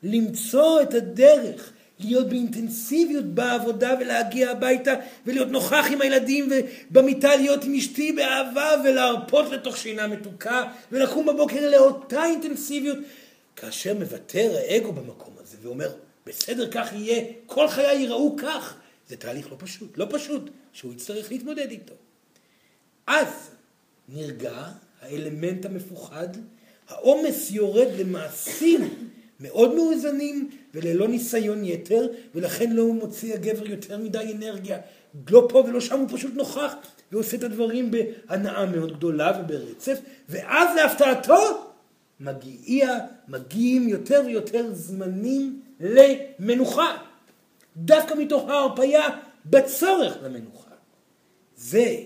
למצוא 0.02 0.82
את 0.82 0.94
הדרך, 0.94 1.72
להיות 1.98 2.28
באינטנסיביות 2.28 3.24
בעבודה 3.24 3.94
ולהגיע 4.00 4.50
הביתה 4.50 4.94
ולהיות 5.26 5.48
נוכח 5.48 5.84
עם 5.90 6.00
הילדים 6.00 6.48
ובמיטה 6.50 7.36
להיות 7.36 7.64
עם 7.64 7.74
אשתי 7.74 8.12
באהבה 8.12 8.70
ולהרפות 8.84 9.50
לתוך 9.50 9.76
שינה 9.76 10.06
מתוקה 10.06 10.64
ולקום 10.92 11.26
בבוקר 11.26 11.70
לאותה 11.70 12.24
אינטנסיביות. 12.24 12.98
כאשר 13.56 13.94
מוותר 13.94 14.56
האגו 14.56 14.92
במקום 14.92 15.34
הזה 15.40 15.56
ואומר, 15.62 15.92
בסדר, 16.26 16.70
כך 16.70 16.92
יהיה, 16.92 17.24
כל 17.46 17.68
חיי 17.68 17.96
ייראו 17.96 18.36
כך, 18.36 18.76
זה 19.08 19.16
תהליך 19.16 19.52
לא 19.52 19.56
פשוט, 19.58 19.98
לא 19.98 20.06
פשוט, 20.10 20.50
שהוא 20.72 20.92
יצטרך 20.92 21.30
להתמודד 21.30 21.70
איתו. 21.70 21.94
אז 23.06 23.28
נרגע 24.08 24.52
האלמנט 25.02 25.66
המפוחד, 25.66 26.28
העומס 26.88 27.50
יורד 27.50 27.88
למעשים 27.98 29.08
מאוד 29.40 29.74
מאוזנים 29.74 30.50
וללא 30.74 31.08
ניסיון 31.08 31.64
יתר, 31.64 32.06
ולכן 32.34 32.72
לא 32.72 32.86
מוציא 32.86 33.34
הגבר 33.34 33.66
יותר 33.66 33.98
מדי 33.98 34.32
אנרגיה. 34.36 34.78
לא 35.30 35.46
פה 35.48 35.58
ולא 35.58 35.80
שם, 35.80 35.98
הוא 36.00 36.08
פשוט 36.12 36.34
נוכח 36.34 36.74
ועושה 37.12 37.36
את 37.36 37.42
הדברים 37.42 37.90
בהנאה 37.90 38.66
מאוד 38.66 38.96
גדולה 38.96 39.40
וברצף, 39.40 39.98
ואז 40.28 40.76
להפתעתו 40.76 41.72
מגיע, 42.20 42.98
מגיעים 43.28 43.88
יותר 43.88 44.22
ויותר 44.26 44.72
זמנים 44.72 45.62
למנוחה. 45.80 46.96
דווקא 47.76 48.14
מתוך 48.14 48.48
ההרפייה 48.48 49.08
בצורך 49.46 50.16
למנוחה. 50.22 50.70
זה, 51.56 51.96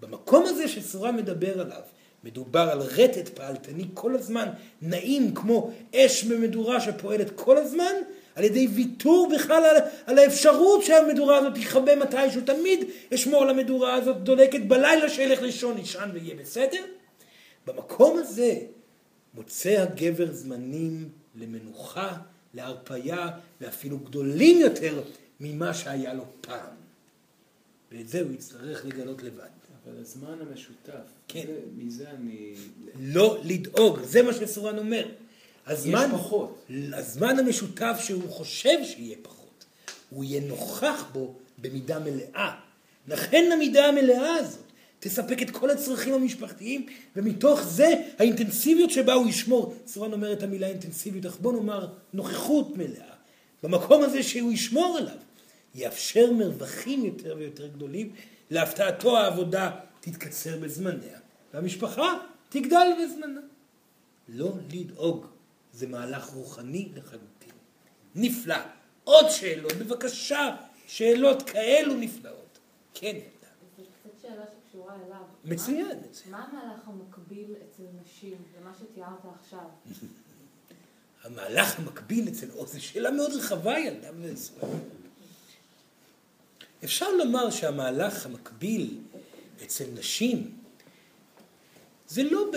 במקום 0.00 0.44
הזה 0.46 0.68
שסורה 0.68 1.12
מדבר 1.12 1.60
עליו, 1.60 1.80
מדובר 2.26 2.68
על 2.72 2.78
רטט 2.80 3.28
פעלתני 3.28 3.84
כל 3.94 4.14
הזמן, 4.14 4.48
נעים 4.82 5.34
כמו 5.34 5.70
אש 5.94 6.24
במדורה 6.24 6.80
שפועלת 6.80 7.30
כל 7.34 7.58
הזמן, 7.58 7.92
על 8.34 8.44
ידי 8.44 8.66
ויתור 8.66 9.32
בכלל 9.34 9.64
על, 9.64 9.76
על 10.06 10.18
האפשרות 10.18 10.84
שהמדורה 10.84 11.36
הזאת 11.38 11.54
תכבה 11.54 11.96
מתישהו, 11.96 12.40
תמיד 12.40 12.84
אשמור 13.14 13.42
על 13.42 13.50
המדורה 13.50 13.94
הזאת 13.94 14.16
דולקת 14.22 14.60
בלילה 14.60 15.08
שילך 15.08 15.42
לישון, 15.42 15.78
ישן 15.78 16.10
ויהיה 16.12 16.34
בסדר. 16.34 16.84
במקום 17.66 18.18
הזה 18.18 18.54
מוצא 19.34 19.70
הגבר 19.70 20.32
זמנים 20.32 21.08
למנוחה, 21.34 22.16
להרפייה, 22.54 23.28
ואפילו 23.60 23.98
גדולים 23.98 24.58
יותר 24.60 25.02
ממה 25.40 25.74
שהיה 25.74 26.14
לו 26.14 26.24
פעם. 26.40 26.74
ואת 27.92 28.08
זה 28.08 28.20
הוא 28.20 28.32
יצטרך 28.32 28.84
לגלות 28.84 29.22
לבד. 29.22 29.65
אבל 29.86 30.00
הזמן 30.00 30.38
המשותף, 30.40 30.92
כן. 31.28 31.44
זה, 31.46 31.60
מזה 31.76 32.10
אני... 32.10 32.54
לא 33.00 33.38
לדאוג, 33.44 34.02
זה 34.02 34.22
מה 34.22 34.34
שסורן 34.34 34.78
אומר. 34.78 35.08
הזמן, 35.66 36.08
יש 36.08 36.12
פחות. 36.12 36.66
הזמן 36.92 37.38
המשותף 37.38 37.96
שהוא 38.04 38.30
חושב 38.30 38.84
שיהיה 38.84 39.16
פחות, 39.22 39.64
הוא 40.10 40.24
יהיה 40.24 40.40
נוכח 40.40 41.04
בו 41.12 41.34
במידה 41.58 41.98
מלאה. 41.98 42.54
לכן 43.08 43.50
המידה 43.52 43.86
המלאה 43.86 44.34
הזאת 44.34 44.62
תספק 45.00 45.42
את 45.42 45.50
כל 45.50 45.70
הצרכים 45.70 46.14
המשפחתיים, 46.14 46.86
ומתוך 47.16 47.62
זה 47.62 47.94
האינטנסיביות 48.18 48.90
שבה 48.90 49.12
הוא 49.12 49.28
ישמור, 49.28 49.74
סורן 49.86 50.12
אומר 50.12 50.32
את 50.32 50.42
המילה 50.42 50.66
אינטנסיביות, 50.66 51.26
אך 51.26 51.36
בוא 51.40 51.52
נאמר 51.52 51.88
נוכחות 52.12 52.76
מלאה, 52.76 53.14
במקום 53.62 54.02
הזה 54.02 54.22
שהוא 54.22 54.52
ישמור 54.52 54.98
עליו, 54.98 55.16
יאפשר 55.74 56.32
מרווחים 56.32 57.04
יותר 57.04 57.34
ויותר 57.38 57.66
גדולים, 57.66 58.12
להפתעתו 58.50 59.18
העבודה 59.18 59.70
תתקצר 60.00 60.58
בזמניה, 60.58 61.18
והמשפחה 61.54 62.12
תגדל 62.48 62.86
בזמנה. 63.04 63.40
לא 64.28 64.52
לדאוג, 64.72 65.26
זה 65.72 65.86
מהלך 65.86 66.24
רוחני 66.26 66.88
לחלוטין. 66.94 67.52
נפלא. 68.14 68.56
עוד 69.04 69.26
שאלות, 69.30 69.72
בבקשה, 69.72 70.56
שאלות 70.86 71.42
כאלו 71.50 71.94
נפלאות. 71.94 72.58
כן, 72.94 73.06
ילדה. 73.06 73.22
זו 73.78 73.82
קצת 74.02 74.22
שאלה 74.22 74.42
שקשורה 74.46 74.94
אליו. 75.06 75.22
מצוין, 75.44 75.86
מה- 75.86 75.94
מצוין. 76.08 76.30
מה 76.30 76.44
המהלך 76.44 76.80
המקביל 76.88 77.50
אצל 77.70 77.82
נשים, 78.02 78.36
למה 78.60 78.72
שתיארת 78.78 79.10
עכשיו? 79.40 79.60
המהלך 81.24 81.78
המקביל 81.78 82.28
אצל 82.28 82.46
זו 82.68 82.80
שאלה 82.80 83.10
מאוד 83.10 83.30
רחבה, 83.32 83.78
ילדה. 83.78 84.08
אפשר 86.84 87.10
לומר 87.10 87.50
שהמהלך 87.50 88.26
המקביל 88.26 88.98
אצל 89.64 89.84
נשים 89.94 90.50
זה 92.08 92.22
לא 92.22 92.50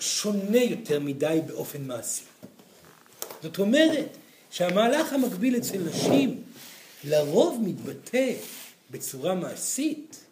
שונה 0.00 0.62
יותר 0.62 1.00
מדי 1.00 1.40
באופן 1.46 1.84
מעשי. 1.84 2.22
זאת 3.42 3.58
אומרת 3.58 4.16
שהמהלך 4.50 5.12
המקביל 5.12 5.56
אצל 5.56 5.78
נשים 5.78 6.42
לרוב 7.04 7.62
מתבטא 7.64 8.32
בצורה 8.90 9.34
מעשית 9.34 10.24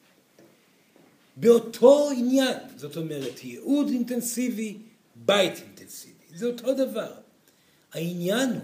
באותו 1.37 2.11
עניין. 2.11 2.57
זאת 2.77 2.97
אומרת, 2.97 3.45
ייעוד 3.45 3.89
אינטנסיבי, 3.89 4.77
בית 5.17 5.53
אינטנסיבי. 5.57 6.25
זה 6.35 6.47
אותו 6.47 6.75
דבר. 6.75 7.13
העניין 7.93 8.51
הוא 8.51 8.61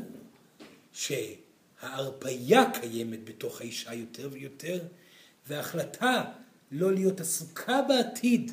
שההרפייה 1.80 2.70
קיימת 2.80 3.24
בתוך 3.24 3.60
האישה 3.60 3.94
יותר 3.94 4.28
ויותר, 4.32 4.80
וההחלטה 5.48 6.24
לא 6.72 6.92
להיות 6.92 7.20
עסוקה 7.20 7.82
בעתיד 7.82 8.52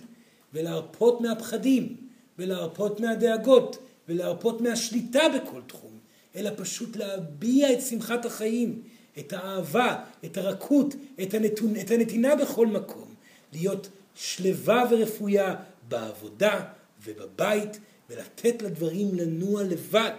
ולהרפות 0.53 1.21
מהפחדים 1.21 1.95
ולהרפות 2.39 2.99
מהדאגות 2.99 3.77
ולהרפות 4.07 4.61
מהשליטה 4.61 5.21
בכל 5.35 5.61
תחום, 5.67 5.99
אלא 6.35 6.49
פשוט 6.55 6.95
להביע 6.95 7.73
את 7.73 7.81
שמחת 7.81 8.25
החיים, 8.25 8.81
את 9.19 9.33
האהבה, 9.33 10.03
את 10.25 10.37
הרכות, 10.37 10.95
את, 11.23 11.33
הנתון, 11.33 11.75
את 11.75 11.91
הנתינה 11.91 12.35
בכל 12.35 12.67
מקום, 12.67 13.13
להיות 13.53 13.89
שלווה 14.15 14.83
ורפויה 14.91 15.55
בעבודה 15.87 16.65
ובבית 17.03 17.79
ולתת 18.09 18.61
לדברים 18.61 19.15
לנוע 19.15 19.63
לבד. 19.63 20.11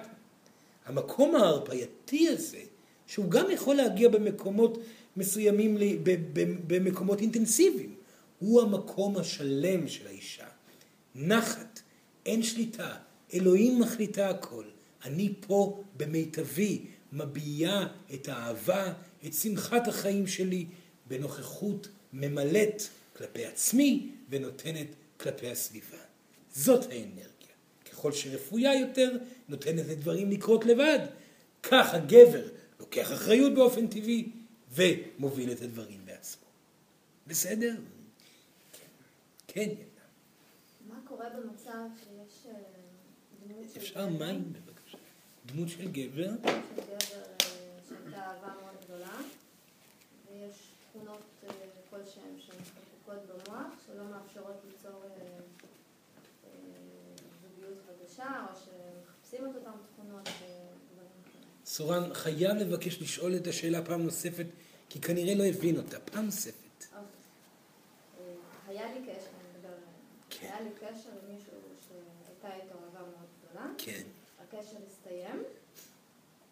המקום 0.86 1.34
ההרפייתי 1.34 2.28
הזה, 2.28 2.58
שהוא 3.08 3.30
גם 3.30 3.50
יכול 3.50 3.76
להגיע 3.76 4.08
במקומות 4.08 4.78
מסוימים, 5.16 5.76
במקומות 6.66 7.20
אינטנסיביים, 7.20 7.94
הוא 8.38 8.62
המקום 8.62 9.16
השלם 9.16 9.88
של 9.88 10.06
האישה. 10.06 10.46
נחת, 11.14 11.80
אין 12.26 12.42
שליטה, 12.42 12.94
אלוהים 13.34 13.80
מחליטה 13.80 14.30
הכל. 14.30 14.64
אני 15.04 15.32
פה 15.46 15.82
במיטבי, 15.96 16.80
מביעה 17.12 17.86
את 18.14 18.28
האהבה, 18.28 18.92
את 19.26 19.34
שמחת 19.34 19.88
החיים 19.88 20.26
שלי, 20.26 20.66
בנוכחות 21.08 21.88
ממלאת 22.12 22.82
כלפי 23.16 23.44
עצמי 23.44 24.08
ונותנת 24.30 24.86
כלפי 25.20 25.50
הסביבה. 25.50 25.98
זאת 26.54 26.84
האנרגיה. 26.84 27.28
ככל 27.90 28.12
שרפויה 28.12 28.80
יותר, 28.80 29.16
נותנת 29.48 29.88
לדברים 29.88 30.30
לקרות 30.30 30.64
לבד. 30.66 30.98
כך 31.62 31.94
הגבר 31.94 32.42
לוקח 32.80 33.12
אחריות 33.12 33.54
באופן 33.54 33.86
טבעי 33.86 34.32
ומוביל 34.70 35.52
את 35.52 35.62
הדברים 35.62 36.00
בעצמו. 36.04 36.46
בסדר? 37.26 37.74
כן. 39.46 39.60
ילדה. 39.60 39.82
מה 40.88 41.00
קורה 41.04 41.26
במצב 41.30 41.84
שיש 41.96 42.46
אה, 42.46 42.52
דמות 43.46 43.70
של 43.74 43.80
אפשר 43.80 44.08
מים 44.08 44.52
בבקשה? 44.52 44.98
דמות 45.46 45.68
של 45.68 45.90
גבר, 45.92 46.30
של 46.30 46.76
גבר 46.76 46.96
אה, 47.10 47.36
שהייתה 47.88 48.26
אהבה 48.26 48.54
מאוד 48.62 48.84
גדולה, 48.84 49.18
ויש 50.26 50.54
תכונות 50.88 51.22
אה, 51.44 51.50
כלשהן 51.90 52.34
שמחקקות 52.38 53.22
במוח, 53.26 53.66
שלא 53.86 54.04
מאפשרות 54.04 54.56
ליצור 54.66 55.02
זוגיות 57.42 57.78
חדשה, 57.86 58.46
או 58.50 58.56
שמחפשים 58.56 59.50
את 59.50 59.54
אותן 59.54 59.70
תכונות. 59.92 60.28
סורן 61.78 62.14
חייב 62.14 62.56
לבקש 62.56 63.02
לשאול 63.02 63.36
את 63.36 63.46
השאלה 63.46 63.84
פעם 63.84 64.02
נוספת, 64.02 64.46
כי 64.88 65.00
כנראה 65.00 65.34
לא 65.34 65.44
הבין 65.44 65.76
אותה. 65.76 66.00
פעם 66.00 66.24
נוספת. 66.24 66.84
אוקיי. 66.84 67.00
אה, 68.20 68.34
היה 68.68 68.94
לי 68.94 69.00
קשר, 69.00 69.30
אני 69.40 69.58
מדבר, 69.58 69.74
כן. 70.30 70.46
היה 70.46 70.60
לי 70.60 70.70
קשר 70.76 71.08
עם 71.08 71.34
מישהו 71.34 71.52
שהייתה 71.88 72.56
איתו 72.56 72.74
אהבה 72.74 73.00
מאוד 73.00 73.28
גדולה. 73.40 73.66
כן. 73.78 74.02
הקשר 74.42 74.76
הסתיים, 74.86 75.42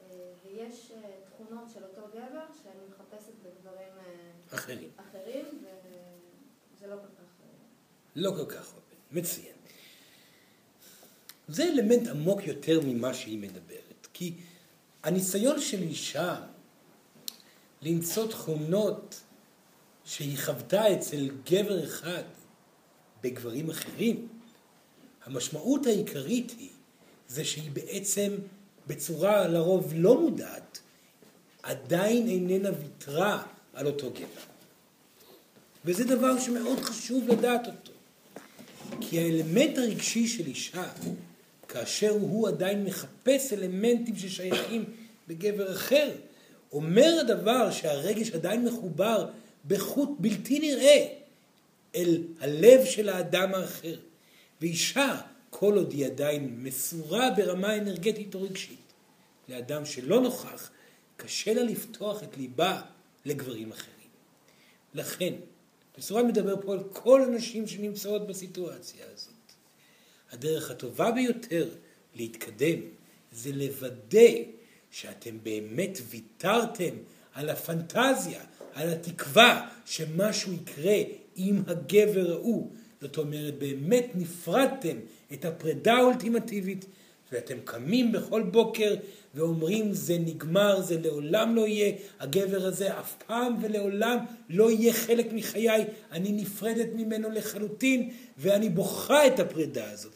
אה, 0.01 0.33
ויש 0.45 0.93
אה, 0.95 1.11
תכונות 1.25 1.71
של 1.75 1.85
אותו 1.85 2.09
גבר 2.09 2.45
שאני 2.63 2.83
מחפשת 2.91 3.33
בגברים 3.43 3.93
אחרים. 4.55 4.91
אחרים, 4.97 5.45
וזה 6.75 6.87
לא 6.87 6.95
כל 6.95 7.01
כך... 7.01 7.45
לא 8.17 8.31
כל 8.31 8.47
כך 8.55 8.75
עובד. 8.75 9.21
מצוין. 9.21 9.57
זה 11.49 11.65
אלמנט 11.65 12.09
עמוק 12.09 12.47
יותר 12.47 12.81
ממה 12.85 13.15
שהיא 13.15 13.39
מדברת. 13.39 14.07
כי 14.13 14.35
הניסיון 15.07 15.61
של 15.61 15.83
אישה 15.83 16.37
למצוא 17.83 18.27
תכונות 18.27 19.21
שהיא 20.05 20.39
חוותה 20.39 20.93
אצל 20.93 21.31
גבר 21.51 21.85
אחד 21.85 22.23
בגברים 23.23 23.71
אחרים, 23.71 24.29
המשמעות 25.25 25.87
העיקרית 25.87 26.55
היא 26.59 26.71
זה 27.29 27.45
שהיא 27.45 27.71
בעצם 27.73 28.33
בצורה 28.87 29.49
לרוב 29.49 29.93
לא 29.97 30.21
מודעת 30.21 30.79
עדיין 31.63 32.29
איננה 32.29 32.69
ויתרה 32.81 33.43
על 33.75 33.87
אותו 33.87 34.11
גבר. 34.11 34.43
וזה 35.85 36.05
דבר 36.05 36.41
שמאוד 36.41 36.81
חשוב 36.81 37.29
לדעת 37.29 37.67
אותו. 37.67 37.93
כי 39.01 39.21
האלמנט 39.21 39.79
הרגשי 39.79 40.29
של 40.29 40.47
אישה, 40.47 40.85
כאשר 41.69 42.11
הוא 42.11 42.49
עדיין 42.49 42.85
מחפש 42.85 43.53
אלמנטים 43.53 44.17
ששייכים 44.17 44.85
בגבר 45.29 45.73
אחר, 45.73 46.11
אומר 46.73 47.19
הדבר 47.21 47.71
שהרגש 47.71 48.31
עדיין 48.31 48.65
מחובר 48.65 49.31
בחוט 49.67 50.11
בלתי 50.19 50.59
נראה 50.59 51.07
אל 51.95 52.23
הלב 52.41 52.85
של 52.85 53.09
האדם 53.09 53.55
האחר. 53.55 53.97
ואישה, 54.61 55.21
כל 55.51 55.77
עוד 55.77 55.93
היא 55.93 56.07
עדיין 56.07 56.57
מסורה 56.63 57.31
ברמה 57.37 57.77
אנרגטית 57.77 58.35
או 58.35 58.43
רגשית, 58.43 58.93
לאדם 59.49 59.85
שלא 59.85 60.21
נוכח, 60.21 60.71
קשה 61.17 61.55
לה 61.55 61.63
לפתוח 61.63 62.23
את 62.23 62.37
ליבה 62.37 62.83
לגברים 63.25 63.73
אחרים. 63.73 64.09
לכן, 64.95 65.35
בסורה 65.99 66.23
מדבר 66.23 66.63
פה 66.63 66.73
על 66.73 66.83
כל 66.93 67.23
הנשים 67.23 67.67
שנמצאות 67.67 68.27
בסיטואציה 68.27 69.07
הזאת. 69.15 69.36
הדרך 70.33 70.71
הטובה 70.71 71.11
ביותר 71.11 71.69
להתקדם 72.15 72.81
זה 73.33 73.53
לוודא 73.53 74.31
שאתם 74.91 75.39
באמת 75.43 75.99
ויתרתם 76.11 76.95
על 77.35 77.49
הפנטזיה, 77.49 78.41
על 78.75 78.89
התקווה 78.89 79.69
שמשהו 79.87 80.53
יקרה 80.53 80.97
עם 81.37 81.63
הגבר 81.67 82.33
ההוא. 82.33 82.73
זאת 83.01 83.19
אומרת, 83.19 83.59
באמת 83.59 84.07
נפרדתם 84.15 84.97
את 85.33 85.45
הפרידה 85.45 85.95
האולטימטיבית, 85.95 86.85
ואתם 87.33 87.57
קמים 87.65 88.13
בכל 88.13 88.43
בוקר 88.43 88.95
ואומרים 89.35 89.93
זה 89.93 90.19
נגמר, 90.19 90.81
זה 90.81 91.01
לעולם 91.01 91.57
לא 91.57 91.67
יהיה, 91.67 91.93
הגבר 92.21 92.67
הזה 92.67 92.99
אף 93.01 93.15
פעם 93.27 93.57
ולעולם 93.63 94.19
לא 94.51 94.71
יהיה 94.71 94.93
חלק 94.93 95.33
מחיי, 95.33 95.85
אני 96.13 96.33
נפרדת 96.33 96.89
ממנו 96.95 97.31
לחלוטין 97.31 98.11
ואני 98.39 98.69
בוכה 98.69 99.27
את 99.27 99.41
הפרידה 99.41 99.91
הזאת. 99.91 100.13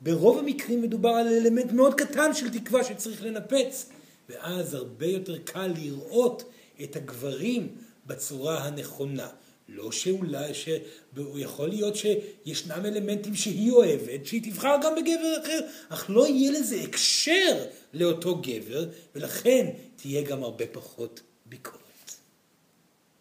ברוב 0.00 0.38
המקרים 0.38 0.82
מדובר 0.82 1.08
על 1.10 1.26
אלמנט 1.26 1.72
מאוד 1.72 1.94
קטן 1.94 2.34
של 2.34 2.58
תקווה 2.58 2.84
שצריך 2.84 3.22
לנפץ, 3.22 3.90
ואז 4.28 4.74
הרבה 4.74 5.06
יותר 5.06 5.38
קל 5.38 5.72
לראות 5.76 6.44
את 6.82 6.96
הגברים 6.96 7.68
בצורה 8.06 8.64
הנכונה. 8.64 9.28
לא 9.68 9.92
שאולי, 9.92 10.52
שיכול 10.54 11.68
להיות 11.68 11.94
שישנם 11.96 12.86
אלמנטים 12.86 13.34
שהיא 13.34 13.72
אוהבת, 13.72 14.26
שהיא 14.26 14.52
תבחר 14.52 14.76
גם 14.82 14.92
בגבר 14.96 15.42
אחר, 15.42 15.60
אך 15.88 16.10
לא 16.10 16.28
יהיה 16.28 16.50
לזה 16.50 16.80
הקשר 16.80 17.64
לאותו 17.92 18.40
גבר, 18.42 18.88
ולכן 19.14 19.70
תהיה 19.96 20.22
גם 20.22 20.42
הרבה 20.42 20.66
פחות 20.66 21.20
ביקורת. 21.46 21.82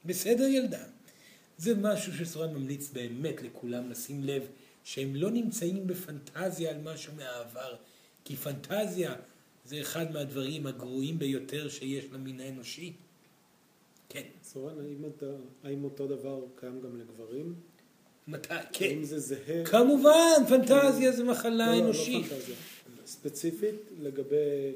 בסדר 0.06 0.44
ילדה? 0.44 0.84
זה 1.58 1.76
משהו 1.76 2.14
שסורן 2.14 2.54
ממליץ 2.54 2.90
באמת 2.94 3.42
לכולם 3.42 3.92
לשים 3.92 4.24
לב 4.24 4.44
שהם 4.84 5.16
לא 5.16 5.32
נמצאים 5.32 5.88
בפנטזיה 5.88 6.70
על 6.70 6.78
משהו 6.84 7.14
מהעבר, 7.16 7.76
כי 8.26 8.36
פנטזיה 8.36 9.16
זה 9.66 9.82
אחד 9.82 10.12
מהדברים 10.12 10.68
הגרועים 10.68 11.20
ביותר 11.20 11.70
שיש 11.70 12.06
למין 12.12 12.40
האנושי. 12.40 12.94
כן. 14.12 14.22
סורן, 14.44 14.80
האם, 14.80 15.06
אתה, 15.06 15.26
האם 15.64 15.84
אותו 15.84 16.08
דבר 16.08 16.46
קיים 16.56 16.82
גם 16.82 16.98
לגברים? 16.98 17.54
מתי? 18.28 18.54
כן. 18.74 18.86
האם 18.86 19.04
זה 19.04 19.20
זהה? 19.20 19.66
כמובן, 19.66 20.44
פנטזיה 20.50 21.12
זה 21.12 21.24
מחלה 21.24 21.52
לא, 21.52 21.66
לא 21.66 21.86
אנושית. 21.86 22.26
פנטזיה. 22.26 22.56
ספציפית 23.06 23.76
לגבי 24.00 24.74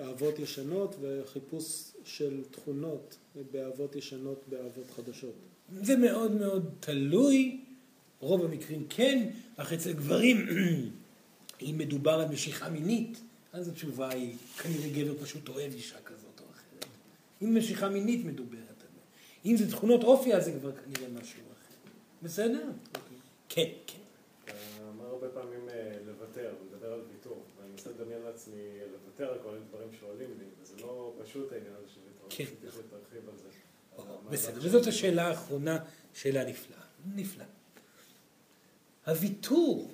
אהבות 0.00 0.38
ישנות 0.38 0.96
וחיפוש 1.00 1.90
של 2.04 2.42
תכונות 2.50 3.16
באהבות 3.52 3.96
ישנות 3.96 4.44
באהבות 4.48 4.90
חדשות. 4.96 5.34
זה 5.82 5.96
מאוד 5.96 6.32
מאוד 6.32 6.70
תלוי, 6.80 7.60
רוב 8.20 8.44
המקרים 8.44 8.86
כן, 8.88 9.30
אך 9.56 9.72
אצל 9.72 9.92
גברים, 9.92 10.46
אם 11.62 11.74
מדובר 11.78 12.12
על 12.12 12.28
משיכה 12.28 12.68
מינית, 12.68 13.20
אז 13.52 13.68
התשובה 13.68 14.10
היא, 14.10 14.34
כנראה 14.62 14.88
גבר 14.88 15.24
פשוט 15.24 15.48
אוהב 15.48 15.72
אישה 15.72 15.96
כזאת. 16.04 16.19
אם 17.42 17.56
משיכה 17.58 17.88
מינית 17.88 18.24
מדוברת 18.24 18.54
עליה. 18.58 19.04
אם 19.44 19.56
זה 19.56 19.70
תכונות 19.70 20.04
אופי, 20.04 20.34
אז 20.34 20.44
זה 20.44 20.52
כבר 20.52 20.72
כנראה 20.72 21.08
משהו 21.08 21.40
אחר. 21.40 21.74
בסדר? 22.22 22.70
כן, 23.48 23.68
כן. 23.86 23.98
אתה 24.44 24.52
אמר 24.88 25.06
הרבה 25.06 25.28
פעמים 25.28 25.68
אה, 25.68 25.92
לוותר, 26.06 26.54
לדבר 26.66 26.92
על 26.92 27.00
ויתור, 27.12 27.44
ואני 27.58 27.70
מנסה 27.70 27.90
לדמיין 27.90 28.22
לעצמי 28.22 28.62
לוותר 28.92 29.32
על 29.32 29.38
כל 29.42 29.50
מיני 29.50 29.64
דברים 29.68 29.88
שעולים 30.00 30.30
לי, 30.38 30.44
וזה 30.62 30.76
לא 30.80 31.14
פשוט 31.24 31.52
העניין 31.52 31.72
הזה 31.78 31.88
של 31.94 32.00
ויתור, 32.06 32.26
כן. 32.30 32.44
רציתי 32.44 32.66
שתרחיב 32.66 33.28
על 33.28 33.36
זה. 33.36 33.48
המאבק 33.98 34.30
בסדר, 34.30 34.58
וזאת 34.62 34.86
השאלה 34.86 35.28
האחרונה, 35.28 35.78
שאלה 36.14 36.44
נפלאה. 36.44 36.80
נפלא. 37.14 37.44
הוויתור, 39.06 39.90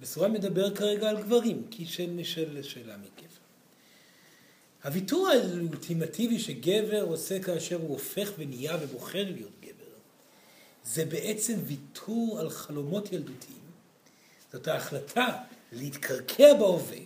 בסורה 0.00 0.28
מדבר 0.28 0.74
כרגע 0.74 1.10
על 1.10 1.22
גברים, 1.22 1.66
כי 1.70 1.86
של, 1.86 2.22
של 2.22 2.62
שאלה 2.62 2.96
מגבר. 2.96 3.27
הוויתור 4.84 5.28
האולטימטיבי 5.28 6.38
שגבר 6.38 7.02
עושה 7.02 7.40
כאשר 7.40 7.76
הוא 7.76 7.88
הופך 7.88 8.32
ונהיה 8.38 8.76
ובוחר 8.80 9.24
להיות 9.24 9.60
גבר, 9.60 9.92
זה 10.84 11.04
בעצם 11.04 11.54
ויתור 11.66 12.40
על 12.40 12.50
חלומות 12.50 13.12
ילדותיים. 13.12 13.58
זאת 14.52 14.68
ההחלטה 14.68 15.26
להתקרקע 15.72 16.54
בהווה 16.54 16.98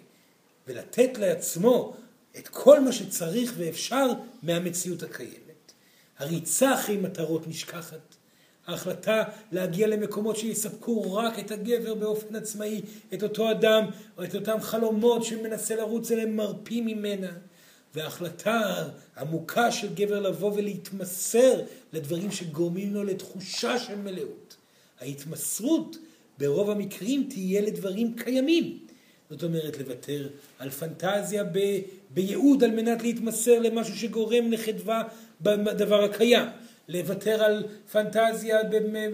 ולתת 0.66 1.18
לעצמו 1.18 1.96
את 2.38 2.48
כל 2.48 2.80
מה 2.80 2.92
שצריך 2.92 3.52
ואפשר 3.56 4.06
מהמציאות 4.42 5.02
הקיימת. 5.02 5.72
הריצה 6.18 6.74
אחרי 6.74 6.96
מטרות 6.96 7.48
נשכחת. 7.48 8.14
ההחלטה 8.66 9.24
להגיע 9.52 9.86
למקומות 9.86 10.36
שיספקו 10.36 11.14
רק 11.14 11.38
את 11.38 11.50
הגבר 11.50 11.94
באופן 11.94 12.36
עצמאי, 12.36 12.82
את 13.14 13.22
אותו 13.22 13.50
אדם 13.50 13.84
או 14.18 14.24
את 14.24 14.34
אותם 14.34 14.60
חלומות 14.60 15.24
שמנסה 15.24 15.76
לרוץ 15.76 16.10
אליהם 16.10 16.36
מרפים 16.36 16.86
ממנה. 16.86 17.30
וההחלטה 17.94 18.88
עמוקה 19.18 19.72
של 19.72 19.94
גבר 19.94 20.20
לבוא 20.20 20.52
ולהתמסר 20.54 21.60
לדברים 21.92 22.30
שגורמים 22.30 22.94
לו 22.94 23.04
לתחושה 23.04 23.78
של 23.78 23.94
מלאות. 23.96 24.56
ההתמסרות 25.00 25.96
ברוב 26.38 26.70
המקרים 26.70 27.26
תהיה 27.30 27.60
לדברים 27.60 28.14
קיימים. 28.14 28.78
זאת 29.30 29.42
אומרת, 29.44 29.78
לוותר 29.78 30.28
על 30.58 30.70
פנטזיה 30.70 31.44
ב, 31.44 31.58
בייעוד 32.10 32.64
על 32.64 32.70
מנת 32.70 33.02
להתמסר 33.02 33.58
למשהו 33.58 33.96
שגורם 33.96 34.52
לחדווה 34.52 35.02
בדבר 35.40 36.04
הקיים. 36.04 36.46
לוותר 36.88 37.42
על 37.42 37.64
פנטזיה 37.92 38.58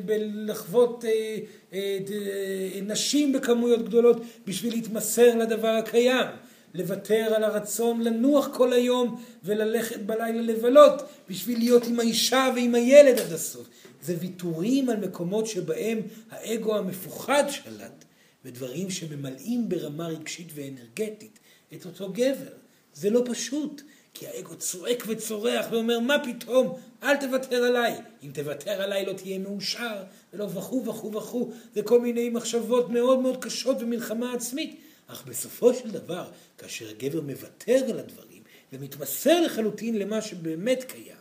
בלחוות 0.04 1.04
אה, 1.04 1.36
אה, 1.72 1.98
ד- 2.06 2.82
נשים 2.82 3.32
בכמויות 3.32 3.84
גדולות 3.84 4.16
בשביל 4.46 4.72
להתמסר 4.72 5.36
לדבר 5.36 5.68
הקיים. 5.68 6.26
לוותר 6.74 7.32
על 7.36 7.44
הרצון 7.44 8.00
לנוח 8.00 8.48
כל 8.56 8.72
היום 8.72 9.22
וללכת 9.44 10.00
בלילה 10.00 10.42
לבלות 10.42 11.02
בשביל 11.28 11.58
להיות 11.58 11.86
עם 11.86 12.00
האישה 12.00 12.50
ועם 12.54 12.74
הילד 12.74 13.18
עד 13.18 13.32
הסוף. 13.32 13.68
זה 14.02 14.16
ויתורים 14.20 14.90
על 14.90 14.96
מקומות 14.96 15.46
שבהם 15.46 16.00
האגו 16.30 16.76
המפוחד 16.76 17.44
שלט 17.48 18.04
ודברים 18.44 18.90
שממלאים 18.90 19.68
ברמה 19.68 20.06
רגשית 20.06 20.48
ואנרגטית 20.54 21.38
את 21.74 21.84
אותו 21.86 22.12
גבר. 22.12 22.52
זה 22.94 23.10
לא 23.10 23.22
פשוט, 23.26 23.82
כי 24.14 24.26
האגו 24.26 24.56
צועק 24.56 25.04
וצורח 25.06 25.66
ואומר 25.70 26.00
מה 26.00 26.16
פתאום, 26.24 26.78
אל 27.02 27.16
תוותר 27.16 27.64
עליי. 27.64 27.94
אם 28.22 28.30
תוותר 28.34 28.82
עליי 28.82 29.06
לא 29.06 29.12
תהיה 29.12 29.38
מאושר, 29.38 30.04
ולא 30.32 30.44
וכו' 30.44 30.84
וכו' 30.84 31.12
וכו'. 31.12 31.52
זה 31.74 31.82
כל 31.82 32.00
מיני 32.00 32.28
מחשבות 32.28 32.90
מאוד 32.90 33.18
מאוד 33.18 33.44
קשות 33.44 33.76
ומלחמה 33.80 34.32
עצמית. 34.32 34.80
אך 35.08 35.24
בסופו 35.26 35.74
של 35.74 35.90
דבר, 35.90 36.30
כאשר 36.58 36.88
הגבר 36.88 37.20
מוותר 37.20 37.84
על 37.90 37.98
הדברים 37.98 38.42
ומתמסר 38.72 39.40
לחלוטין 39.40 39.98
למה 39.98 40.22
שבאמת 40.22 40.84
קיים, 40.84 41.16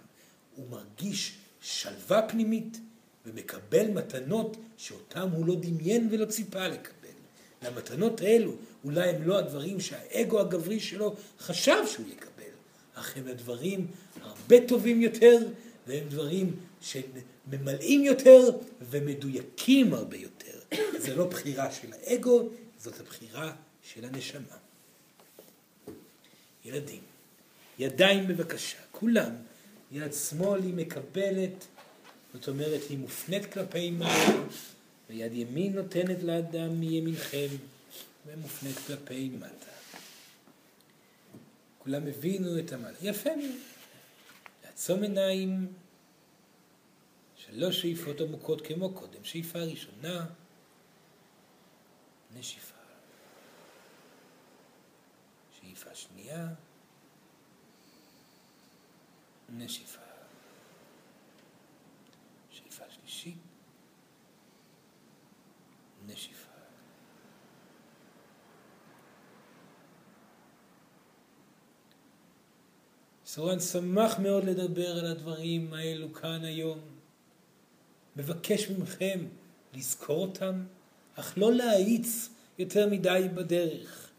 הוא 0.56 0.66
מרגיש 0.70 1.38
שלווה 1.62 2.22
פנימית 2.30 2.80
ומקבל 3.26 3.88
מתנות 3.88 4.58
שאותם 4.78 5.30
הוא 5.32 5.46
לא 5.46 5.56
דמיין 5.56 6.08
ולא 6.12 6.26
ציפה 6.26 6.68
לקבל. 6.68 6.94
והמתנות 7.62 8.22
האלו 8.22 8.54
אולי 8.84 9.10
הם 9.10 9.28
לא 9.28 9.38
הדברים 9.38 9.80
שהאגו 9.80 10.40
הגברי 10.40 10.80
שלו 10.80 11.16
חשב 11.40 11.78
שהוא 11.88 12.06
יקבל, 12.08 12.52
אך 12.94 13.18
הם 13.18 13.28
הדברים 13.28 13.88
הרבה 14.22 14.68
טובים 14.68 15.02
יותר, 15.02 15.38
והם 15.88 16.10
דברים 16.10 16.56
שממלאים 16.82 18.04
יותר 18.04 18.50
ומדויקים 18.90 19.94
הרבה 19.94 20.18
יותר. 20.18 20.60
זה 21.00 21.16
לא 21.16 21.26
בחירה 21.26 21.72
של 21.72 21.88
האגו, 21.94 22.50
זאת 22.80 23.00
הבחירה 23.00 23.54
של 23.94 24.06
הנשמה. 24.06 24.58
ילדים, 26.66 27.02
ידיים 27.80 28.28
בבקשה, 28.28 28.78
כולם. 28.92 29.36
יד 29.92 30.14
שמאל 30.14 30.64
היא 30.64 30.74
מקבלת, 30.74 31.66
זאת 32.34 32.48
אומרת 32.48 32.82
היא 32.90 32.98
מופנית 32.98 33.54
כלפי 33.54 33.92
מעלה, 33.92 34.44
ויד 35.10 35.34
ימין 35.34 35.74
נותנת 35.74 36.24
לאדם 36.24 36.80
מימינכם, 36.80 37.48
ומופנית 38.26 38.76
כלפי 38.88 39.30
מטה. 39.30 39.72
כולם 41.80 42.08
הבינו 42.08 42.60
את 42.60 42.74
המעלה. 42.74 42.98
יפה 43.02 43.36
מאוד. 43.36 43.52
לעצום 44.66 45.04
עיניים, 45.04 45.68
שלוש 47.38 47.82
שאיפות 47.82 48.22
עמוקות 48.22 48.62
כמו 48.62 48.94
קודם. 48.94 49.24
שאיפה 49.24 49.60
ראשונה, 49.60 50.26
נשיפה. 52.40 52.77
שאיפה 55.78 55.96
שנייה, 55.96 56.48
נשיפה. 59.50 60.02
שאיפה 62.50 62.84
שלישית, 62.90 63.38
נשיפה. 66.08 66.52
סורן 73.26 73.60
שמח 73.60 74.20
מאוד 74.20 74.44
לדבר 74.44 75.00
על 75.00 75.06
הדברים 75.06 75.74
האלו 75.74 76.14
כאן 76.14 76.44
היום. 76.44 76.80
מבקש 78.16 78.70
מכם 78.70 79.26
לזכור 79.74 80.28
אותם, 80.28 80.66
אך 81.16 81.38
לא 81.38 81.54
להאיץ 81.54 82.30
יותר 82.58 82.90
מדי 82.90 83.28
בדרך. 83.36 84.12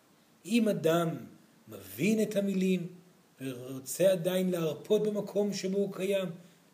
אם 0.44 0.68
אדם 0.68 1.27
מבין 1.68 2.22
את 2.22 2.36
המילים 2.36 2.86
ורוצה 3.40 4.12
עדיין 4.12 4.50
להרפות 4.50 5.02
במקום 5.02 5.52
שבו 5.52 5.78
הוא 5.78 5.92
קיים, 5.92 6.28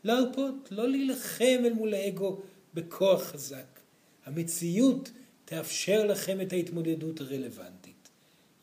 להרפות, 0.04 0.68
לא 0.70 0.88
להילחם 0.88 1.62
אל 1.64 1.72
מול 1.72 1.94
האגו 1.94 2.40
בכוח 2.74 3.22
חזק. 3.22 3.80
המציאות 4.24 5.10
תאפשר 5.44 6.06
לכם 6.06 6.40
את 6.40 6.52
ההתמודדות 6.52 7.20
הרלוונטית. 7.20 8.08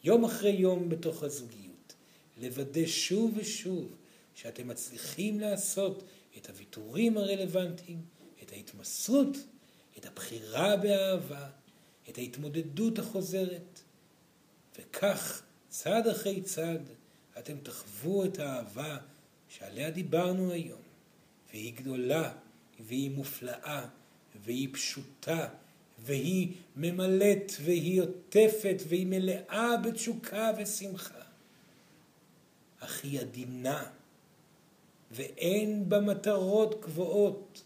יום 0.04 0.26
אחרי 0.26 0.52
יום 0.52 0.90
בתוך 0.90 1.24
הזוגיות, 1.24 1.94
לוודא 2.38 2.86
שוב 2.86 3.32
ושוב 3.36 3.96
שאתם 4.36 4.68
מצליחים 4.68 5.40
לעשות 5.40 6.04
את 6.38 6.50
הוויתורים 6.50 7.18
הרלוונטיים, 7.18 8.02
את 8.44 8.52
ההתמסרות, 8.52 9.38
את 9.98 10.06
הבחירה 10.06 10.78
באהבה, 10.78 11.50
את 12.10 12.18
ההתמודדות 12.18 13.00
החוזרת, 13.00 13.82
וכך, 14.80 15.44
צעד 15.72 16.08
אחרי 16.08 16.42
צעד, 16.42 16.90
אתם 17.40 17.58
תחוו 17.64 18.26
את 18.26 18.40
האהבה 18.40 18.98
שעליה 19.50 19.92
דיברנו 19.92 20.52
היום, 20.52 20.82
והיא 21.50 21.74
גדולה, 21.76 22.34
והיא 22.80 23.12
מופלאה, 23.12 23.88
והיא 24.44 24.68
פשוטה, 24.72 25.48
והיא 26.00 26.54
ממלאת, 26.76 27.52
והיא 27.62 28.02
עוטפת, 28.02 28.76
והיא 28.88 29.08
מלאה 29.08 29.78
בתשוקה 29.78 30.52
ושמחה. 30.58 31.22
אך 32.80 33.04
היא 33.04 33.20
עדינה, 33.20 33.84
ואין 35.12 35.90
בה 35.90 36.00
מטרות 36.00 36.82
גבוהות, 36.82 37.64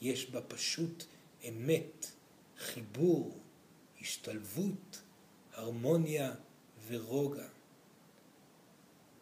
יש 0.00 0.30
בה 0.30 0.40
פשוט 0.40 1.04
אמת, 1.48 2.06
חיבור, 2.58 3.38
השתלבות, 4.00 5.00
הרמוניה 5.54 6.34
ורוגע. 6.86 7.48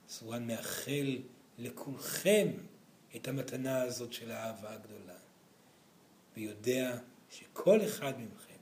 סורן 0.09 0.47
מאחל 0.47 1.19
לכולכם 1.59 2.49
את 3.17 3.29
המתנה 3.29 3.83
הזאת 3.83 4.13
של 4.13 4.31
האהבה 4.31 4.75
הגדולה, 4.75 5.19
ויודע 6.37 6.99
שכל 7.31 7.85
אחד 7.85 8.13
מכם, 8.21 8.55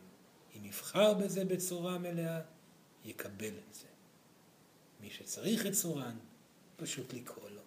אם 0.56 0.64
יבחר 0.64 1.14
בזה 1.14 1.44
בצורה 1.44 1.98
מלאה, 1.98 2.40
יקבל 3.04 3.54
את 3.68 3.74
זה. 3.74 3.86
מי 5.00 5.10
שצריך 5.10 5.66
את 5.66 5.74
סורן, 5.74 6.16
פשוט 6.76 7.12
לקרוא 7.12 7.50
לו. 7.50 7.62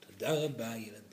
תודה 0.00 0.44
רבה, 0.44 0.76
ילדים. 0.76 1.09